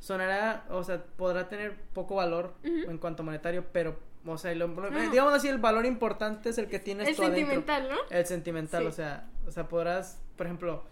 sonará, 0.00 0.64
o 0.70 0.82
sea, 0.84 1.02
podrá 1.16 1.48
tener 1.48 1.76
poco 1.92 2.16
valor 2.16 2.54
en 2.62 2.98
cuanto 2.98 3.22
monetario, 3.22 3.64
pero, 3.72 3.98
o 4.26 4.36
sea, 4.38 4.54
lo- 4.54 4.68
lo- 4.68 4.90
No. 4.90 5.10
digamos 5.10 5.32
así, 5.32 5.48
el 5.48 5.58
valor 5.58 5.86
importante 5.86 6.50
es 6.50 6.58
el 6.58 6.68
que 6.68 6.78
tienes 6.78 7.08
El 7.08 7.14
adentro. 7.14 7.36
sentimental, 7.36 7.88
¿no? 7.90 7.96
El 8.10 8.26
sentimental, 8.26 8.82
Sí. 8.82 8.88
o 8.88 8.92
sea, 8.92 9.30
o 9.46 9.50
sea, 9.50 9.68
podrás, 9.68 10.20
por 10.36 10.46
ejemplo, 10.46 10.84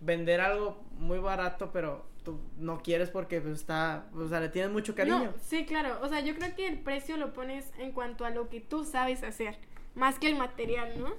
vender 0.00 0.40
algo 0.40 0.82
muy 0.92 1.18
barato, 1.18 1.70
pero 1.72 2.06
tú 2.24 2.40
no 2.58 2.78
quieres 2.82 3.10
porque 3.10 3.40
pues, 3.40 3.54
está, 3.54 4.06
o 4.14 4.28
sea, 4.28 4.40
le 4.40 4.48
tienes 4.48 4.70
mucho 4.70 4.94
cariño. 4.94 5.18
No, 5.24 5.32
sí, 5.40 5.64
claro. 5.64 5.98
O 6.02 6.08
sea, 6.08 6.20
yo 6.20 6.34
creo 6.34 6.54
que 6.54 6.66
el 6.68 6.78
precio 6.80 7.16
lo 7.16 7.32
pones 7.32 7.72
en 7.78 7.92
cuanto 7.92 8.24
a 8.24 8.30
lo 8.30 8.48
que 8.48 8.60
tú 8.60 8.84
sabes 8.84 9.22
hacer, 9.22 9.58
más 9.94 10.18
que 10.18 10.28
el 10.28 10.36
material, 10.36 11.00
¿no? 11.00 11.12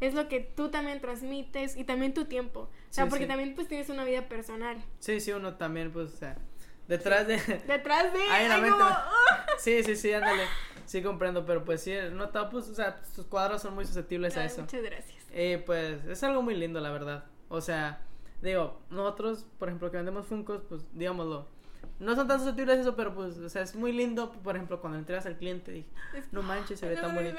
Es 0.00 0.12
lo 0.14 0.28
que 0.28 0.40
tú 0.40 0.68
también 0.70 1.00
transmites 1.00 1.76
y 1.76 1.84
también 1.84 2.12
tu 2.14 2.26
tiempo. 2.26 2.60
O 2.60 2.68
sea, 2.90 3.04
Sí, 3.04 3.10
porque 3.10 3.24
sí. 3.24 3.28
también 3.28 3.54
pues 3.54 3.66
tienes 3.68 3.88
una 3.88 4.04
vida 4.04 4.28
personal. 4.28 4.82
Sí, 4.98 5.20
sí, 5.20 5.32
uno 5.32 5.54
también, 5.54 5.90
pues, 5.90 6.12
o 6.14 6.16
sea, 6.16 6.36
detrás 6.88 7.26
de... 7.26 7.36
Detrás 7.66 8.12
de... 8.12 8.20
Ay, 8.30 8.48
mente- 8.60 8.70
como, 8.70 8.90
sí, 9.58 9.82
sí, 9.82 9.96
sí, 9.96 10.12
ándale, 10.12 10.42
sí 10.84 11.02
comprendo, 11.02 11.46
pero 11.46 11.64
pues 11.64 11.82
sí, 11.82 11.94
notado, 12.12 12.50
pues, 12.50 12.68
o 12.68 12.74
sea, 12.74 13.00
tus 13.14 13.24
cuadros 13.26 13.62
son 13.62 13.74
muy 13.74 13.86
susceptibles 13.86 14.36
a 14.36 14.40
Ay, 14.42 14.46
eso. 14.48 14.60
Muchas 14.62 14.82
gracias. 14.82 15.24
Eh, 15.32 15.62
pues 15.64 16.04
es 16.06 16.22
algo 16.24 16.42
muy 16.42 16.54
lindo, 16.56 16.78
la 16.80 16.90
verdad. 16.90 17.24
O 17.48 17.60
sea, 17.62 18.00
digo, 18.42 18.80
nosotros, 18.90 19.46
por 19.58 19.68
ejemplo, 19.68 19.90
que 19.90 19.96
vendemos 19.96 20.26
Funkos, 20.26 20.62
pues 20.68 20.84
digámoslo, 20.92 21.48
no 21.98 22.14
son 22.14 22.28
tan 22.28 22.38
susceptibles 22.38 22.78
a 22.78 22.80
eso, 22.82 22.96
pero 22.96 23.14
pues, 23.14 23.38
o 23.38 23.48
sea, 23.48 23.62
es 23.62 23.74
muy 23.74 23.92
lindo, 23.92 24.32
por 24.32 24.56
ejemplo, 24.56 24.80
cuando 24.80 24.98
entregas 24.98 25.26
al 25.26 25.36
cliente 25.36 25.84
Es- 26.14 26.32
no 26.32 26.42
manches, 26.42 26.80
se 26.80 26.88
ve 26.88 26.96
tan 26.96 27.14
bonito. 27.14 27.36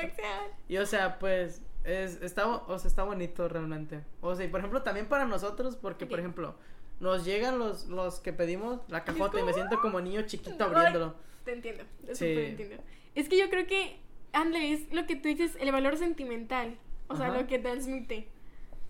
Y 0.67 0.77
o 0.77 0.86
sea, 0.86 1.19
pues, 1.19 1.62
es, 1.83 2.21
está, 2.21 2.47
o 2.47 2.79
sea, 2.79 2.88
está 2.88 3.03
bonito 3.03 3.47
realmente. 3.47 4.03
O 4.21 4.36
sea, 4.36 4.45
y 4.45 4.49
por 4.49 4.60
ejemplo, 4.60 4.81
también 4.83 5.07
para 5.07 5.25
nosotros, 5.25 5.75
porque, 5.75 6.05
por 6.05 6.19
ejemplo, 6.19 6.55
nos 6.99 7.23
llegan 7.25 7.60
los, 7.60 7.86
los 7.88 8.19
que 8.19 8.34
pedimos 8.34 8.80
la 8.89 9.03
cajota 9.03 9.39
y 9.39 9.43
me 9.43 9.53
siento 9.53 9.80
como 9.82 10.01
niño 10.01 10.24
chiquito 10.24 10.63
abriéndolo. 10.65 11.15
Te 11.45 11.53
entiendo, 11.53 11.84
te 12.05 12.15
Sí. 12.15 12.26
entiendo. 12.26 12.78
Es 13.15 13.30
que 13.30 13.38
yo 13.38 13.49
creo 13.49 13.65
que, 13.67 13.99
André, 14.34 14.74
es 14.74 14.91
lo 14.93 15.05
que 15.05 15.15
tú 15.15 15.30
dices, 15.30 15.55
el 15.59 15.72
valor 15.72 15.97
sentimental. 15.97 16.78
O 17.07 17.15
sea, 17.15 17.30
lo 17.30 17.47
que 17.47 17.57
transmite. 17.59 18.28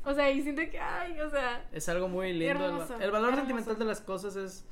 O 0.04 0.14
sea, 0.14 0.32
y 0.32 0.42
siento 0.42 0.62
que, 0.72 0.80
ay, 0.80 1.20
o 1.20 1.30
sea, 1.30 1.68
Es 1.72 1.88
algo 1.90 2.08
muy 2.08 2.32
lindo. 2.34 2.46
el 2.54 2.58
valor 3.12 3.30
hermoso. 3.30 3.36
sentimental 3.36 3.78
de 3.78 3.86
las 3.86 4.00
cosas 4.02 4.36
es, 4.38 4.66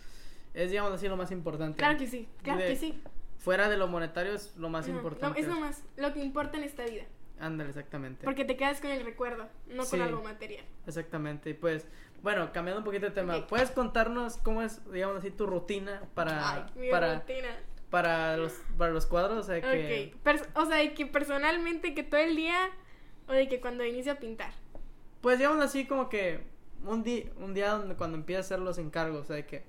es, 0.56 0.72
digamos 0.72 0.92
así, 0.94 1.08
lo 1.08 1.18
más 1.18 1.32
importante. 1.32 1.78
claro 1.78 1.98
que 1.98 2.08
sí, 2.08 2.28
claro 2.42 2.62
de- 2.62 2.68
que 2.70 2.76
sí. 2.76 3.00
fuera 3.38 3.70
de 3.70 3.78
lo 3.78 3.88
monetario 3.88 4.34
es 4.34 4.56
lo 4.58 4.70
más 4.70 4.88
importante. 4.88 5.40
es 5.40 5.48
lo 5.48 5.60
más, 5.60 5.84
lo 5.98 6.14
que 6.14 6.20
importa 6.24 6.58
en 6.58 6.64
esta 6.64 6.84
vida. 6.86 7.04
Ándale, 7.40 7.70
exactamente. 7.70 8.24
Porque 8.24 8.46
te 8.46 8.56
quedas 8.56 8.80
con 8.82 8.90
el 8.92 9.04
recuerdo, 9.04 9.48
no 9.68 9.84
Sí. 9.84 9.92
con 9.92 10.02
algo 10.02 10.24
material. 10.24 10.64
Exactamente. 10.88 11.50
Y 11.50 11.54
pues, 11.54 11.86
bueno, 12.24 12.52
cambiando 12.54 12.80
un 12.80 12.86
poquito 12.86 13.06
de 13.08 13.12
tema. 13.12 13.46
¿puedes 13.48 13.72
contarnos 13.72 14.38
cómo 14.38 14.62
es, 14.62 14.82
digamos 14.92 15.18
así, 15.18 15.32
tu 15.32 15.46
rutina 15.46 16.02
para, 16.14 16.54
Ay, 16.54 16.64
mi 16.78 16.90
para, 16.90 17.16
rutina. 17.20 17.50
para, 17.90 18.38
los, 18.38 18.54
para 18.78 18.94
los 18.94 19.06
cuadros? 19.06 19.38
O 19.38 19.44
sea, 19.44 19.60
que... 19.62 20.16
O 20.56 20.66
sea, 20.66 20.78
de 20.78 20.94
que 20.94 21.06
personalmente, 21.06 21.94
que 21.94 22.04
todo 22.04 22.22
el 22.22 22.38
día, 22.38 22.70
o 23.28 23.34
de 23.34 23.50
que 23.50 23.60
cuando 23.60 23.84
inicio 23.84 24.14
a 24.14 24.16
pintar. 24.16 24.54
Pues 25.22 25.38
digamos 25.38 25.62
así 25.64 25.86
como 25.86 26.08
que 26.08 26.40
un, 26.86 27.04
día 27.04 27.26
un 27.38 27.54
día 27.54 27.72
donde 27.72 27.96
cuando 27.96 28.18
empieza 28.18 28.40
a 28.40 28.42
hacer 28.42 28.60
los 28.60 28.78
encargos, 28.78 29.22
o 29.22 29.26
sea, 29.26 29.36
de 29.36 29.46
que, 29.46 29.64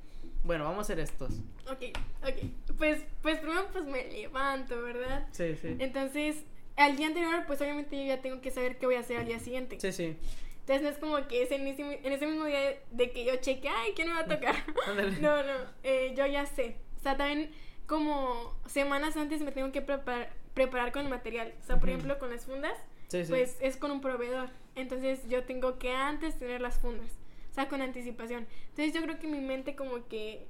bueno, 0.46 0.64
vamos 0.64 0.78
a 0.78 0.82
hacer 0.82 1.00
estos. 1.00 1.34
Ok, 1.70 1.96
ok. 2.22 2.76
Pues, 2.78 3.02
pues 3.22 3.38
primero 3.38 3.66
pues 3.72 3.84
me 3.84 4.06
levanto, 4.10 4.80
¿verdad? 4.82 5.26
Sí, 5.32 5.54
sí. 5.60 5.76
Entonces, 5.78 6.44
al 6.76 6.96
día 6.96 7.08
anterior, 7.08 7.44
pues 7.46 7.60
obviamente 7.60 7.96
yo 7.98 8.04
ya 8.06 8.22
tengo 8.22 8.40
que 8.40 8.50
saber 8.50 8.78
qué 8.78 8.86
voy 8.86 8.94
a 8.96 9.00
hacer 9.00 9.18
al 9.18 9.26
día 9.26 9.38
siguiente. 9.40 9.78
Sí, 9.80 9.92
sí. 9.92 10.16
Entonces 10.60 10.82
no 10.82 10.88
es 10.88 10.98
como 10.98 11.28
que 11.28 11.42
es 11.42 11.50
en 11.52 11.66
ese, 11.68 12.00
en 12.04 12.12
ese 12.12 12.26
mismo 12.26 12.44
día 12.44 12.76
de 12.90 13.10
que 13.12 13.24
yo 13.24 13.36
cheque, 13.36 13.68
ay, 13.68 13.92
¿quién 13.94 14.08
me 14.08 14.14
va 14.14 14.20
a 14.20 14.26
tocar? 14.26 14.54
No, 15.20 15.42
no, 15.42 15.52
eh, 15.84 16.12
yo 16.16 16.26
ya 16.26 16.44
sé. 16.46 16.76
O 16.98 17.02
sea, 17.02 17.16
también 17.16 17.50
como 17.86 18.58
semanas 18.66 19.16
antes 19.16 19.42
me 19.42 19.52
tengo 19.52 19.70
que 19.70 19.80
preparar, 19.80 20.32
preparar 20.54 20.90
con 20.92 21.02
el 21.04 21.08
material. 21.08 21.54
O 21.62 21.66
sea, 21.66 21.78
por 21.78 21.88
ejemplo, 21.88 22.18
con 22.18 22.30
las 22.30 22.44
fundas, 22.46 22.76
Sí, 23.08 23.24
sí. 23.24 23.30
pues 23.30 23.56
es 23.60 23.76
con 23.76 23.90
un 23.92 24.00
proveedor. 24.00 24.48
Entonces 24.74 25.20
yo 25.28 25.44
tengo 25.44 25.78
que 25.78 25.92
antes 25.92 26.36
tener 26.38 26.60
las 26.60 26.78
fundas. 26.80 27.10
O 27.56 27.58
sea, 27.58 27.68
con 27.68 27.80
anticipación. 27.80 28.46
Entonces 28.68 28.92
yo 28.92 29.00
creo 29.00 29.18
que 29.18 29.26
mi 29.26 29.40
mente 29.40 29.74
como 29.74 30.06
que 30.08 30.46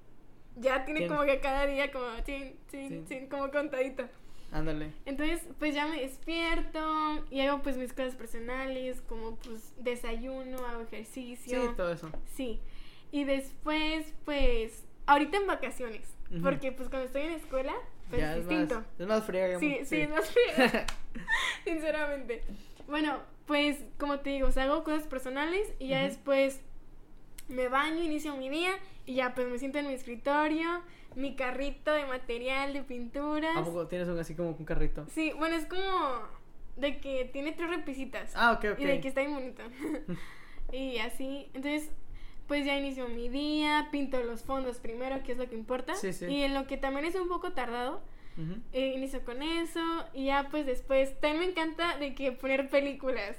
ya 0.57 0.85
tiene 0.85 1.07
como 1.07 1.23
que 1.23 1.39
cada 1.39 1.65
día 1.67 1.93
como, 1.93 2.07
chin, 2.25 2.57
chin, 2.69 2.89
Sí. 2.89 3.05
chin, 3.09 3.29
como 3.29 3.49
contadito. 3.53 4.09
Ándale. 4.51 4.91
Entonces, 5.05 5.47
pues 5.61 5.73
ya 5.73 5.87
me 5.87 6.01
despierto 6.01 7.25
y 7.31 7.41
hago 7.43 7.63
pues 7.63 7.77
mis 7.77 7.93
cosas 7.93 8.17
personales, 8.17 9.01
como 9.03 9.37
pues 9.37 9.73
desayuno, 9.79 10.59
hago 10.67 10.81
Sí, 10.91 10.97
ejercicio. 10.97 11.75
todo 11.77 11.93
eso. 11.93 12.11
Sí. 12.35 12.61
Y 13.13 13.23
después, 13.23 14.13
pues, 14.25 14.85
ahorita 15.07 15.37
en 15.37 15.47
vacaciones, 15.47 16.13
porque 16.43 16.73
pues 16.73 16.89
cuando 16.89 17.07
estoy 17.07 17.23
en 17.23 17.33
escuela, 17.33 17.75
pues 18.11 18.21
Ya 18.21 18.37
es 18.37 18.49
distinto. 18.49 18.75
más, 18.81 18.85
es 18.99 19.07
más 19.07 19.25
fría 19.25 19.47
que 19.49 19.59
Sí, 19.61 19.79
sí, 19.85 20.01
es 20.01 20.11
más 20.11 20.29
frío, 20.29 20.45
sinceramente. 21.65 22.43
Bueno, 22.89 23.21
pues 23.47 23.79
como 23.99 24.21
te 24.21 24.31
digo, 24.31 24.49
o 24.49 24.53
sea, 24.53 24.65
hago 24.65 24.83
cosas 24.85 25.07
personales 25.07 25.73
y 25.79 25.89
ya 25.89 26.03
después 26.03 26.61
me 27.49 27.69
baño, 27.69 28.03
inicio 28.03 28.37
mi 28.37 28.49
día 28.49 28.73
y 29.05 29.15
ya 29.15 29.35
pues 29.35 29.49
me 29.49 29.59
siento 29.59 29.79
en 29.79 29.87
mi 29.87 29.95
escritorio, 29.95 30.83
mi 31.15 31.37
carrito 31.37 31.93
de 31.93 32.05
material, 32.07 32.73
de 32.73 32.83
pinturas. 32.83 33.57
¿A 33.57 33.65
poco 33.65 33.87
tienes 33.87 34.09
un 34.09 34.19
así 34.19 34.35
como 34.35 34.51
un 34.51 34.65
carrito? 34.65 35.07
Sí, 35.11 35.33
bueno, 35.37 35.57
es 35.57 35.67
como 35.67 36.29
de 36.77 36.99
que 36.99 37.25
tiene 37.33 37.53
tres 37.53 37.71
repisitas. 37.71 38.33
Ah, 38.35 38.53
ok, 38.53 38.73
ok. 38.73 38.81
Y 38.81 38.85
de 38.85 39.01
que 39.01 39.09
está 39.09 39.21
bien 39.21 39.35
bonito. 39.35 39.63
y 40.73 40.99
así, 40.99 41.49
entonces, 41.55 41.91
pues 42.47 42.65
ya 42.67 42.77
inicio 42.77 43.09
mi 43.09 43.29
día, 43.29 43.89
pinto 43.91 44.23
los 44.23 44.43
fondos 44.43 44.79
primero, 44.79 45.23
que 45.23 45.33
es 45.33 45.39
lo 45.39 45.49
que 45.49 45.55
importa. 45.57 45.95
Sí, 45.95 46.13
sí. 46.13 46.27
Y 46.27 46.43
en 46.43 46.55
lo 46.55 46.67
que 46.67 46.77
también 46.77 47.07
es 47.07 47.15
un 47.15 47.29
poco 47.29 47.53
tardado, 47.53 48.03
eh, 48.73 48.93
inicio 48.95 49.25
con 49.25 49.43
eso. 49.43 49.81
Y 50.13 50.27
ya 50.27 50.49
pues 50.51 50.67
después, 50.67 51.19
también 51.21 51.39
me 51.39 51.51
encanta 51.51 51.97
de 51.97 52.15
que 52.15 52.33
poner 52.33 52.69
películas. 52.69 53.37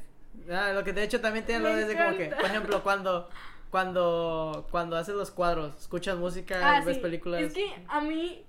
Ah, 0.52 0.72
lo 0.74 0.84
que 0.84 0.94
de 0.94 1.04
hecho 1.04 1.20
también 1.20 1.46
tiene 1.46 1.62
lo 1.62 1.76
desde 1.76 1.96
como 1.96 2.18
que, 2.18 2.28
por 2.28 2.46
ejemplo, 2.46 2.84
cuando 2.84 3.30
cuando 3.72 4.68
cuando 4.72 4.96
haces 4.98 5.16
los 5.16 5.32
cuadros, 5.32 5.76
escuchas 5.80 6.18
música, 6.18 6.78
Ah, 6.78 6.82
ves 6.86 6.96
sí. 6.98 7.02
películas. 7.02 7.42
Es 7.42 7.54
que 7.54 7.74
a 7.88 8.02
mí, 8.02 8.44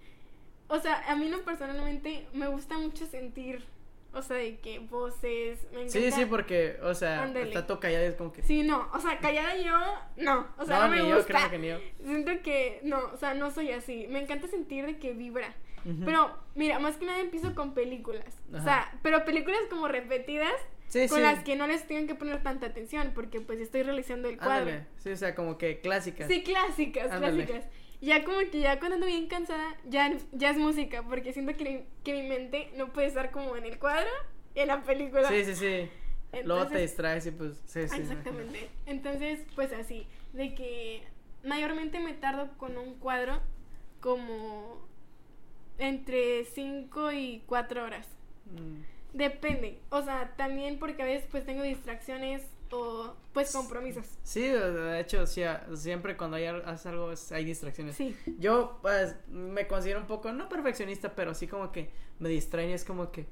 o 0.68 0.78
sea, 0.78 1.02
a 1.10 1.16
mí 1.16 1.28
no 1.28 1.38
personalmente 1.38 2.26
me 2.32 2.46
gusta 2.48 2.78
mucho 2.78 3.06
sentir, 3.06 3.64
o 4.12 4.22
sea, 4.22 4.36
de 4.36 4.58
que 4.58 4.78
voces, 4.78 5.62
me 5.72 5.82
encanta. 5.82 5.92
Sí, 5.92 6.10
sí, 6.12 6.24
porque, 6.26 6.78
o 6.82 6.94
sea, 6.94 7.22
Ándale. 7.24 7.48
está 7.48 7.66
todo 7.66 7.78
callado 7.80 8.04
y 8.04 8.08
es 8.08 8.14
como 8.14 8.32
que 8.32 8.42
Sí, 8.42 8.62
no, 8.62 8.88
o 8.92 9.00
sea, 9.00 9.18
callada 9.18 9.56
yo, 9.56 9.78
no, 10.16 10.46
o 10.58 10.64
sea, 10.64 10.78
no, 10.80 10.84
no, 10.86 10.90
me 10.96 11.02
ni 11.02 11.08
yo 11.10 11.16
gusta. 11.16 11.34
creo 11.38 11.50
que 11.50 11.58
ni 11.58 11.68
yo. 11.68 11.78
Siento 12.04 12.32
que, 12.42 12.80
no, 12.84 12.98
o 13.12 13.16
sea, 13.16 13.34
no 13.34 13.50
soy 13.50 13.70
así. 13.72 14.06
Me 14.08 14.20
encanta 14.20 14.46
sentir 14.48 14.86
de 14.86 14.98
que 14.98 15.12
vibra. 15.12 15.54
Pero, 16.04 16.36
mira, 16.54 16.78
más 16.80 16.96
que 16.96 17.06
nada 17.06 17.18
empiezo 17.20 17.54
con 17.54 17.72
películas. 17.72 18.26
O 18.52 18.60
sea, 18.60 18.92
pero 19.02 19.24
películas 19.24 19.60
como 19.70 19.88
repetidas, 19.88 20.52
Sí, 20.88 21.06
con 21.08 21.18
sí. 21.18 21.22
las 21.22 21.44
que 21.44 21.54
no 21.56 21.66
les 21.66 21.86
tengan 21.86 22.06
que 22.06 22.14
poner 22.14 22.42
tanta 22.42 22.66
atención, 22.66 23.12
porque 23.14 23.40
pues 23.40 23.60
estoy 23.60 23.82
realizando 23.82 24.28
el 24.28 24.36
cuadro. 24.38 24.70
Ándale. 24.70 24.86
Sí, 24.98 25.10
o 25.10 25.16
sea, 25.16 25.34
como 25.34 25.58
que 25.58 25.80
clásicas. 25.80 26.28
Sí, 26.28 26.42
clásicas, 26.42 27.10
Ándale. 27.10 27.44
clásicas. 27.44 27.70
Ya 28.00 28.24
como 28.24 28.38
que 28.50 28.60
ya 28.60 28.78
cuando 28.78 28.94
ando 28.94 29.06
bien 29.06 29.26
cansada, 29.28 29.76
ya, 29.84 30.16
ya 30.32 30.50
es 30.50 30.56
música, 30.56 31.02
porque 31.02 31.32
siento 31.32 31.54
que, 31.56 31.86
que 32.04 32.12
mi 32.14 32.22
mente 32.28 32.70
no 32.76 32.92
puede 32.92 33.08
estar 33.08 33.30
como 33.30 33.56
en 33.56 33.64
el 33.64 33.78
cuadro 33.78 34.08
y 34.54 34.60
en 34.60 34.68
la 34.68 34.82
película. 34.82 35.28
Sí, 35.28 35.44
sí, 35.44 35.54
sí. 35.54 35.90
Luego 36.44 36.62
te 36.66 36.74
Entonces- 36.74 36.80
distraes 36.82 37.26
y 37.26 37.30
pues 37.32 37.60
sí, 37.66 37.88
sí. 37.88 37.96
me 37.96 38.02
Exactamente. 38.02 38.68
Entonces, 38.86 39.40
pues 39.54 39.72
así, 39.72 40.06
de 40.32 40.54
que 40.54 41.02
mayormente 41.44 42.00
me 42.00 42.14
tardo 42.14 42.50
con 42.56 42.76
un 42.78 42.94
cuadro 42.98 43.40
como 44.00 44.86
entre 45.78 46.44
5 46.44 47.12
y 47.12 47.42
4 47.46 47.84
horas. 47.84 48.06
Mm. 48.46 48.97
Depende. 49.12 49.80
O 49.90 50.02
sea, 50.02 50.34
también 50.36 50.78
porque 50.78 51.02
a 51.02 51.06
veces 51.06 51.28
pues 51.30 51.44
tengo 51.44 51.62
distracciones 51.62 52.42
o 52.70 53.14
pues 53.32 53.52
compromisos. 53.52 54.06
Sí, 54.22 54.42
de 54.42 55.00
hecho, 55.00 55.26
sí, 55.26 55.42
siempre 55.74 56.16
cuando 56.16 56.36
hay, 56.36 56.46
algo 56.46 57.12
hay 57.30 57.44
distracciones. 57.44 57.96
Sí. 57.96 58.16
Yo, 58.38 58.78
pues, 58.82 59.16
me 59.28 59.66
considero 59.66 60.00
un 60.00 60.06
poco, 60.06 60.32
no 60.32 60.48
perfeccionista, 60.48 61.14
pero 61.14 61.34
sí 61.34 61.46
como 61.46 61.72
que 61.72 61.90
me 62.18 62.28
distraen 62.28 62.70
y 62.70 62.72
es 62.74 62.84
como 62.84 63.10
que... 63.10 63.26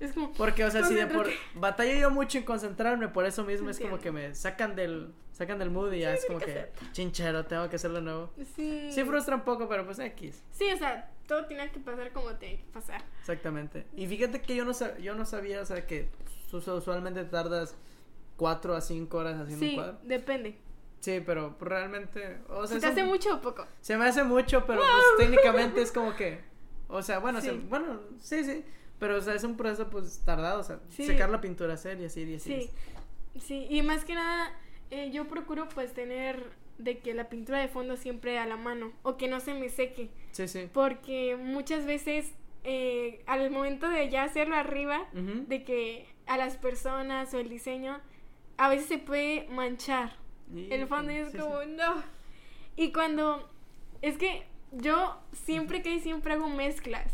Es 0.00 0.12
como... 0.12 0.32
Porque, 0.32 0.64
o 0.64 0.70
sea, 0.70 0.84
si 0.84 0.94
de 0.94 1.06
por... 1.06 1.28
Batallo 1.54 1.94
yo 1.94 2.10
mucho 2.10 2.38
en 2.38 2.44
concentrarme, 2.44 3.08
por 3.08 3.26
eso 3.26 3.44
mismo 3.44 3.70
es 3.70 3.78
como 3.78 3.98
que 3.98 4.12
me 4.12 4.34
sacan 4.34 4.76
del... 4.76 5.12
Sacan 5.38 5.58
del 5.60 5.70
mood 5.70 5.92
y 5.92 6.00
ya 6.00 6.14
es 6.14 6.26
como 6.26 6.40
que... 6.40 6.66
Chinchero, 6.92 7.46
tengo 7.46 7.68
que 7.70 7.76
hacerlo 7.76 8.00
nuevo. 8.00 8.30
Sí. 8.56 8.90
Sí 8.92 9.04
frustra 9.04 9.36
un 9.36 9.42
poco, 9.42 9.68
pero 9.68 9.84
pues 9.86 9.98
X. 10.00 10.42
Sí, 10.50 10.64
o 10.74 10.76
sea, 10.76 11.10
todo 11.28 11.46
tiene 11.46 11.70
que 11.70 11.78
pasar 11.78 12.10
como 12.12 12.34
tiene 12.34 12.56
que 12.56 12.64
pasar. 12.72 13.02
Exactamente. 13.20 13.86
Y 13.96 14.06
fíjate 14.08 14.42
que 14.42 14.56
yo 14.56 14.64
no, 14.64 14.72
sab- 14.72 14.98
yo 14.98 15.14
no 15.14 15.24
sabía, 15.24 15.60
o 15.60 15.64
sea, 15.64 15.86
que 15.86 16.08
us- 16.52 16.66
usualmente 16.66 17.24
tardas 17.24 17.76
4 18.36 18.74
a 18.74 18.80
5 18.80 19.16
horas 19.16 19.38
haciendo 19.40 19.64
un 19.64 19.70
Sí, 19.70 19.76
cuadro. 19.76 19.98
depende. 20.02 20.56
Sí, 21.00 21.22
pero 21.24 21.56
realmente... 21.60 22.38
O 22.48 22.66
sea, 22.66 22.74
¿Se 22.76 22.80
te 22.80 22.86
hace 22.88 23.02
un- 23.04 23.08
mucho 23.10 23.36
o 23.36 23.40
poco? 23.40 23.64
Se 23.80 23.96
me 23.96 24.06
hace 24.06 24.24
mucho, 24.24 24.64
pero 24.66 24.80
pues 24.80 25.04
técnicamente 25.18 25.80
es 25.82 25.92
como 25.92 26.16
que. 26.16 26.40
O 26.88 27.00
sea, 27.02 27.20
bueno, 27.20 27.40
se- 27.40 27.50
Sí. 27.50 27.66
bueno, 27.68 28.00
sí, 28.20 28.42
sí. 28.42 28.64
Pero 28.98 29.18
o 29.18 29.20
sea, 29.20 29.34
es 29.34 29.44
un 29.44 29.56
proceso 29.56 29.88
pues 29.88 30.18
tardado, 30.24 30.58
o 30.58 30.64
sea, 30.64 30.80
Sí. 30.88 31.06
secar 31.06 31.30
la 31.30 31.40
pintura, 31.40 31.74
hacer 31.74 32.00
y 32.00 32.06
así, 32.06 32.22
y 32.22 32.34
así. 32.34 32.68
Sí, 33.34 33.40
sí, 33.40 33.66
y 33.70 33.82
más 33.82 34.04
que 34.04 34.16
nada, 34.16 34.50
eh, 34.90 35.10
yo 35.12 35.26
procuro 35.28 35.68
pues 35.68 35.92
tener 35.94 36.50
de 36.78 36.98
que 36.98 37.12
la 37.14 37.28
pintura 37.28 37.58
de 37.58 37.68
fondo 37.68 37.96
siempre 37.96 38.38
a 38.38 38.46
la 38.46 38.56
mano 38.56 38.92
o 39.02 39.16
que 39.16 39.26
no 39.28 39.40
se 39.40 39.52
me 39.54 39.68
seque, 39.68 40.10
Sí, 40.32 40.46
sí. 40.48 40.68
porque 40.72 41.36
muchas 41.36 41.84
veces 41.86 42.32
eh, 42.64 43.22
al 43.26 43.50
momento 43.50 43.88
de 43.88 44.08
ya 44.10 44.24
hacerlo 44.24 44.54
arriba, 44.56 45.06
de 45.12 45.64
que 45.64 46.06
a 46.26 46.36
las 46.36 46.56
personas 46.56 47.32
o 47.34 47.38
el 47.40 47.48
diseño, 47.48 48.00
a 48.58 48.68
veces 48.68 48.86
se 48.86 48.98
puede 48.98 49.48
manchar. 49.48 50.12
El 50.54 50.86
fondo 50.86 51.12
y 51.12 51.16
es 51.16 51.30
como, 51.34 51.62
no. 51.64 52.02
Y 52.76 52.92
cuando, 52.92 53.48
es 54.02 54.16
que 54.18 54.44
yo 54.72 55.18
siempre 55.32 55.82
que 55.82 55.98
siempre 56.00 56.34
hago 56.34 56.48
mezclas, 56.48 57.12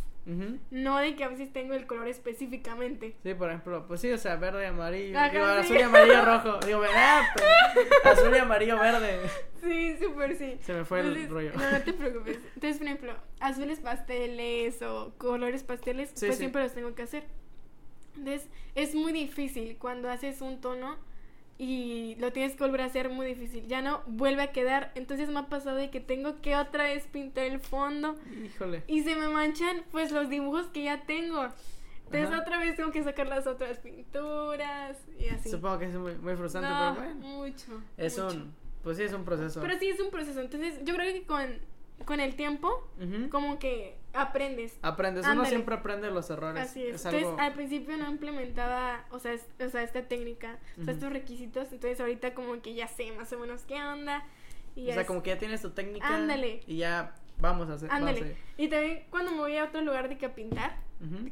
No 0.70 0.98
de 0.98 1.16
que 1.16 1.24
a 1.24 1.28
veces 1.28 1.52
tengo 1.52 1.74
el 1.74 1.86
color 1.86 2.08
específicamente. 2.08 3.14
Sí, 3.22 3.34
por 3.34 3.50
ejemplo, 3.50 3.86
pues 3.86 4.00
sí, 4.00 4.10
o 4.10 4.16
sea, 4.18 4.36
verde 4.36 4.66
amarillo. 4.66 5.18
Ajá, 5.18 5.28
digo, 5.30 5.44
sí. 5.44 5.58
azul 5.60 5.76
y 5.76 5.82
amarillo 5.82 6.24
rojo. 6.24 6.58
Digo, 6.66 6.80
¿verdad? 6.80 7.22
Pero 7.34 8.14
azul 8.14 8.34
y 8.34 8.38
amarillo 8.38 8.78
verde. 8.78 9.20
Sí, 9.62 9.96
súper 9.98 10.36
sí. 10.36 10.56
Se 10.62 10.72
me 10.72 10.84
fue 10.84 11.00
el 11.00 11.28
rollo. 11.28 11.52
No, 11.54 11.70
no 11.70 11.80
te 11.82 11.92
preocupes. 11.92 12.38
Entonces, 12.54 12.78
por 12.78 12.86
ejemplo, 12.86 13.14
azules 13.40 13.80
pasteles 13.80 14.80
o 14.82 15.12
colores 15.18 15.62
pasteles, 15.62 16.10
Sí, 16.14 16.26
pues 16.26 16.36
sí. 16.36 16.38
siempre 16.40 16.62
los 16.62 16.72
tengo 16.74 16.94
que 16.94 17.02
hacer. 17.02 17.24
Entonces, 18.16 18.48
es 18.74 18.94
muy 18.94 19.12
difícil 19.12 19.76
cuando 19.78 20.08
haces 20.10 20.40
un 20.40 20.60
tono 20.60 20.96
y 21.58 22.16
lo 22.18 22.32
tienes 22.32 22.56
que 22.56 22.64
volver 22.64 22.80
a 22.80 22.86
hacer 22.86 23.08
muy 23.10 23.26
difícil. 23.26 23.66
Ya 23.68 23.80
no 23.82 24.02
vuelve 24.06 24.42
a 24.42 24.52
quedar. 24.52 24.90
Entonces 24.94 25.28
me 25.28 25.38
ha 25.38 25.46
pasado 25.48 25.76
de 25.76 25.90
que 25.90 26.00
tengo 26.00 26.40
que 26.42 26.56
otra 26.56 26.84
vez 26.84 27.06
pintar 27.06 27.44
el 27.44 27.60
fondo 27.60 28.16
Híjole. 28.44 28.82
y 28.88 29.02
se 29.02 29.14
me 29.16 29.28
manchan 29.28 29.84
pues 29.92 30.10
los 30.10 30.28
dibujos 30.28 30.66
que 30.68 30.82
ya 30.84 31.02
tengo. 31.02 31.48
Entonces 32.06 32.30
Ajá. 32.30 32.42
otra 32.42 32.58
vez 32.58 32.76
tengo 32.76 32.90
que 32.92 33.02
sacar 33.02 33.26
las 33.28 33.46
otras 33.46 33.78
pinturas 33.78 34.98
y 35.18 35.28
así. 35.28 35.50
Supongo 35.50 35.78
que 35.78 35.86
es 35.86 35.94
muy, 35.94 36.14
muy 36.16 36.36
frustrante, 36.36 36.68
No, 36.68 36.94
pero 36.94 37.06
bueno. 37.06 37.26
mucho. 37.26 37.82
Es 37.96 38.18
mucho. 38.18 38.36
un. 38.36 38.54
Pues 38.82 38.96
sí, 38.98 39.04
es 39.04 39.12
un 39.14 39.24
proceso. 39.24 39.60
Pero 39.62 39.78
sí 39.78 39.88
es 39.88 39.98
un 40.00 40.10
proceso. 40.10 40.40
Entonces, 40.40 40.80
yo 40.84 40.94
creo 40.94 41.12
que 41.14 41.22
con, 41.24 41.46
con 42.04 42.20
el 42.20 42.34
tiempo, 42.36 42.68
como 43.30 43.58
que 43.58 43.96
aprendes. 44.14 44.78
Aprendes, 44.82 45.26
uno 45.26 45.44
siempre 45.44 45.74
aprende 45.74 46.10
los 46.10 46.30
errores. 46.30 46.62
Así 46.62 46.82
es. 46.86 46.94
Es 46.96 47.04
Entonces, 47.06 47.28
algo. 47.28 47.40
al 47.40 47.52
principio 47.54 47.96
no 47.96 48.10
implementaba, 48.10 49.04
o 49.10 49.18
sea, 49.18 49.32
es- 49.32 49.46
o 49.64 49.68
sea 49.68 49.82
esta 49.82 50.02
técnica, 50.08 50.58
o 50.72 50.74
sea, 50.76 50.82
Ujú. 50.84 50.90
estos 50.92 51.12
requisitos. 51.12 51.72
Entonces, 51.72 52.00
ahorita 52.00 52.34
como 52.34 52.60
que 52.62 52.74
ya 52.74 52.88
sé 52.88 53.12
más 53.12 53.32
o 53.32 53.38
menos 53.38 53.62
qué 53.62 53.74
onda. 53.82 54.24
Y 54.76 54.90
O 54.90 54.92
sea, 54.92 55.02
es- 55.02 55.06
como 55.06 55.22
que 55.22 55.30
ya 55.30 55.38
tienes 55.38 55.62
tu 55.62 55.70
técnica. 55.70 56.06
Ándale. 56.08 56.60
Y 56.66 56.78
ya 56.78 57.14
vamos 57.38 57.68
a 57.70 57.74
hacer. 57.74 57.90
a 57.90 57.96
Ándale. 57.96 58.36
Y 58.56 58.68
también 58.68 59.04
cuando 59.10 59.32
me 59.32 59.38
voy 59.38 59.56
a 59.56 59.64
otro 59.64 59.80
lugar 59.82 60.08
de 60.08 60.16
que 60.18 60.26
a 60.26 60.34
pintar, 60.34 60.76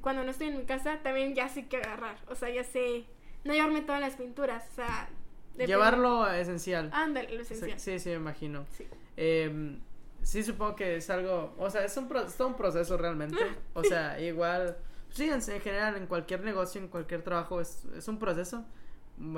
cuando 0.00 0.22
no 0.24 0.30
estoy 0.30 0.48
en 0.48 0.58
mi 0.58 0.64
casa, 0.64 0.98
también 1.02 1.34
ya 1.34 1.48
sé 1.48 1.66
qué 1.66 1.78
agarrar. 1.78 2.16
O 2.28 2.34
sea, 2.34 2.50
ya 2.50 2.62
sé 2.64 3.04
no 3.44 3.52
llevarme 3.54 3.80
todas 3.80 4.00
las 4.00 4.14
pinturas. 4.16 4.64
O 4.70 4.74
sea, 4.74 5.08
Llevarlo 5.56 6.30
esencial. 6.32 6.88
Ándale, 6.94 7.34
lo 7.36 7.42
esencial. 7.42 7.78
Sí, 7.78 7.98
sí, 7.98 8.08
me 8.10 8.14
imagino. 8.16 8.64
Sí. 8.72 8.86
Eh, 9.18 9.76
sí, 10.22 10.42
supongo 10.42 10.76
que 10.76 10.96
es 10.96 11.10
algo, 11.10 11.54
o 11.58 11.70
sea, 11.70 11.84
es, 11.84 11.96
un 11.96 12.08
pro- 12.08 12.22
es 12.26 12.34
todo 12.36 12.48
un 12.48 12.56
proceso 12.56 12.96
realmente. 12.96 13.38
O 13.74 13.82
sea, 13.84 14.20
igual, 14.20 14.76
sí, 15.10 15.24
en, 15.28 15.40
en 15.50 15.60
general, 15.60 15.96
en 15.96 16.06
cualquier 16.06 16.40
negocio, 16.42 16.80
en 16.80 16.88
cualquier 16.88 17.22
trabajo, 17.22 17.60
es, 17.60 17.84
es 17.96 18.08
un 18.08 18.18
proceso. 18.18 18.64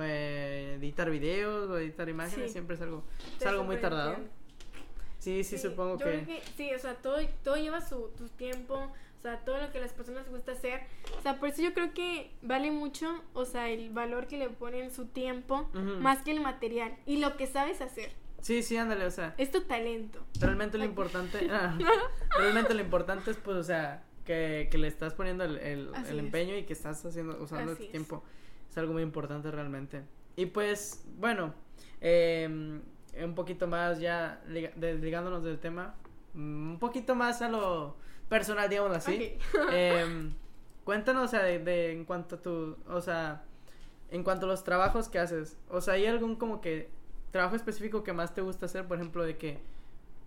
Eh, 0.00 0.76
editar 0.78 1.10
videos 1.10 1.68
o 1.68 1.78
editar 1.78 2.08
imágenes 2.08 2.46
Sí. 2.46 2.52
siempre 2.52 2.76
es 2.76 2.82
algo, 2.82 3.02
es 3.38 3.44
algo 3.46 3.64
muy 3.64 3.76
tardado. 3.78 4.10
entiendo. 4.10 4.32
Sí, 5.18 5.42
sí, 5.44 5.58
supongo 5.58 5.98
yo 5.98 6.04
que... 6.06 6.22
creo 6.22 6.26
que 6.26 6.42
sí, 6.56 6.72
o 6.74 6.78
sea, 6.78 6.94
todo, 6.96 7.16
todo 7.42 7.56
lleva 7.56 7.80
su, 7.80 8.10
su 8.16 8.28
tiempo, 8.28 8.74
o 8.74 9.22
sea, 9.22 9.38
todo 9.44 9.58
lo 9.58 9.72
que 9.72 9.78
a 9.78 9.80
las 9.80 9.92
personas 9.92 10.24
les 10.24 10.32
gusta 10.32 10.52
hacer. 10.52 10.82
O 11.18 11.22
sea, 11.22 11.40
por 11.40 11.48
eso 11.48 11.62
yo 11.62 11.72
creo 11.74 11.92
que 11.94 12.30
vale 12.42 12.70
mucho, 12.70 13.22
o 13.32 13.44
sea, 13.46 13.68
el 13.70 13.90
valor 13.90 14.26
que 14.26 14.36
le 14.38 14.50
ponen 14.50 14.90
su 14.90 15.06
tiempo, 15.06 15.68
más 15.72 16.22
que 16.22 16.30
el 16.30 16.40
material 16.40 16.94
y 17.06 17.18
lo 17.18 17.36
que 17.36 17.46
sabes 17.46 17.80
hacer. 17.80 18.12
Sí, 18.44 18.62
sí, 18.62 18.76
ándale, 18.76 19.06
o 19.06 19.10
sea, 19.10 19.34
Es 19.38 19.50
tu 19.50 19.62
talento. 19.62 20.22
realmente 20.38 20.76
lo 20.76 20.84
importante, 20.84 21.48
ah, 21.50 21.78
realmente 22.38 22.74
lo 22.74 22.82
importante 22.82 23.30
es, 23.30 23.38
pues, 23.38 23.56
o 23.56 23.62
sea, 23.62 24.04
que, 24.26 24.68
que 24.70 24.76
le 24.76 24.86
estás 24.86 25.14
poniendo 25.14 25.44
el, 25.44 25.56
el- 25.56 25.90
es. 25.94 26.10
empeño 26.10 26.54
y 26.54 26.64
que 26.64 26.74
estás 26.74 27.02
haciendo, 27.06 27.42
usando 27.42 27.72
Así 27.72 27.86
tu 27.86 27.90
tiempo. 27.90 28.22
Es 28.70 28.76
algo 28.76 28.92
muy 28.92 29.02
importante 29.02 29.50
realmente. 29.50 30.02
Y 30.36 30.44
pues, 30.46 31.04
bueno, 31.18 31.54
eh, 32.02 32.46
un 33.22 33.34
poquito 33.34 33.66
más 33.66 33.98
ya 33.98 34.42
desligándonos 34.76 35.42
del 35.42 35.58
tema, 35.58 35.94
mm, 36.34 36.72
un 36.72 36.78
poquito 36.78 37.14
más 37.14 37.40
a 37.40 37.48
lo 37.48 37.96
personal, 38.28 38.68
digamos 38.68 38.94
así. 38.94 39.38
Em, 39.72 40.34
cuéntanos, 40.84 41.24
o 41.24 41.28
sea, 41.28 41.42
de, 41.44 41.60
de- 41.60 41.92
en 41.92 42.04
cuanto 42.04 42.34
a 42.36 42.42
tu, 42.42 42.76
o 42.88 43.00
sea, 43.00 43.44
en 44.10 44.22
cuanto 44.22 44.44
a 44.44 44.48
los 44.50 44.64
trabajos 44.64 45.08
que 45.08 45.18
haces, 45.18 45.56
o 45.70 45.80
sea, 45.80 45.94
¿hay 45.94 46.04
algún 46.06 46.36
como 46.36 46.60
que 46.60 46.90
trabajo 47.34 47.56
específico 47.56 48.04
que 48.04 48.12
más 48.12 48.32
te 48.32 48.42
gusta 48.42 48.66
hacer? 48.66 48.86
Por 48.86 48.96
ejemplo, 48.98 49.24
de 49.24 49.36
que 49.36 49.58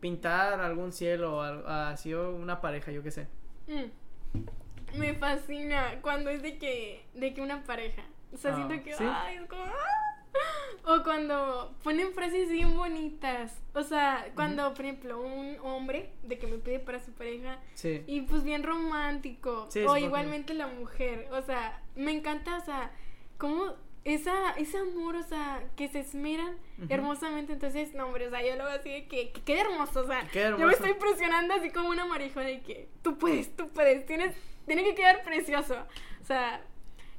pintar 0.02 0.60
algún 0.60 0.92
cielo 0.92 1.38
o 1.38 1.42
así 1.42 2.14
o 2.14 2.36
una 2.36 2.60
pareja, 2.60 2.92
yo 2.92 3.02
qué 3.02 3.12
sé. 3.12 3.28
Mm. 3.68 4.98
Me 5.00 5.14
fascina 5.14 6.00
cuando 6.02 6.30
es 6.30 6.42
de 6.42 6.58
que, 6.58 7.06
de 7.14 7.34
que 7.34 7.42
una 7.42 7.64
pareja. 7.64 8.04
O 8.34 8.38
sea, 8.38 8.52
Ah, 8.52 8.56
siento 8.56 8.84
que, 8.84 8.94
¿sí? 8.94 9.06
ay, 9.08 9.38
es 9.38 9.46
como, 9.48 9.64
¡ah! 9.64 10.84
O 10.84 11.02
cuando 11.04 11.74
ponen 11.82 12.12
frases 12.14 12.50
bien 12.52 12.76
bonitas. 12.76 13.56
O 13.74 13.84
sea, 13.84 14.30
cuando, 14.36 14.74
por 14.74 14.84
ejemplo, 14.84 15.22
un 15.22 15.58
hombre 15.64 16.12
de 16.24 16.38
que 16.38 16.48
me 16.48 16.58
pide 16.58 16.80
para 16.80 17.00
su 17.00 17.14
pareja 17.14 17.58
Sí. 17.74 18.04
y 18.06 18.22
pues 18.22 18.44
bien 18.44 18.64
romántico. 18.64 19.68
Sí, 19.70 19.86
o 19.88 19.94
que- 19.94 20.02
igualmente 20.02 20.54
la 20.54 20.68
mujer. 20.68 21.30
O 21.32 21.42
sea, 21.42 21.82
me 21.96 22.12
encanta, 22.12 22.58
o 22.58 22.66
sea, 22.66 22.92
como 23.38 23.76
esa, 24.14 24.52
ese 24.52 24.78
amor, 24.78 25.16
o 25.18 25.24
sea, 25.24 25.62
que 25.76 25.88
se 25.90 26.00
esmeran 26.00 26.56
hermosamente. 26.90 27.54
Entonces, 27.54 27.94
no, 27.94 28.06
hombre, 28.08 28.28
o 28.28 28.30
sea, 28.30 28.42
yo 28.46 28.56
lo 28.56 28.64
veo 28.66 28.74
así 28.80 28.90
de 28.90 29.08
que, 29.08 29.32
que 29.32 29.42
quede 29.42 29.62
hermoso. 29.62 30.02
O 30.02 30.08
sea, 30.08 30.28
Que 30.32 30.44
yo 30.58 30.58
me 30.66 30.72
estoy 30.74 30.94
presionando 30.94 31.54
así 31.54 31.70
como 31.72 31.90
una 31.90 32.06
marijo 32.06 32.40
de 32.40 32.62
que 32.62 32.90
tú 33.02 33.18
puedes, 33.18 33.56
tú 33.56 33.70
puedes, 33.70 34.06
tienes, 34.06 34.34
tiene 34.66 34.84
que 34.84 34.96
quedar 34.96 35.24
precioso. 35.24 35.76
O 36.22 36.26
sea, 36.26 36.62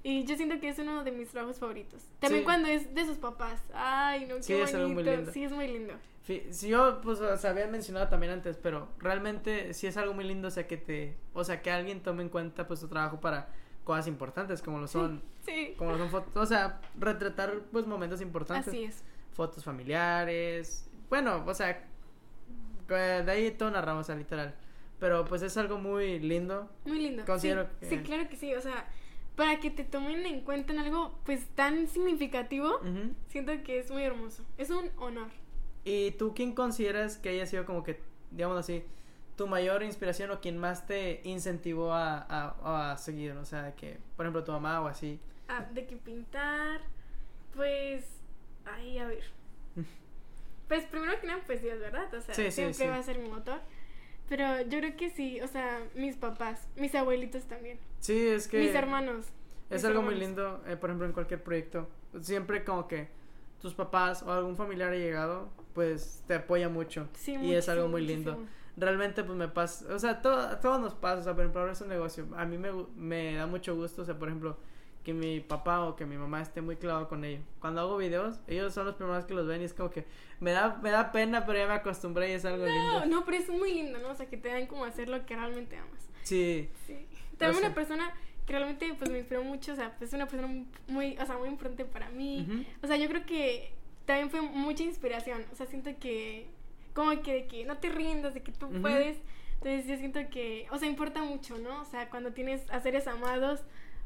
y 0.02 0.24
yo 0.24 0.36
siento 0.36 0.58
que 0.60 0.68
es 0.70 0.78
uno 0.78 1.04
de 1.04 1.12
mis 1.12 1.28
trabajos 1.28 1.58
favoritos. 1.58 2.02
También 2.20 2.42
Sí. 2.42 2.44
cuando 2.44 2.68
es 2.68 2.94
de 2.94 3.04
sus 3.04 3.18
papás. 3.18 3.60
Ay, 3.74 4.24
no, 4.26 4.36
qué 4.36 4.42
Sí, 4.42 4.54
es 4.54 4.74
algo 4.74 4.88
muy 4.88 4.96
bonito. 5.02 5.16
lindo. 5.16 5.32
Sí, 5.32 5.44
es 5.44 5.52
muy 5.52 5.68
lindo. 5.68 5.94
Si 6.22 6.68
yo, 6.68 7.00
pues, 7.02 7.20
o 7.20 7.36
sea, 7.38 7.50
había 7.50 7.66
mencionado 7.68 8.08
también 8.08 8.32
antes, 8.32 8.58
pero 8.58 8.88
realmente 8.98 9.72
sí 9.72 9.86
es 9.86 9.96
algo 9.96 10.12
muy 10.12 10.24
lindo, 10.24 10.48
o 10.48 10.50
sea, 10.50 10.66
que 10.66 10.76
te, 10.76 11.16
o 11.32 11.42
sea, 11.42 11.62
que 11.62 11.70
alguien 11.70 12.02
tome 12.02 12.22
en 12.22 12.28
cuenta, 12.28 12.66
pues, 12.68 12.80
tu 12.80 12.88
trabajo 12.88 13.18
para 13.18 13.48
cosas 13.88 14.06
importantes, 14.06 14.60
como 14.60 14.78
lo 14.80 14.86
son, 14.86 15.22
Sí. 15.46 15.74
como 15.78 15.92
lo 15.92 15.98
son 15.98 16.10
fotos, 16.10 16.30
o 16.36 16.44
sea, 16.46 16.78
retratar, 16.98 17.58
pues, 17.72 17.86
momentos 17.86 18.20
importantes. 18.20 18.68
Así 18.68 18.84
es. 18.84 19.02
fotos 19.32 19.64
familiares. 19.64 20.90
Bueno, 21.08 21.42
o 21.46 21.54
sea, 21.54 21.70
eh, 22.90 23.22
de 23.24 23.30
ahí 23.32 23.50
toda 23.52 23.70
una 23.70 23.80
rama, 23.80 24.00
o 24.00 24.04
sea, 24.04 24.14
literal. 24.14 24.54
Pero 25.00 25.24
pues 25.24 25.42
es 25.42 25.56
algo 25.56 25.78
muy 25.78 26.18
lindo. 26.18 26.68
Muy 26.84 26.98
lindo. 26.98 27.24
Considero 27.24 27.64
sí, 27.64 27.70
que- 27.80 27.86
sí, 27.88 27.98
claro 28.02 28.28
que 28.28 28.36
sí. 28.36 28.52
O 28.54 28.60
sea, 28.60 28.88
para 29.36 29.60
que 29.60 29.70
te 29.70 29.84
tomen 29.84 30.26
en 30.26 30.40
cuenta 30.40 30.72
en 30.72 30.80
algo 30.80 31.16
pues 31.24 31.46
tan 31.54 31.86
significativo, 31.86 32.80
siento 33.28 33.52
que 33.62 33.78
es 33.78 33.90
muy 33.90 34.02
hermoso. 34.02 34.44
Es 34.58 34.70
un 34.70 34.90
honor. 34.98 35.28
¿Y 35.84 36.10
tú 36.12 36.34
quién 36.34 36.52
consideras 36.52 37.16
que 37.16 37.28
haya 37.30 37.46
sido 37.46 37.64
como 37.64 37.84
que, 37.84 38.00
digamos 38.32 38.58
así, 38.58 38.82
tu 39.38 39.46
mayor 39.46 39.82
inspiración 39.82 40.30
o 40.32 40.40
quien 40.40 40.58
más 40.58 40.86
te 40.86 41.22
incentivó 41.24 41.94
a, 41.94 42.18
a, 42.28 42.92
a 42.92 42.98
seguir? 42.98 43.32
O 43.32 43.46
sea, 43.46 43.74
que, 43.74 43.96
por 44.16 44.26
ejemplo, 44.26 44.44
tu 44.44 44.52
mamá 44.52 44.82
o 44.82 44.88
así. 44.88 45.18
Ah, 45.48 45.64
de 45.72 45.86
que 45.86 45.96
pintar, 45.96 46.82
pues, 47.54 48.04
ay, 48.66 48.98
a 48.98 49.06
ver. 49.06 49.24
Pues 50.68 50.84
primero 50.84 51.18
que 51.18 51.26
nada, 51.26 51.40
pues 51.46 51.62
Dios, 51.62 51.78
¿verdad? 51.78 52.12
O 52.12 52.20
sea, 52.20 52.34
Sí, 52.34 52.50
siempre 52.50 52.74
sí. 52.84 52.86
va 52.86 52.96
a 52.96 53.02
ser 53.02 53.18
mi 53.18 53.30
motor. 53.30 53.58
Pero 54.28 54.60
yo 54.68 54.80
creo 54.80 54.96
que 54.98 55.08
sí, 55.08 55.40
o 55.40 55.48
sea, 55.48 55.80
mis 55.94 56.14
papás, 56.16 56.68
mis 56.76 56.94
abuelitos 56.94 57.44
también, 57.44 57.78
Sí, 58.00 58.28
es 58.28 58.46
que... 58.48 58.58
mis 58.58 58.74
hermanos. 58.74 59.24
Es 59.70 59.76
mis 59.82 59.84
algo 59.86 60.02
muy 60.02 60.14
lindo, 60.14 60.62
eh, 60.66 60.76
por 60.76 60.90
ejemplo, 60.90 61.06
en 61.06 61.14
cualquier 61.14 61.42
proyecto. 61.42 61.88
Siempre 62.20 62.64
como 62.64 62.86
que 62.86 63.08
tus 63.62 63.72
papás 63.72 64.22
o 64.22 64.30
algún 64.30 64.56
familiar 64.56 64.92
ha 64.92 64.96
llegado, 64.96 65.48
pues 65.72 66.22
te 66.26 66.34
apoya 66.34 66.68
mucho. 66.68 67.08
Sí, 67.14 67.34
y 67.36 67.54
es 67.54 67.66
algo 67.70 67.88
muy 67.88 68.02
lindo. 68.06 68.32
muchísimo. 68.32 68.58
Realmente 68.78 69.24
pues 69.24 69.36
me 69.36 69.48
pasa, 69.48 69.86
o 69.94 69.98
sea, 69.98 70.22
todo, 70.22 70.38
a 70.40 70.60
todos 70.60 70.80
nos 70.80 70.94
pasa, 70.94 71.20
o 71.20 71.22
sea, 71.24 71.34
por 71.34 71.42
ejemplo, 71.42 71.60
ahora 71.60 71.72
es 71.72 71.80
un 71.80 71.88
negocio, 71.88 72.26
a 72.36 72.44
mí 72.44 72.58
me, 72.58 72.70
me 72.96 73.34
da 73.34 73.46
mucho 73.46 73.74
gusto, 73.76 74.02
o 74.02 74.04
sea, 74.04 74.18
por 74.18 74.28
ejemplo, 74.28 74.56
que 75.04 75.14
mi 75.14 75.40
papá 75.40 75.80
o 75.84 75.96
que 75.96 76.04
mi 76.04 76.16
mamá 76.18 76.42
esté 76.42 76.60
muy 76.60 76.76
clavado 76.76 77.08
con 77.08 77.24
ello. 77.24 77.40
Cuando 77.60 77.80
hago 77.80 77.96
videos, 77.96 78.40
ellos 78.46 78.74
son 78.74 78.84
los 78.86 78.94
primeros 78.96 79.24
que 79.24 79.32
los 79.34 79.46
ven 79.46 79.62
y 79.62 79.64
es 79.64 79.72
como 79.72 79.90
que 79.90 80.04
me 80.40 80.52
da, 80.52 80.78
me 80.82 80.90
da 80.90 81.12
pena, 81.12 81.46
pero 81.46 81.58
ya 81.58 81.66
me 81.66 81.72
acostumbré 81.74 82.30
y 82.30 82.32
es 82.32 82.44
algo 82.44 82.66
No, 82.66 82.72
lindo. 83.00 83.06
no, 83.16 83.24
pero 83.24 83.38
es 83.38 83.48
muy 83.48 83.72
lindo, 83.72 83.98
¿no? 84.00 84.10
O 84.10 84.14
sea, 84.14 84.26
que 84.26 84.36
te 84.36 84.48
dan 84.48 84.66
como 84.66 84.84
hacer 84.84 85.08
lo 85.08 85.24
que 85.24 85.34
realmente 85.34 85.76
amas. 85.76 86.08
Sí, 86.24 86.68
Sí. 86.86 87.06
También 87.38 87.64
una 87.64 87.74
persona 87.74 88.12
que 88.46 88.52
realmente 88.52 88.92
pues 88.98 89.10
me 89.10 89.18
inspiró 89.20 89.44
mucho, 89.44 89.72
o 89.72 89.76
sea, 89.76 89.96
pues 89.96 90.10
es 90.10 90.14
una 90.14 90.26
persona 90.26 90.64
muy, 90.88 91.16
o 91.18 91.24
sea, 91.24 91.38
muy 91.38 91.48
importante 91.48 91.84
para 91.84 92.10
mí. 92.10 92.66
O 92.82 92.86
sea, 92.86 92.96
yo 92.96 93.08
creo 93.08 93.24
que 93.24 93.72
también 94.04 94.28
fue 94.30 94.42
mucha 94.42 94.82
inspiración. 94.82 95.42
O 95.52 95.54
sea, 95.54 95.66
siento 95.66 95.90
que 96.00 96.48
como 96.98 97.22
que 97.22 97.32
de 97.34 97.46
que 97.46 97.64
no 97.64 97.78
te 97.78 97.88
rindas, 97.90 98.34
de 98.34 98.42
que 98.42 98.50
tú 98.50 98.66
Ujú. 98.66 98.80
puedes. 98.82 99.18
Entonces 99.54 99.86
yo 99.86 99.96
siento 99.96 100.18
que, 100.30 100.66
o 100.72 100.78
sea, 100.78 100.88
importa 100.88 101.22
mucho, 101.22 101.56
¿no? 101.58 101.82
O 101.82 101.84
sea, 101.84 102.10
cuando 102.10 102.32
tienes 102.32 102.68
a 102.70 102.80
seres 102.80 103.06
amados 103.06 103.60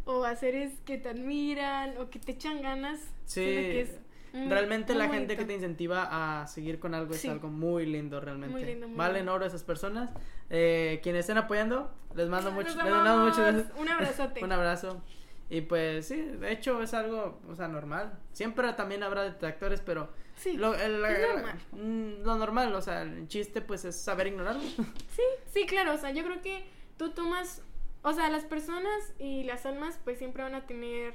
o 0.04 0.24
a 0.24 0.36
seres 0.36 0.72
que 0.84 0.98
te 0.98 1.08
admiran 1.08 1.94
o 1.98 2.10
que 2.10 2.18
te 2.18 2.32
echan 2.32 2.60
ganas. 2.60 3.00
Sí, 3.24 3.40
que 3.40 3.80
es 3.82 3.98
muy- 4.34 4.48
realmente 4.48 4.92
muy 4.92 5.02
la 5.02 5.08
gente 5.08 5.36
que 5.36 5.44
te 5.44 5.54
incentiva 5.54 6.08
a 6.42 6.46
seguir 6.46 6.78
con 6.78 6.94
algo 6.94 7.14
es 7.14 7.20
Sí. 7.20 7.28
algo 7.28 7.48
muy 7.48 7.86
lindo 7.86 8.20
realmente. 8.20 8.52
Muy 8.52 8.64
lindo, 8.64 8.88
muy 8.88 8.96
Valen 8.96 9.28
oro 9.30 9.44
esas 9.46 9.62
personas. 9.64 10.10
Eh, 10.50 11.00
quienes 11.02 11.20
estén 11.20 11.38
apoyando, 11.38 11.90
les 12.14 12.28
mando 12.28 12.50
mucho, 12.50 12.68
les 12.68 12.76
mando 12.90 13.24
besos. 13.24 13.64
Un 13.78 13.88
abrazote. 13.88 14.42
Un 14.44 14.52
abrazo. 14.52 15.02
Y 15.50 15.60
pues 15.62 16.06
sí, 16.08 16.16
de 16.16 16.50
hecho 16.52 16.82
es 16.82 16.94
algo, 16.94 17.40
o 17.48 17.54
sea, 17.54 17.68
normal. 17.68 18.18
Siempre 18.32 18.70
también 18.72 19.02
habrá 19.02 19.22
detractores, 19.22 19.80
pero 19.82 20.08
Sí, 20.36 20.54
lo, 20.56 20.74
el- 20.74 21.04
es 21.04 21.34
normal. 21.34 21.60
mm, 21.72 22.22
lo 22.24 22.36
normal, 22.36 22.74
o 22.74 22.82
sea, 22.82 23.02
el 23.02 23.28
chiste 23.28 23.60
pues 23.60 23.84
es 23.84 23.96
saber 23.96 24.26
ignorarlo. 24.28 24.62
Sí, 25.16 25.22
sí, 25.52 25.66
claro, 25.66 25.94
o 25.94 25.98
sea, 25.98 26.10
yo 26.10 26.24
creo 26.24 26.40
que 26.42 26.64
tú 26.96 27.10
tomas, 27.10 27.62
o 28.02 28.12
sea, 28.12 28.28
las 28.30 28.44
personas 28.44 29.12
y 29.18 29.44
las 29.44 29.66
almas 29.66 29.98
pues 30.04 30.18
siempre 30.18 30.42
van 30.42 30.54
a 30.54 30.66
tener, 30.66 31.14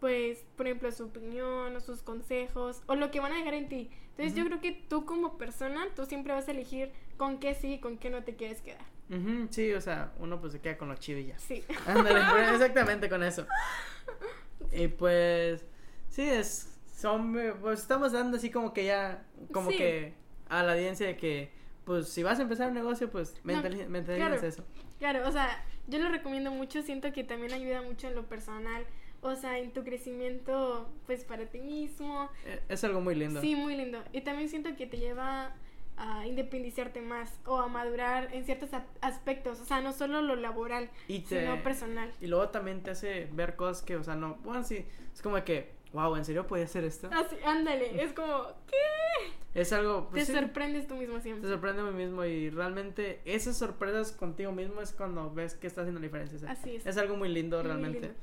pues, 0.00 0.44
por 0.56 0.66
ejemplo, 0.66 0.90
su 0.92 1.04
opinión 1.06 1.74
o 1.76 1.80
sus 1.80 2.02
consejos 2.02 2.82
o 2.86 2.94
lo 2.94 3.10
que 3.10 3.20
van 3.20 3.32
a 3.32 3.36
dejar 3.38 3.54
en 3.54 3.68
ti. 3.68 3.90
Entonces 4.10 4.34
yo 4.34 4.46
creo 4.46 4.60
que 4.62 4.72
tú 4.72 5.04
como 5.04 5.36
persona, 5.36 5.86
tú 5.94 6.06
siempre 6.06 6.32
vas 6.32 6.48
a 6.48 6.52
elegir 6.52 6.90
con 7.18 7.38
qué 7.38 7.54
sí 7.54 7.74
y 7.74 7.80
con 7.80 7.98
qué 7.98 8.08
no 8.08 8.22
te 8.24 8.34
quieres 8.36 8.62
quedar. 8.62 8.80
Ujú, 9.10 9.48
sí, 9.50 9.72
o 9.74 9.80
sea, 9.80 10.12
uno 10.18 10.40
pues 10.40 10.52
se 10.54 10.60
queda 10.60 10.78
con 10.78 10.88
lo 10.88 10.94
chido 10.96 11.18
y 11.18 11.26
ya. 11.26 11.38
Sí. 11.38 11.62
Ándale, 11.86 12.20
pues, 12.30 12.50
exactamente 12.52 13.08
con 13.10 13.22
eso. 13.22 13.46
Y 14.72 14.88
pues, 14.88 15.64
sí, 16.08 16.22
es, 16.22 16.75
son, 16.96 17.38
eh, 17.38 17.52
pues 17.60 17.80
estamos 17.80 18.12
dando 18.12 18.38
así 18.38 18.50
como 18.50 18.72
que 18.72 18.86
ya, 18.86 19.22
como 19.52 19.70
Sí. 19.70 19.76
que 19.76 20.14
a 20.48 20.62
la 20.62 20.72
audiencia 20.72 21.06
de 21.06 21.16
que, 21.16 21.50
pues 21.84 22.08
si 22.08 22.22
vas 22.22 22.38
a 22.38 22.42
empezar 22.42 22.68
un 22.68 22.74
negocio, 22.74 23.10
pues 23.10 23.34
No, 23.44 23.52
mentali- 23.52 23.86
mentalízate 23.86 24.16
claro. 24.16 24.46
eso. 24.46 24.64
Claro, 24.98 25.28
o 25.28 25.32
sea, 25.32 25.62
yo 25.88 25.98
lo 25.98 26.08
recomiendo 26.08 26.50
mucho, 26.50 26.82
siento 26.82 27.12
que 27.12 27.22
también 27.22 27.52
ayuda 27.52 27.82
mucho 27.82 28.08
en 28.08 28.14
lo 28.14 28.24
personal, 28.26 28.84
o 29.20 29.34
sea, 29.36 29.58
en 29.58 29.72
tu 29.72 29.84
crecimiento, 29.84 30.88
pues, 31.04 31.24
para 31.24 31.44
ti 31.46 31.60
mismo. 31.60 32.30
Eh, 32.46 32.60
Es 32.68 32.82
algo 32.84 33.00
muy 33.02 33.14
lindo. 33.14 33.40
Sí, 33.42 33.54
muy 33.54 33.76
lindo. 33.76 34.02
Y 34.12 34.22
también 34.22 34.48
siento 34.48 34.74
que 34.76 34.86
te 34.86 34.96
lleva 34.96 35.54
a 35.98 36.26
independizarte 36.26 37.00
más 37.02 37.38
o 37.46 37.58
a 37.58 37.68
madurar 37.68 38.28
en 38.34 38.44
ciertos 38.44 38.70
aspectos, 39.00 39.60
o 39.60 39.64
sea, 39.64 39.80
no 39.80 39.92
solo 39.92 40.20
lo 40.22 40.36
laboral, 40.36 40.90
Y 41.08 41.20
te, 41.20 41.40
sino 41.40 41.62
personal. 41.62 42.12
Y 42.20 42.26
luego 42.26 42.48
también 42.50 42.82
te 42.82 42.90
hace 42.90 43.28
ver 43.32 43.56
cosas 43.56 43.82
que, 43.82 43.96
o 43.96 44.02
sea, 44.04 44.14
no, 44.14 44.34
bueno, 44.44 44.62
sí, 44.64 44.84
es 45.14 45.22
como 45.22 45.42
que 45.44 45.75
wow, 45.92 46.16
¿en 46.16 46.24
serio 46.24 46.46
podía 46.46 46.64
hacer 46.64 46.84
esto? 46.84 47.08
Así, 47.12 47.36
ándale, 47.44 48.02
es 48.02 48.12
como, 48.12 48.44
¿qué? 48.66 49.60
Es 49.60 49.72
algo... 49.72 50.08
pues, 50.10 50.26
Te 50.26 50.32
sí, 50.34 50.38
sorprendes 50.38 50.86
tú 50.86 50.94
mismo 50.96 51.16
te 51.16 51.22
siempre. 51.22 51.48
sorprende 51.48 51.80
a 51.82 51.84
mí 51.86 51.92
mismo 52.04 52.24
y 52.24 52.50
realmente 52.50 53.20
esas 53.24 53.56
sorpresas 53.56 54.12
contigo 54.12 54.52
mismo 54.52 54.82
es 54.82 54.92
cuando 54.92 55.32
ves 55.32 55.54
que 55.54 55.66
está 55.66 55.80
haciendo 55.82 56.00
la 56.00 56.04
diferencia. 56.06 56.36
o 56.36 56.40
sea, 56.40 56.50
Así 56.50 56.76
es. 56.76 56.86
es 56.86 56.96
algo 56.98 57.16
muy 57.16 57.28
lindo 57.30 57.56
Muy 57.58 57.66
realmente. 57.66 58.00
lindo. 58.00 58.14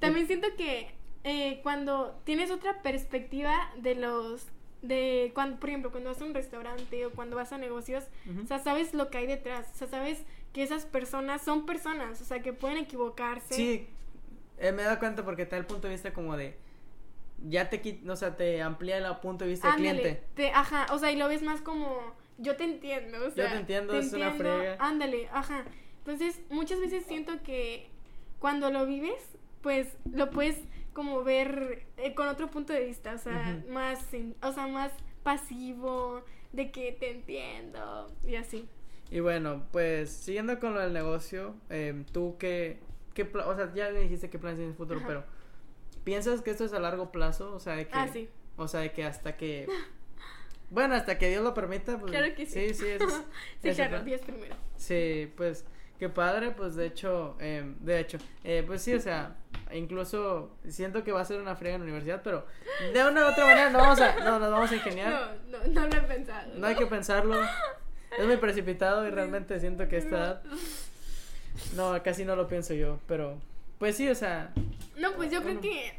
También 0.00 0.26
siento 0.26 0.48
que 0.56 0.90
eh, 1.24 1.60
cuando 1.62 2.20
tienes 2.24 2.50
otra 2.50 2.82
perspectiva 2.82 3.54
de 3.76 3.94
los 3.94 4.46
de 4.82 5.32
cuando 5.34 5.58
por 5.58 5.68
ejemplo 5.70 5.90
cuando 5.90 6.10
vas 6.10 6.22
a 6.22 6.24
un 6.24 6.34
restaurante 6.34 7.04
o 7.04 7.10
cuando 7.10 7.34
vas 7.34 7.52
a 7.52 7.58
negocios 7.58 8.04
Ujú. 8.30 8.42
o 8.42 8.46
sea 8.46 8.60
sabes 8.60 8.94
lo 8.94 9.10
que 9.10 9.18
hay 9.18 9.26
detrás 9.26 9.66
o 9.74 9.76
sea 9.76 9.88
sabes 9.88 10.22
que 10.52 10.62
esas 10.62 10.86
personas 10.86 11.42
son 11.42 11.66
personas 11.66 12.20
o 12.20 12.24
sea 12.24 12.42
que 12.42 12.52
pueden 12.52 12.76
equivocarse 12.78 13.54
Sí, 13.54 13.88
eh, 14.56 14.70
me 14.70 14.82
he 14.82 14.84
dado 14.84 15.00
cuenta 15.00 15.24
porque 15.24 15.46
te 15.46 15.56
da 15.56 15.58
el 15.58 15.66
punto 15.66 15.88
de 15.88 15.94
vista 15.94 16.12
como 16.12 16.36
de... 16.36 16.56
Ya 17.46 17.70
te 17.70 17.80
quita, 17.80 18.12
o 18.12 18.16
sea, 18.16 18.36
te 18.36 18.62
amplía 18.62 18.98
el 18.98 19.16
punto 19.18 19.44
de 19.44 19.50
vista 19.50 19.68
del 19.68 19.76
cliente. 19.76 20.22
te- 20.34 20.50
ajá 20.50 20.86
o 20.92 20.98
sea 20.98 21.12
y 21.12 21.16
lo 21.16 21.28
ves 21.28 21.42
más 21.42 21.60
como 21.60 22.14
yo 22.38 22.56
te 22.56 22.64
entiendo 22.64 23.18
o 23.26 23.30
sea 23.30 23.50
te 23.52 23.58
entiendo, 23.58 23.96
es 23.96 24.12
una 24.12 24.32
friega. 24.32 24.76
ándale 24.80 25.28
ajá 25.32 25.64
entonces 25.98 26.40
muchas 26.50 26.80
veces 26.80 27.04
siento 27.06 27.42
que 27.42 27.90
cuando 28.38 28.70
lo 28.70 28.86
vives 28.86 29.38
pues 29.62 29.96
lo 30.12 30.30
puedes 30.30 30.58
como 30.92 31.22
ver 31.22 31.86
eh, 31.96 32.14
con 32.14 32.26
otro 32.26 32.50
punto 32.50 32.72
de 32.72 32.84
vista, 32.84 33.14
o 33.14 33.18
sea, 33.18 33.62
más, 33.70 34.04
o 34.42 34.52
sea, 34.52 34.66
más 34.66 34.90
pasivo, 35.22 36.24
de 36.52 36.72
que 36.72 36.90
te 36.90 37.12
entiendo 37.12 38.10
y 38.26 38.34
así. 38.34 38.68
Y 39.10 39.20
bueno, 39.20 39.62
pues 39.70 40.10
siguiendo 40.10 40.58
con 40.58 40.74
lo 40.74 40.80
del 40.80 40.92
negocio, 40.92 41.54
eh, 41.70 42.04
tú 42.12 42.36
qué, 42.38 42.80
qué 43.14 43.22
o 43.22 43.54
sea, 43.56 43.72
ya 43.74 43.90
me 43.90 44.00
dijiste 44.00 44.28
qué 44.28 44.38
planes 44.40 44.58
tienes 44.58 44.74
en 44.76 44.82
el 44.82 44.88
futuro, 44.88 44.98
Ajá. 44.98 45.06
pero 45.06 45.24
¿piensas 46.08 46.40
que 46.40 46.50
esto 46.52 46.64
es 46.64 46.72
a 46.72 46.80
largo 46.80 47.12
plazo? 47.12 47.52
O 47.54 47.60
sea, 47.60 47.74
de 47.76 47.86
que, 47.86 47.92
Ah, 47.94 48.08
sí. 48.10 48.30
o 48.56 48.66
sea, 48.66 48.80
de 48.80 48.92
que 48.92 49.04
hasta 49.04 49.36
que, 49.36 49.68
bueno, 50.70 50.94
hasta 50.94 51.18
que 51.18 51.28
Dios 51.28 51.44
lo 51.44 51.52
permita, 51.52 51.98
pues. 51.98 52.10
Claro 52.12 52.34
que 52.34 52.46
sí. 52.46 52.68
Sí, 52.68 52.72
sí, 52.74 52.86
eso 52.88 53.06
es- 53.06 53.20
Sí, 53.62 53.70
claro. 53.82 54.02
10 54.02 54.22
primero. 54.22 54.56
Sí, 54.78 55.30
pues 55.36 55.66
qué 55.98 56.08
padre, 56.08 56.52
pues 56.52 56.76
de 56.76 56.86
hecho, 56.86 57.36
eh, 57.40 57.74
de 57.80 58.00
hecho, 58.00 58.16
eh, 58.42 58.64
pues 58.66 58.80
sí, 58.80 58.94
o 58.94 59.00
sea, 59.02 59.36
incluso 59.70 60.56
siento 60.66 61.04
que 61.04 61.12
va 61.12 61.20
a 61.20 61.24
ser 61.26 61.42
una 61.42 61.56
friega 61.56 61.74
en 61.74 61.82
la 61.82 61.84
universidad, 61.84 62.22
pero 62.24 62.46
de 62.94 63.04
una 63.06 63.26
u 63.26 63.30
otra 63.32 63.44
manera 63.44 63.68
no 63.68 63.78
vamos 63.80 64.00
a, 64.00 64.14
no, 64.24 64.38
nos 64.38 64.50
vamos 64.50 64.72
a 64.72 64.76
ingeniar. 64.76 65.36
No, 65.50 65.58
no, 65.58 65.66
no 65.72 65.86
lo 65.88 65.94
he 65.94 66.00
pensado. 66.00 66.52
No 66.54 66.66
hay 66.68 66.74
que 66.76 66.86
pensarlo. 66.86 67.36
Es 68.18 68.26
muy 68.26 68.38
precipitado 68.38 69.06
y 69.06 69.10
realmente 69.10 69.60
siento 69.60 69.86
que 69.88 69.98
esta 69.98 70.16
edad. 70.16 70.42
No, 71.76 72.02
casi 72.02 72.24
no 72.24 72.34
lo 72.34 72.48
pienso 72.48 72.72
yo, 72.72 72.98
pero. 73.06 73.36
Pues 73.78 73.96
sí, 73.96 74.08
o 74.08 74.14
sea. 74.14 74.52
No, 74.96 75.14
pues 75.14 75.30
yo 75.30 75.42
creo 75.42 75.60
que, 75.60 75.92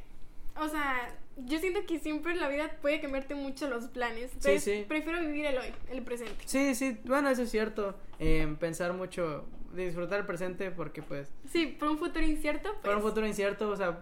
o 0.57 0.67
sea, 0.67 1.15
yo 1.45 1.59
siento 1.59 1.85
que 1.85 1.99
siempre 1.99 2.35
la 2.35 2.49
vida 2.49 2.77
puede 2.81 2.99
cambiarte 2.99 3.35
mucho 3.35 3.69
los 3.69 3.85
planes. 3.87 4.31
Sí, 4.31 4.35
Entonces, 4.37 4.63
sí. 4.63 4.85
prefiero 4.87 5.21
vivir 5.21 5.45
el 5.45 5.57
hoy, 5.57 5.67
el 5.89 6.01
presente. 6.03 6.35
Sí, 6.45 6.75
sí, 6.75 6.97
bueno, 7.05 7.29
eso 7.29 7.43
es 7.43 7.51
cierto. 7.51 7.95
eh, 8.19 8.53
pensar 8.59 8.91
mucho, 8.93 9.45
disfrutar 9.73 10.19
el 10.19 10.25
presente, 10.25 10.71
porque 10.71 11.01
pues. 11.01 11.29
Sí, 11.49 11.67
por 11.79 11.89
un 11.89 11.97
futuro 11.97 12.25
incierto, 12.25 12.69
pues. 12.73 12.81
Para 12.83 12.97
un 12.97 13.03
futuro 13.03 13.25
incierto, 13.25 13.69
o 13.69 13.75
sea, 13.77 13.99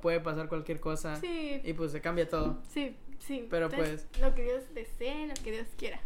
puede 0.00 0.18
pasar 0.20 0.48
cualquier 0.48 0.80
cosa. 0.80 1.16
Sí, 1.20 1.60
Y 1.62 1.72
pues 1.74 1.92
se 1.92 2.00
cambia 2.00 2.28
todo. 2.28 2.58
sí, 2.68 2.96
sí. 3.20 3.46
Pero, 3.48 3.66
Entonces, 3.66 4.08
Lo 4.20 4.34
que 4.34 4.42
Dios 4.42 4.62
desee, 4.74 5.28
lo 5.28 5.34
que 5.44 5.52
Dios 5.52 5.68
quiera. 5.78 6.00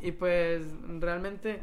Y 0.00 0.12
pues 0.12 0.62
realmente. 1.00 1.62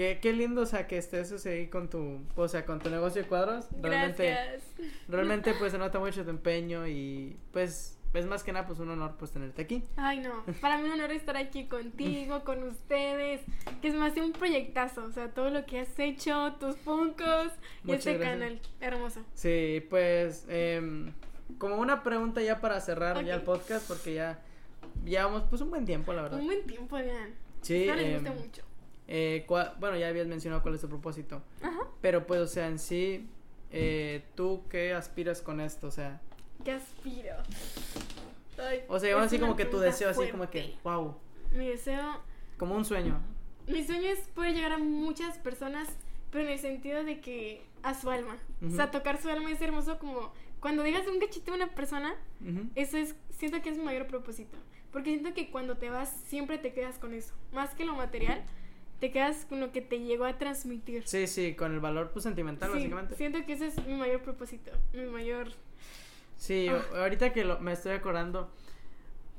Qué, 0.00 0.18
qué 0.18 0.32
lindo, 0.32 0.62
o 0.62 0.66
sea, 0.66 0.86
que 0.86 0.96
estés 0.96 1.44
ahí 1.44 1.66
con 1.66 1.90
tu, 1.90 2.22
o 2.34 2.48
sea, 2.48 2.64
con 2.64 2.78
tu 2.78 2.88
negocio 2.88 3.20
de 3.20 3.28
cuadros. 3.28 3.66
Realmente, 3.82 4.30
Gracias. 4.30 4.62
realmente 5.08 5.52
pues 5.58 5.72
se 5.72 5.78
nota 5.78 5.98
mucho 5.98 6.24
tu 6.24 6.30
empeño 6.30 6.86
y 6.86 7.36
pues 7.52 7.98
es 8.14 8.24
más 8.24 8.42
que 8.42 8.50
nada 8.50 8.66
pues 8.66 8.78
un 8.78 8.88
honor 8.88 9.16
pues 9.18 9.30
tenerte 9.30 9.60
aquí. 9.60 9.84
Ay, 9.96 10.20
no. 10.20 10.42
Para 10.62 10.78
mí 10.78 10.84
un 10.84 10.92
honor 10.92 11.10
estar 11.12 11.36
aquí 11.36 11.66
contigo, 11.66 12.40
con 12.44 12.62
ustedes. 12.62 13.42
Que 13.82 13.88
es 13.88 13.94
más 13.94 14.16
un 14.16 14.32
proyectazo. 14.32 15.04
O 15.04 15.12
sea, 15.12 15.28
todo 15.34 15.50
lo 15.50 15.66
que 15.66 15.80
has 15.80 15.98
hecho, 15.98 16.54
tus 16.58 16.76
funcos 16.76 17.52
y 17.84 17.92
este 17.92 18.14
gracias. 18.14 18.20
canal. 18.20 18.60
Hermoso. 18.80 19.20
Sí, 19.34 19.86
pues 19.90 20.46
em, 20.48 21.12
como 21.58 21.76
una 21.76 22.02
pregunta 22.02 22.40
ya 22.40 22.58
para 22.62 22.80
cerrar 22.80 23.22
ya 23.22 23.34
el 23.34 23.42
podcast 23.42 23.86
porque 23.86 24.14
ya 24.14 24.40
llevamos 25.04 25.42
pues 25.42 25.60
un 25.60 25.68
buen 25.68 25.84
tiempo 25.84 26.14
la 26.14 26.22
verdad. 26.22 26.40
Un 26.40 26.46
buen 26.46 26.66
tiempo, 26.66 26.96
vean. 26.96 27.34
Sí, 27.60 27.82
Espero 27.82 27.96
les 27.96 28.06
em, 28.06 28.24
guste 28.24 28.30
mucho. 28.30 28.69
Eh, 29.12 29.44
cua- 29.46 29.74
bueno 29.80 29.96
ya 29.98 30.08
habías 30.08 30.26
mencionado 30.28 30.62
cuál 30.62 30.76
es 30.76 30.80
tu 30.80 30.88
propósito, 30.88 31.42
Ajá. 31.62 31.80
pero 32.00 32.26
pues 32.26 32.40
o 32.40 32.46
sea 32.46 32.68
en 32.68 32.78
sí 32.78 33.28
eh, 33.72 34.24
tú 34.36 34.62
qué 34.70 34.94
aspiras 34.94 35.42
con 35.42 35.60
esto, 35.60 35.88
o 35.88 35.90
sea, 35.90 36.20
¿Qué 36.64 36.72
aspiro? 36.72 37.34
Ay, 38.58 38.82
o 38.88 38.98
sea 38.98 39.20
así 39.22 39.38
como 39.38 39.56
que 39.56 39.64
tu 39.64 39.78
deseo 39.78 40.10
así 40.10 40.20
como 40.30 40.44
fuerte. 40.44 40.62
que 40.62 40.78
wow, 40.84 41.16
Mi 41.52 41.68
deseo. 41.68 42.20
como 42.58 42.74
un 42.74 42.84
sueño. 42.84 43.18
Mi 43.66 43.84
sueño 43.84 44.08
es 44.08 44.18
poder 44.34 44.54
llegar 44.54 44.72
a 44.72 44.78
muchas 44.78 45.38
personas, 45.38 45.88
pero 46.30 46.44
en 46.44 46.50
el 46.50 46.58
sentido 46.58 47.02
de 47.04 47.20
que 47.20 47.62
a 47.82 47.94
su 47.94 48.10
alma. 48.10 48.36
O 48.62 48.66
Ujú. 48.66 48.76
sea, 48.76 48.90
tocar 48.90 49.20
su 49.20 49.28
alma 49.30 49.50
es 49.50 49.60
hermoso 49.62 49.98
como 49.98 50.32
cuando 50.60 50.82
digas 50.82 51.06
un 51.06 51.18
cachito 51.20 51.52
a 51.52 51.56
una 51.56 51.68
persona, 51.74 52.14
Ujú. 52.42 52.68
eso 52.74 52.98
es, 52.98 53.14
siento 53.30 53.62
que 53.62 53.70
es 53.70 53.78
mi 53.78 53.84
mayor 53.84 54.06
propósito. 54.06 54.58
Porque 54.92 55.10
siento 55.10 55.32
que 55.34 55.50
cuando 55.50 55.76
te 55.78 55.88
vas, 55.88 56.10
siempre 56.26 56.58
te 56.58 56.72
quedas 56.74 56.98
con 56.98 57.14
eso. 57.14 57.32
Más 57.52 57.74
que 57.74 57.84
lo 57.84 57.94
material, 57.94 58.42
te 59.00 59.10
quedas 59.10 59.46
con 59.48 59.60
lo 59.60 59.72
que 59.72 59.80
te 59.80 59.98
llegó 60.00 60.24
a 60.26 60.36
transmitir. 60.38 61.06
Sí, 61.08 61.26
sí, 61.26 61.54
con 61.54 61.72
el 61.72 61.80
valor 61.80 62.10
pues 62.10 62.22
sentimental 62.24 62.68
Sí, 62.70 62.76
básicamente. 62.76 63.16
siento 63.16 63.44
que 63.46 63.54
ese 63.54 63.66
es 63.68 63.86
mi 63.86 63.94
mayor 63.94 64.20
propósito. 64.22 64.70
Mi 64.92 65.04
mayor. 65.06 65.48
Sí, 66.36 66.68
Ah. 66.68 66.82
ahorita 67.02 67.32
que 67.32 67.44
lo- 67.44 67.58
me 67.60 67.72
estoy 67.72 67.92
acordando, 67.92 68.50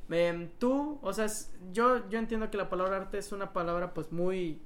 em, 0.09 0.49
tú, 0.59 0.99
o 1.01 1.13
sea, 1.13 1.27
yo, 1.71 2.07
yo 2.09 2.19
entiendo 2.19 2.49
que 2.51 2.57
la 2.57 2.69
palabra 2.69 2.97
arte 2.97 3.17
es 3.17 3.31
una 3.31 3.53
palabra 3.53 3.93
pues 3.93 4.11
muy 4.11 4.59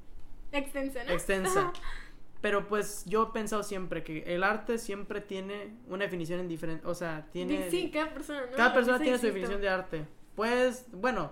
Extensa, 0.52 1.04
¿no? 1.04 1.12
extensa, 1.12 1.74
pero 2.42 2.68
pues 2.68 3.04
yo 3.06 3.30
he 3.30 3.34
pensado 3.34 3.64
siempre 3.64 4.04
que 4.04 4.24
el 4.34 4.44
arte 4.44 4.78
siempre 4.78 5.22
tiene 5.22 5.76
una 5.88 6.06
definición 6.06 6.40
en 6.40 6.48
diferente, 6.48 6.86
o 6.88 6.96
sea, 6.96 7.28
tiene... 7.32 7.70
Sí, 7.70 7.92
cada 7.92 8.14
persona, 8.14 8.42
¿no? 8.50 8.56
cada 8.58 8.74
persona 8.74 9.00
tiene 9.00 9.18
su 9.18 9.26
definición 9.28 9.62
de 9.62 9.70
arte. 9.70 10.06
Pues, 10.36 10.86
bueno, 10.92 11.32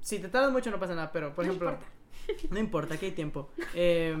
si 0.00 0.18
te 0.18 0.28
tardas 0.28 0.50
mucho 0.52 0.70
no 0.70 0.78
pasa 0.78 0.94
nada, 0.94 1.10
pero 1.12 1.34
por 1.34 1.44
No 1.44 1.50
ejemplo, 1.52 1.70
importa. 1.72 1.92
no 2.50 2.58
importa, 2.58 2.94
aquí 2.94 3.06
hay 3.06 3.12
tiempo. 3.12 3.50
Em, 3.74 4.20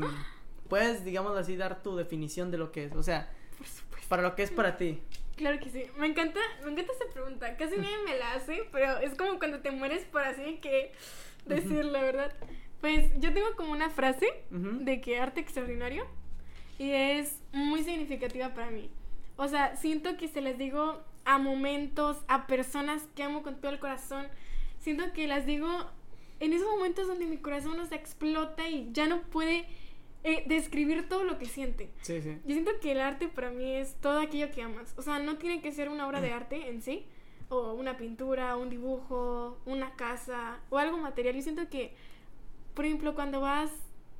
puedes, 0.68 1.04
digamos 1.04 1.36
así, 1.36 1.56
dar 1.56 1.82
tu 1.82 1.96
definición 1.96 2.50
de 2.50 2.58
lo 2.58 2.72
que 2.72 2.84
es, 2.84 2.94
o 2.94 3.02
sea, 3.02 3.30
Por 3.56 3.66
supuesto. 3.66 4.08
para 4.08 4.22
lo 4.22 4.34
que 4.34 4.42
es 4.42 4.50
para 4.50 4.76
ti. 4.76 5.00
Claro 5.36 5.60
que 5.60 5.70
sí. 5.70 5.84
Me 5.98 6.06
encanta, 6.06 6.40
me 6.64 6.72
encanta 6.72 6.92
esta 6.92 7.06
pregunta. 7.12 7.56
Casi 7.56 7.76
nadie 7.76 7.96
me 8.04 8.18
la 8.18 8.34
hace, 8.34 8.68
pero 8.72 8.98
es 8.98 9.14
como 9.14 9.38
cuando 9.38 9.60
te 9.60 9.70
mueres 9.70 10.04
por 10.04 10.22
así 10.22 10.58
que 10.60 10.92
decir 11.46 11.84
la 11.84 12.02
verdad. 12.02 12.34
Pues 12.80 13.10
yo 13.20 13.32
tengo 13.32 13.54
como 13.56 13.70
una 13.72 13.88
frase 13.90 14.26
de 14.50 15.00
que 15.00 15.18
arte 15.20 15.40
extraordinario 15.40 16.06
y 16.78 16.90
es 16.90 17.40
muy 17.52 17.84
significativa 17.84 18.52
para 18.52 18.70
mí. 18.70 18.90
O 19.36 19.46
sea, 19.46 19.76
siento 19.76 20.16
que 20.16 20.26
se 20.26 20.40
las 20.40 20.58
digo 20.58 21.02
a 21.24 21.38
momentos, 21.38 22.16
a 22.26 22.48
personas 22.48 23.02
que 23.14 23.22
amo 23.22 23.44
con 23.44 23.60
todo 23.60 23.70
el 23.70 23.78
corazón. 23.78 24.26
Siento 24.80 25.12
que 25.12 25.28
las 25.28 25.46
digo 25.46 25.68
en 26.40 26.52
esos 26.52 26.68
momentos 26.68 27.06
donde 27.06 27.26
mi 27.26 27.38
corazón 27.38 27.76
nos 27.76 27.92
explota 27.92 28.68
y 28.68 28.88
ya 28.92 29.06
no 29.06 29.22
puede 29.22 29.66
eh, 30.24 30.44
describir 30.46 31.08
todo 31.08 31.24
lo 31.24 31.38
que 31.38 31.46
siente. 31.46 31.90
Sí, 32.02 32.20
sí. 32.22 32.38
Yo 32.44 32.52
siento 32.52 32.72
que 32.80 32.92
el 32.92 33.00
arte 33.00 33.28
para 33.28 33.50
mí 33.50 33.72
es 33.74 33.94
todo 34.00 34.20
aquello 34.20 34.50
que 34.50 34.62
amas. 34.62 34.94
O 34.96 35.02
sea, 35.02 35.18
no 35.18 35.36
tiene 35.38 35.60
que 35.60 35.72
ser 35.72 35.88
una 35.88 36.06
obra 36.06 36.20
de 36.20 36.32
arte 36.32 36.68
en 36.68 36.82
sí, 36.82 37.04
o 37.48 37.72
una 37.72 37.96
pintura, 37.96 38.56
un 38.56 38.68
dibujo, 38.68 39.58
una 39.64 39.94
casa, 39.96 40.58
o 40.70 40.78
algo 40.78 40.98
material. 40.98 41.34
Yo 41.36 41.42
siento 41.42 41.68
que, 41.68 41.92
por 42.74 42.84
ejemplo, 42.84 43.14
cuando 43.14 43.40
vas 43.40 43.70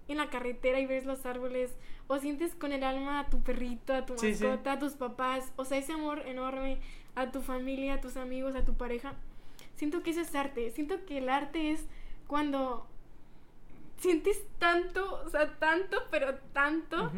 en 0.09 0.17
la 0.17 0.31
carretera 0.31 0.81
y 0.81 0.87
ves 0.87 1.05
los 1.05 1.27
árboles, 1.27 1.77
o 2.07 2.19
sientes 2.19 2.55
con 2.55 2.73
el 2.73 2.83
alma 2.85 3.21
a 3.21 3.27
tu 3.29 3.43
perrito, 3.43 3.93
a 3.93 4.07
tu 4.07 4.17
Sí, 4.19 4.35
sí. 4.35 4.45
mascota, 4.45 4.73
a 4.73 4.79
tus 4.79 4.95
papás, 4.95 5.53
o 5.57 5.65
sea, 5.67 5.77
ese 5.79 5.93
amor 5.93 6.23
enorme 6.27 6.79
a 7.15 7.31
tu 7.31 7.43
familia, 7.43 7.95
a 7.95 8.01
tus 8.01 8.17
amigos, 8.17 8.55
a 8.55 8.65
tu 8.65 8.75
pareja. 8.75 9.15
Siento 9.77 10.03
que 10.03 10.11
eso 10.11 10.21
es 10.23 10.35
arte. 10.35 10.71
Siento 10.71 11.05
que 11.05 11.19
el 11.19 11.29
arte 11.29 11.73
es 11.73 11.85
cuando 12.29 12.87
sientes 13.99 14.41
tanto, 14.61 15.23
o 15.25 15.29
sea, 15.31 15.59
tanto, 15.59 15.99
pero 16.11 16.37
tanto 16.53 17.11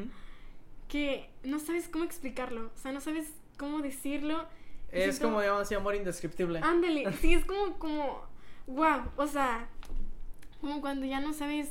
que 0.88 1.28
no 1.44 1.58
sabes 1.58 1.88
cómo 1.88 2.04
explicarlo, 2.04 2.70
o 2.74 2.78
sea, 2.78 2.92
no 2.92 3.00
sabes 3.00 3.32
cómo 3.58 3.80
decirlo. 3.80 4.46
Es 4.90 5.16
Siento- 5.16 5.26
como, 5.28 5.40
digamos 5.40 5.62
así, 5.62 5.74
amor 5.74 5.94
indescriptible. 5.94 6.60
Ándale, 6.62 7.12
sí, 7.20 7.34
es 7.34 7.44
como, 7.44 7.78
como, 7.78 8.22
wow, 8.66 9.02
o 9.16 9.26
sea, 9.26 9.68
como 10.60 10.80
cuando 10.80 11.04
ya 11.06 11.20
no 11.20 11.32
sabes 11.32 11.68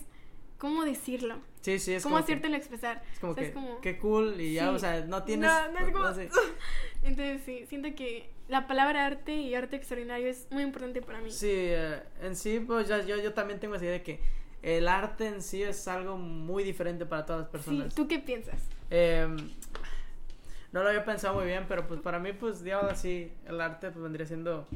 cómo 0.58 0.84
decirlo, 0.84 1.40
Sí, 1.62 1.78
sí, 1.80 1.94
es 1.94 2.04
cómo 2.04 2.16
como 2.16 2.26
que- 2.26 2.32
hacértelo 2.34 2.56
expresar. 2.56 3.04
es 3.12 3.20
como 3.20 3.32
o 3.34 3.36
sea, 3.36 3.44
que, 3.44 3.50
es 3.50 3.54
como- 3.56 3.82
qué 3.82 3.98
cool 3.98 4.40
y 4.40 4.54
ya, 4.54 4.70
Sí. 4.70 4.76
o 4.76 4.80
sea, 4.80 5.02
no 5.06 5.24
tienes... 5.24 5.50
No, 5.50 5.72
no 5.74 5.80
es 5.80 5.92
como- 5.92 6.14
sé. 6.14 6.30
Entonces, 7.04 7.42
sí, 7.46 7.66
siento 7.68 7.90
que 7.96 8.30
la 8.50 8.68
palabra 8.68 9.06
arte 9.06 9.36
y 9.36 9.56
arte 9.56 9.76
extraordinario 9.78 10.28
es 10.28 10.48
muy 10.52 10.64
importante 10.64 11.02
para 11.02 11.22
mí. 11.22 11.32
Sí, 11.32 11.48
eh, 11.52 12.02
en 12.22 12.36
sí, 12.36 12.60
pues 12.60 12.88
ya, 12.88 13.02
yo, 13.06 13.16
yo 13.18 13.34
también 13.34 13.60
tengo 13.60 13.76
esa 13.76 13.86
idea 13.86 13.94
de 13.94 14.04
que 14.04 14.20
el 14.62 14.88
arte 14.90 15.28
en 15.28 15.42
sí 15.42 15.64
es 15.64 15.88
algo 15.88 16.18
muy 16.18 16.64
diferente 16.64 17.06
para 17.06 17.26
todas 17.26 17.42
las 17.44 17.48
Sí, 17.50 17.52
personas. 17.52 17.96
¿tú 17.96 18.08
qué 18.08 18.20
piensas? 18.20 18.62
Em, 18.90 19.38
no 20.72 20.84
lo 20.84 20.90
había 20.90 21.06
pensado 21.06 21.36
muy 21.36 21.46
bien, 21.46 21.66
pero 21.68 21.88
pues 21.88 22.02
para 22.02 22.20
mí, 22.20 22.34
pues, 22.34 22.64
digamos 22.64 22.92
así, 22.92 23.32
el 23.46 23.62
arte 23.62 23.92
pues 23.92 24.04
vendría 24.04 24.26
siendo, 24.26 24.68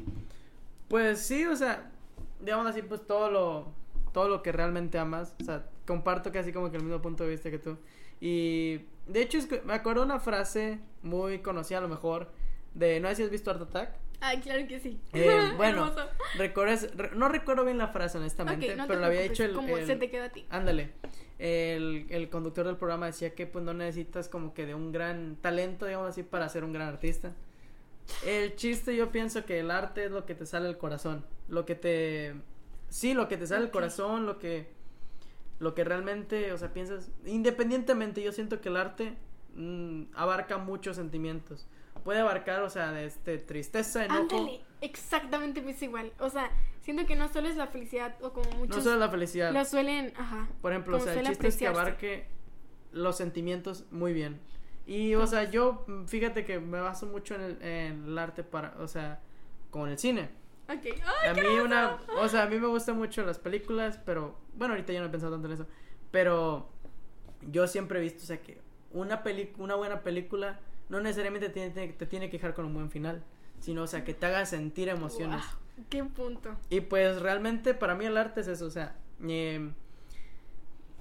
pues 0.88 1.20
sí, 1.20 1.44
o 1.44 1.56
sea, 1.56 1.90
digamos 2.40 2.66
así, 2.66 2.82
pues 2.82 3.06
todo 3.06 3.30
lo, 3.30 3.72
todo 4.12 4.28
lo 4.28 4.42
que 4.42 4.52
realmente 4.52 4.98
amas, 4.98 5.34
o 5.40 5.44
sea, 5.44 5.66
comparto 5.86 6.32
casi 6.32 6.52
como 6.52 6.70
que 6.70 6.76
el 6.78 6.82
mismo 6.84 7.02
punto 7.02 7.24
de 7.24 7.30
vista 7.30 7.50
que 7.50 7.58
tú. 7.58 7.76
Y 8.20 8.82
de 9.06 9.20
hecho, 9.22 9.36
es 9.38 9.46
que 9.46 9.60
me 9.62 9.74
acuerdo 9.74 10.02
una 10.02 10.18
frase 10.20 10.78
muy 11.02 11.40
conocida 11.40 11.78
a 11.78 11.82
lo 11.82 11.88
mejor, 11.88 12.30
de, 12.74 13.00
no 13.00 13.08
sé 13.08 13.16
si 13.16 13.22
has 13.22 13.30
visto 13.30 13.50
Art 13.50 13.62
Attack. 13.62 13.96
Ay, 14.20 14.40
claro 14.40 14.66
que 14.66 14.80
sí. 14.80 14.98
Eh, 15.12 15.52
bueno, 15.56 15.92
re- 16.36 17.10
no 17.14 17.28
recuerdo 17.28 17.64
bien 17.64 17.78
la 17.78 17.88
frase 17.88 18.18
honestamente, 18.18 18.74
no 18.76 18.86
pero 18.86 19.00
lo 19.00 19.06
había 19.06 19.20
dicho 19.22 19.44
el, 19.44 19.52
como 19.52 19.76
el- 19.76 19.86
se 19.86 19.96
te 19.96 20.10
quedó 20.10 20.24
a 20.24 20.28
ti. 20.30 20.46
Ándale. 20.50 20.92
El, 21.38 22.06
el 22.10 22.28
conductor 22.30 22.66
del 22.66 22.76
programa 22.76 23.06
decía 23.06 23.34
que 23.34 23.46
pues 23.46 23.64
no 23.64 23.74
necesitas 23.74 24.28
como 24.28 24.54
que 24.54 24.66
de 24.66 24.74
un 24.74 24.92
gran 24.92 25.36
talento, 25.36 25.84
digamos 25.86 26.08
así, 26.10 26.22
para 26.22 26.48
ser 26.48 26.64
un 26.64 26.72
gran 26.72 26.88
artista. 26.88 27.32
El 28.24 28.54
chiste 28.56 28.94
yo 28.96 29.10
pienso 29.10 29.44
que 29.44 29.60
el 29.60 29.70
arte 29.70 30.04
es 30.06 30.10
lo 30.10 30.26
que 30.26 30.34
te 30.34 30.46
sale 30.46 30.66
del 30.66 30.78
corazón, 30.78 31.24
lo 31.48 31.64
que 31.64 31.74
te 31.74 32.34
sí, 32.88 33.14
lo 33.14 33.28
que 33.28 33.36
te 33.36 33.46
sale 33.46 33.62
del 33.62 33.70
corazón, 33.70 34.26
lo 34.26 34.38
que 34.38 34.68
lo 35.58 35.74
que 35.74 35.84
realmente, 35.84 36.52
o 36.52 36.58
sea, 36.58 36.72
piensas 36.72 37.10
independientemente, 37.26 38.22
yo 38.22 38.32
siento 38.32 38.60
que 38.60 38.68
el 38.68 38.76
arte 38.76 39.14
mm, 39.54 40.02
abarca 40.14 40.58
muchos 40.58 40.96
sentimientos. 40.96 41.66
Puede 42.04 42.20
abarcar, 42.20 42.62
o 42.62 42.70
sea, 42.70 42.92
de 42.92 43.06
este 43.06 43.38
tristeza, 43.38 44.04
enojo, 44.04 44.20
Ándale, 44.20 44.60
exactamente 44.80 45.62
pienso 45.62 45.86
igual. 45.86 46.12
O 46.18 46.28
sea, 46.28 46.50
siento 46.82 47.06
que 47.06 47.16
no 47.16 47.28
solo 47.28 47.48
es 47.48 47.56
la 47.56 47.66
felicidad 47.66 48.14
o 48.20 48.32
como 48.32 48.50
muchos 48.52 48.76
no 48.76 48.82
solo 48.82 48.96
la 48.96 49.08
felicidad. 49.08 49.52
lo 49.52 49.64
suelen, 49.64 50.12
ajá. 50.16 50.48
Por 50.60 50.72
ejemplo, 50.72 50.98
o 50.98 51.00
sea, 51.00 51.14
el 51.14 51.26
chiste 51.26 51.48
es 51.48 51.56
que 51.56 51.66
abarque 51.66 52.26
los 52.92 53.16
sentimientos 53.16 53.86
muy 53.90 54.12
bien. 54.12 54.40
Y, 54.86 55.14
o 55.14 55.26
sea, 55.26 55.50
yo, 55.50 55.86
fíjate 56.06 56.44
que 56.44 56.60
me 56.60 56.78
baso 56.78 57.06
mucho 57.06 57.34
en 57.36 57.40
el, 57.40 57.62
en 57.62 58.04
el 58.04 58.18
arte 58.18 58.44
para, 58.44 58.74
o 58.78 58.86
sea, 58.86 59.20
con 59.70 59.88
el 59.88 59.98
cine. 59.98 60.28
Ok. 60.68 60.84
Ay, 61.22 61.30
A 61.30 61.34
mí 61.34 61.58
una, 61.62 61.98
o 62.18 62.28
sea, 62.28 62.42
a 62.42 62.46
mí 62.46 62.58
me 62.58 62.66
gustan 62.66 62.98
mucho 62.98 63.24
las 63.24 63.38
películas, 63.38 63.98
pero, 64.04 64.38
bueno, 64.54 64.74
ahorita 64.74 64.92
yo 64.92 65.00
no 65.00 65.06
he 65.06 65.10
pensado 65.10 65.32
tanto 65.32 65.48
en 65.48 65.54
eso, 65.54 65.66
pero 66.10 66.68
yo 67.50 67.66
siempre 67.66 67.98
he 67.98 68.02
visto, 68.02 68.22
o 68.22 68.26
sea, 68.26 68.42
que 68.42 68.60
una 68.92 69.22
peli 69.22 69.52
una 69.58 69.74
buena 69.74 70.02
película 70.02 70.60
no 70.88 71.00
necesariamente 71.00 71.48
te, 71.48 71.70
te 71.70 72.06
tiene 72.06 72.30
que 72.30 72.36
dejar 72.38 72.54
con 72.54 72.64
un 72.66 72.74
buen 72.74 72.90
final, 72.90 73.22
sino, 73.60 73.82
o 73.82 73.86
sea, 73.86 74.04
que 74.04 74.14
te 74.14 74.26
haga 74.26 74.44
sentir 74.46 74.88
emociones. 74.88 75.42
Guau, 75.44 75.86
qué 75.88 76.04
punto. 76.04 76.56
Y 76.70 76.80
pues 76.80 77.20
realmente 77.20 77.74
para 77.74 77.94
mí 77.94 78.04
el 78.04 78.16
arte 78.16 78.40
es 78.42 78.48
eso, 78.48 78.66
o 78.66 78.70
sea, 78.70 78.96
em, 79.22 79.72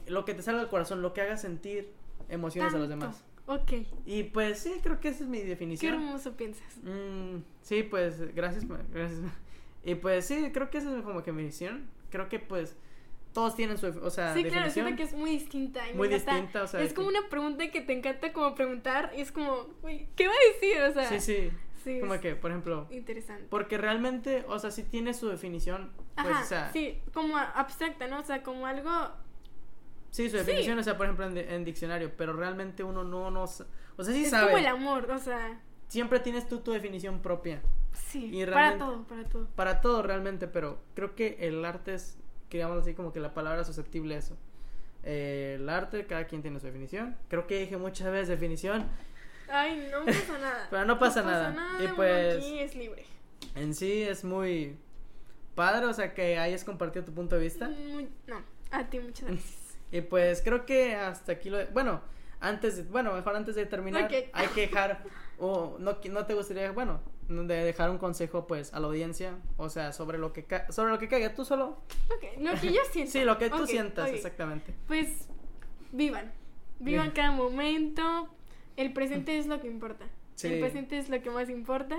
lo 0.08 0.26
que 0.26 0.34
te 0.34 0.42
salga 0.42 0.62
del 0.62 0.70
corazón, 0.70 1.02
lo 1.02 1.14
que 1.14 1.22
haga 1.22 1.38
sentir 1.38 1.92
emociones 2.30 2.74
a 2.74 2.78
los 2.78 2.90
demás. 2.90 3.24
Ok. 3.46 3.74
Y 4.06 4.24
pues 4.24 4.60
sí, 4.60 4.80
creo 4.82 5.00
que 5.00 5.10
esa 5.10 5.24
es 5.24 5.30
mi 5.30 5.40
Qué 5.40 5.46
definición. 5.46 5.96
hermoso 5.96 6.36
piensas. 6.38 6.78
Mm, 6.84 7.40
sí, 7.62 7.84
pues 7.84 8.34
gracias, 8.34 8.66
gracias. 8.92 9.20
Y 9.84 9.96
pues 9.96 10.26
sí, 10.26 10.50
creo 10.54 10.70
que 10.70 10.78
esa 10.78 10.98
es 10.98 11.04
como 11.04 11.24
que 11.24 11.34
mi 11.34 11.44
visión. 11.44 11.90
Creo 12.10 12.30
que 12.30 12.40
pues 12.40 12.78
todos 13.34 13.56
tienen 13.56 13.78
su, 13.78 13.88
o 13.88 14.10
sea, 14.10 14.34
Sí, 14.34 14.44
claro, 14.44 14.70
siento 14.70 14.96
que 14.96 15.04
es 15.04 15.14
muy 15.14 15.32
distinta. 15.32 15.90
y 15.90 15.94
Muy 15.96 16.08
distinta, 16.08 16.64
o 16.64 16.68
sea, 16.68 16.82
Es 16.82 16.94
como 16.94 17.10
que- 17.10 17.18
una 17.18 17.30
pregunta 17.30 17.70
que 17.72 17.82
te 17.82 17.94
encanta 17.94 18.32
como 18.32 18.54
preguntar 18.56 19.12
y 19.18 19.22
es 19.22 19.32
como, 19.32 19.68
uy, 19.82 20.08
¿qué 20.16 20.28
va 20.28 20.34
a 20.34 20.54
decir? 20.54 20.82
O 20.84 20.94
sea, 20.94 21.10
Sí, 21.10 21.20
sí, 21.20 21.52
sí, 21.84 22.00
como 22.00 22.14
es 22.14 22.22
que, 22.22 22.36
por 22.36 22.52
ejemplo, 22.52 22.88
interesante. 22.92 23.46
porque 23.50 23.78
realmente, 23.78 24.46
o 24.48 24.60
sea, 24.60 24.70
sí 24.72 24.84
tiene 24.84 25.14
su 25.16 25.28
definición, 25.30 25.92
pues, 26.16 26.28
Ajá, 26.28 26.42
o 26.42 26.46
sea, 26.46 26.72
sí, 26.72 27.00
sí, 27.04 27.12
como 27.12 27.36
abstracta, 27.38 28.08
¿no? 28.08 28.20
O 28.20 28.24
sea, 28.24 28.44
como 28.44 28.68
algo 28.68 28.90
su 30.12 30.22
definición, 30.24 30.78
o 30.78 30.84
sea, 30.84 30.96
por 30.96 31.08
ejemplo, 31.08 31.26
en, 31.26 31.34
di- 31.34 31.40
en 31.48 31.66
diccionario, 31.66 32.12
pero 32.16 32.34
realmente 32.34 32.84
uno 32.84 33.04
no, 33.04 33.32
no, 33.32 33.48
sa- 33.48 33.66
o 33.98 34.04
sea, 34.04 34.14
sí 34.14 34.26
es 34.26 34.30
sabe. 34.30 34.46
como 34.46 34.58
el 34.60 34.68
amor, 34.68 35.10
o 35.12 35.18
sea, 35.18 35.60
Siempre 35.88 36.20
tienes 36.20 36.48
tú 36.48 36.60
tu 36.60 36.72
definición 36.72 37.22
propia. 37.22 37.62
sí, 37.94 38.30
Y 38.32 38.46
para 38.46 38.78
todo, 38.78 39.04
para 39.08 39.24
todo. 39.26 39.48
Para 39.56 39.82
todo 39.82 40.02
realmente, 40.04 40.48
pero 40.48 40.80
creo 40.96 41.14
que 41.16 41.38
el 41.40 41.64
arte 41.66 41.96
es, 41.96 42.18
digamos 42.58 42.80
así, 42.82 42.94
como 42.94 43.12
que 43.14 43.20
la 43.20 43.34
palabra 43.34 43.64
susceptible 43.64 44.16
a 44.16 44.18
eso. 44.20 44.38
Eh, 45.04 45.58
el 45.60 45.68
arte, 45.70 46.06
cada 46.06 46.26
quien 46.28 46.42
tiene 46.42 46.60
su 46.60 46.66
definición. 46.66 47.18
Creo 47.28 47.46
que 47.48 47.60
dije 47.60 47.78
muchas 47.78 48.12
veces 48.12 48.30
definición. 48.30 48.86
Ay, 49.50 49.90
no 49.92 50.06
pasa 50.06 50.38
nada. 50.40 50.68
Pero 50.72 50.86
no 50.86 51.00
pasa 51.00 51.22
nada. 51.24 51.56
Y 51.84 51.88
pues- 51.90 52.38
aquí 52.38 52.60
es 52.60 52.76
libre. 52.76 53.06
En 53.56 53.74
sí 53.76 54.02
es 54.04 54.24
muy 54.24 54.78
padre, 55.56 55.86
o 55.86 55.94
sea, 55.94 56.14
que 56.14 56.38
hayas 56.40 56.64
compartido 56.64 57.06
tu 57.06 57.14
punto 57.14 57.36
de 57.36 57.42
vista. 57.42 57.68
Muy- 57.70 58.10
no, 58.28 58.42
a 58.72 58.86
ti 58.90 59.00
muchas 59.00 59.30
gracias. 59.30 59.60
Y 59.92 60.02
pues 60.02 60.42
creo 60.42 60.66
que 60.66 60.96
hasta 60.96 61.34
aquí 61.34 61.52
lo... 61.52 61.64
Bueno, 61.68 62.02
antes, 62.40 62.78
de- 62.78 62.84
bueno, 62.84 63.14
mejor 63.14 63.36
antes 63.36 63.54
de 63.54 63.68
terminar, 63.68 64.06
Ok. 64.06 64.14
hay 64.34 64.48
que 64.48 64.62
dejar... 64.62 65.04
o 65.38 65.76
no, 65.78 66.02
qui- 66.02 66.10
no 66.10 66.26
te 66.26 66.34
gustaría, 66.34 66.72
bueno, 66.72 67.00
de 67.28 67.64
dejar 67.64 67.90
un 67.90 67.98
consejo 67.98 68.48
pues 68.48 68.74
a 68.74 68.80
la 68.80 68.88
audiencia, 68.88 69.36
o 69.58 69.70
sea, 69.70 69.94
sobre 69.94 70.18
lo 70.18 70.34
que 70.34 70.44
ca- 70.46 70.72
sobre 70.72 70.92
lo 70.92 71.00
que 71.00 71.08
caiga 71.08 71.34
tú 71.34 71.46
solo. 71.46 71.78
Ok, 72.16 72.40
lo 72.42 72.54
que 72.60 72.74
yo 72.74 72.82
siento. 72.92 73.12
Sí, 73.12 73.24
lo 73.24 73.38
que 73.38 73.50
tú 73.50 73.66
sientas, 73.68 74.10
exactamente. 74.12 74.74
Pues 74.88 75.28
vivan. 75.92 76.32
Vivan 76.80 77.06
Bien. 77.08 77.16
cada 77.16 77.32
momento. 77.32 78.30
El 78.76 78.92
presente 78.94 79.38
es 79.38 79.46
lo 79.48 79.62
que 79.62 79.68
importa. 79.68 80.06
Sí. 80.36 80.48
El 80.48 80.60
presente 80.60 80.98
es 80.98 81.10
lo 81.10 81.22
que 81.22 81.30
más 81.30 81.50
importa. 81.50 81.96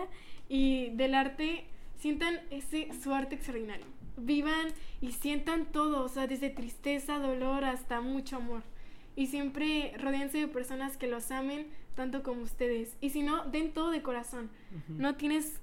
Y 0.48 0.90
del 0.90 1.14
arte, 1.14 1.64
sientan 1.96 2.40
ese 2.50 2.88
su 3.02 3.14
arte 3.14 3.36
extraordinario. 3.36 3.86
Vivan 4.16 4.68
y 5.00 5.12
sientan 5.12 5.66
todo, 5.72 6.04
o 6.04 6.08
sea, 6.08 6.26
desde 6.26 6.50
tristeza, 6.50 7.18
dolor 7.18 7.64
hasta 7.64 8.00
mucho 8.00 8.36
amor. 8.36 8.62
Y 9.16 9.28
siempre 9.28 9.92
rodeense 9.98 10.38
de 10.38 10.48
personas 10.48 10.96
que 10.96 11.06
los 11.06 11.30
amen 11.30 11.68
tanto 11.94 12.22
como 12.24 12.42
ustedes. 12.42 12.96
Y 13.00 13.10
si 13.10 13.22
no, 13.22 13.44
den 13.44 13.72
todo 13.72 13.90
de 13.90 14.02
corazón. 14.02 14.50
No 14.88 15.14
tienes 15.16 15.60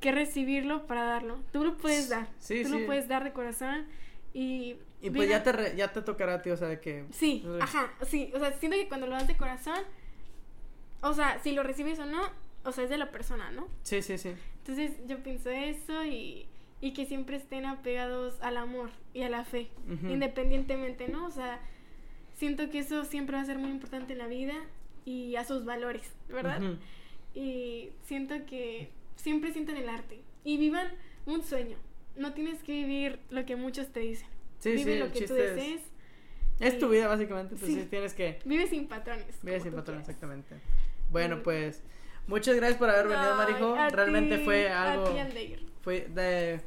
que 0.00 0.12
recibirlo 0.12 0.86
para 0.86 1.04
darlo. 1.04 1.38
Tú 1.52 1.64
lo 1.64 1.76
puedes 1.76 2.08
dar. 2.08 2.28
Sí, 2.38 2.62
Tú 2.62 2.68
sí. 2.70 2.78
lo 2.80 2.86
puedes 2.86 3.08
dar 3.08 3.24
de 3.24 3.32
corazón. 3.32 3.86
Y, 4.34 4.76
Y 5.00 5.10
pues 5.10 5.28
ya 5.28 5.42
te, 5.42 5.52
re- 5.52 5.74
ya 5.76 5.92
te 5.92 6.02
tocará 6.02 6.34
a 6.34 6.42
ti, 6.42 6.50
o 6.50 6.56
sea, 6.56 6.68
de 6.68 6.80
que... 6.80 7.04
Sí, 7.10 7.44
ajá, 7.60 7.90
sí. 8.06 8.30
O 8.34 8.38
sea, 8.38 8.52
siento 8.52 8.76
que 8.76 8.88
cuando 8.88 9.06
lo 9.06 9.14
das 9.14 9.26
de 9.26 9.36
corazón, 9.36 9.80
o 11.02 11.14
sea, 11.14 11.38
si 11.42 11.52
lo 11.52 11.62
recibes 11.62 11.98
o 11.98 12.06
no, 12.06 12.22
o 12.64 12.72
sea, 12.72 12.84
es 12.84 12.90
de 12.90 12.98
la 12.98 13.10
persona, 13.10 13.50
¿no? 13.52 13.68
Sí, 13.82 14.02
sí, 14.02 14.18
sí. 14.18 14.32
Entonces 14.58 14.92
yo 15.06 15.22
pienso 15.22 15.50
eso 15.50 16.04
y, 16.04 16.46
y 16.80 16.92
que 16.92 17.06
siempre 17.06 17.36
estén 17.36 17.64
apegados 17.64 18.38
al 18.42 18.56
amor 18.56 18.90
y 19.14 19.22
a 19.22 19.28
la 19.30 19.44
fe, 19.44 19.70
independientemente, 20.02 21.08
¿no? 21.08 21.26
O 21.26 21.30
sea, 21.30 21.60
siento 22.34 22.68
que 22.70 22.80
eso 22.80 23.04
siempre 23.04 23.36
va 23.36 23.42
a 23.42 23.46
ser 23.46 23.58
muy 23.58 23.70
importante 23.70 24.12
en 24.12 24.18
la 24.18 24.26
vida 24.26 24.54
y 25.04 25.36
a 25.36 25.44
sus 25.44 25.64
valores, 25.64 26.12
¿verdad? 26.28 26.60
Y 27.36 27.90
siento 28.02 28.34
que 28.46 28.90
siempre 29.16 29.52
sientan 29.52 29.76
el 29.76 29.88
arte 29.88 30.20
y 30.42 30.56
vivan 30.56 30.88
un 31.26 31.42
sueño. 31.44 31.76
No 32.16 32.32
tienes 32.32 32.62
que 32.62 32.72
vivir 32.72 33.18
lo 33.30 33.44
que 33.44 33.56
muchos 33.56 33.88
te 33.92 34.00
dicen. 34.00 34.28
Sí, 34.58 34.70
Vive 34.72 34.94
sí, 34.94 34.98
lo 34.98 35.12
que 35.12 35.26
tú 35.26 35.34
es- 35.36 35.54
desees. 35.54 35.80
Es 36.60 36.78
tu 36.78 36.86
y- 36.86 36.96
vida, 36.96 37.08
básicamente, 37.08 37.54
pues 37.56 37.70
sí, 37.70 37.86
tienes 37.90 38.14
que... 38.14 38.38
Vive 38.46 38.66
sin 38.66 38.88
patrones. 38.88 39.26
Vive 39.42 39.60
sin 39.60 39.72
tú 39.72 39.76
patrón, 39.76 39.96
quieras. 39.98 40.08
exactamente. 40.08 40.54
Bueno, 41.10 41.42
pues... 41.42 41.82
Muchas 42.26 42.56
gracias 42.56 42.78
por 42.78 42.88
haber 42.90 43.06
venido, 43.08 43.32
Ay, 43.34 43.36
Marijo. 43.36 43.74
a 43.74 43.88
Realmente 43.90 44.38
ti, 44.38 44.44
fue 44.44 44.68
a 44.70 44.92
algo... 44.92 45.04
ti, 45.10 45.18
Aldair. 45.18 45.60
Fue 45.82 46.00
de... 46.08 46.60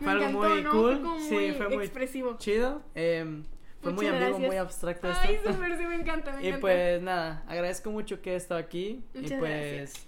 Me 0.00 0.04
Fue 0.06 0.12
algo 0.12 0.24
encantó, 0.24 0.48
muy 0.48 0.62
¿no? 0.62 0.70
cool. 0.70 0.92
Fue 0.94 1.02
como 1.02 1.20
sí, 1.20 1.34
muy 1.34 1.52
fue 1.52 1.68
muy 1.68 1.84
expresivo. 1.84 2.36
chido. 2.38 2.82
em, 2.94 3.44
fue 3.82 3.92
muy 3.92 4.06
Muchas 4.06 4.12
ambiguo, 4.14 4.28
gracias. 4.38 4.48
muy 4.48 4.56
abstracto 4.56 5.08
esto. 5.10 5.20
Ay, 5.22 5.38
súper, 5.44 5.76
sí, 5.78 5.84
me 5.86 5.94
encanta, 5.96 6.32
me 6.32 6.38
Y 6.42 6.46
encanta. 6.46 6.60
pues 6.62 7.02
nada, 7.02 7.44
agradezco 7.46 7.90
mucho 7.90 8.22
que 8.22 8.32
he 8.32 8.36
estado 8.36 8.58
aquí. 8.58 9.04
y 9.14 9.18
Muchas 9.18 9.38
pues 9.38 9.50
gracias. 9.52 10.06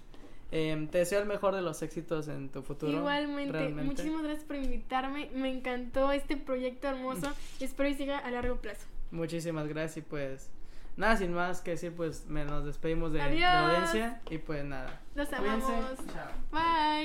Em, 0.50 0.88
te 0.88 0.98
deseo 0.98 1.20
el 1.20 1.26
mejor 1.26 1.54
de 1.54 1.62
los 1.62 1.82
éxitos 1.82 2.28
en 2.28 2.48
tu 2.48 2.62
futuro. 2.62 2.92
Igualmente, 2.92 3.52
realmente. 3.52 3.82
muchísimas 3.84 4.22
gracias 4.22 4.44
por 4.44 4.56
invitarme. 4.56 5.30
Me 5.34 5.50
encantó 5.50 6.12
este 6.12 6.36
proyecto 6.36 6.88
hermoso. 6.88 7.32
espero 7.60 7.88
que 7.90 7.96
siga 7.96 8.18
a 8.18 8.30
largo 8.30 8.56
plazo. 8.56 8.86
Muchísimas 9.10 9.66
gracias 9.68 9.98
y 9.98 10.02
pues 10.02 10.50
nada, 10.96 11.16
sin 11.16 11.32
más 11.32 11.60
que 11.60 11.72
decir, 11.72 11.94
pues 11.94 12.26
me, 12.26 12.44
nos 12.44 12.64
despedimos 12.64 13.12
de, 13.12 13.22
de 13.22 13.40
la 13.40 13.66
audiencia 13.66 14.20
y 14.30 14.38
pues 14.38 14.64
nada. 14.64 15.00
Los 15.14 15.28
Cuídense. 15.28 15.66
amamos. 15.66 15.98
Chao. 16.12 16.30
Bye. 16.50 17.04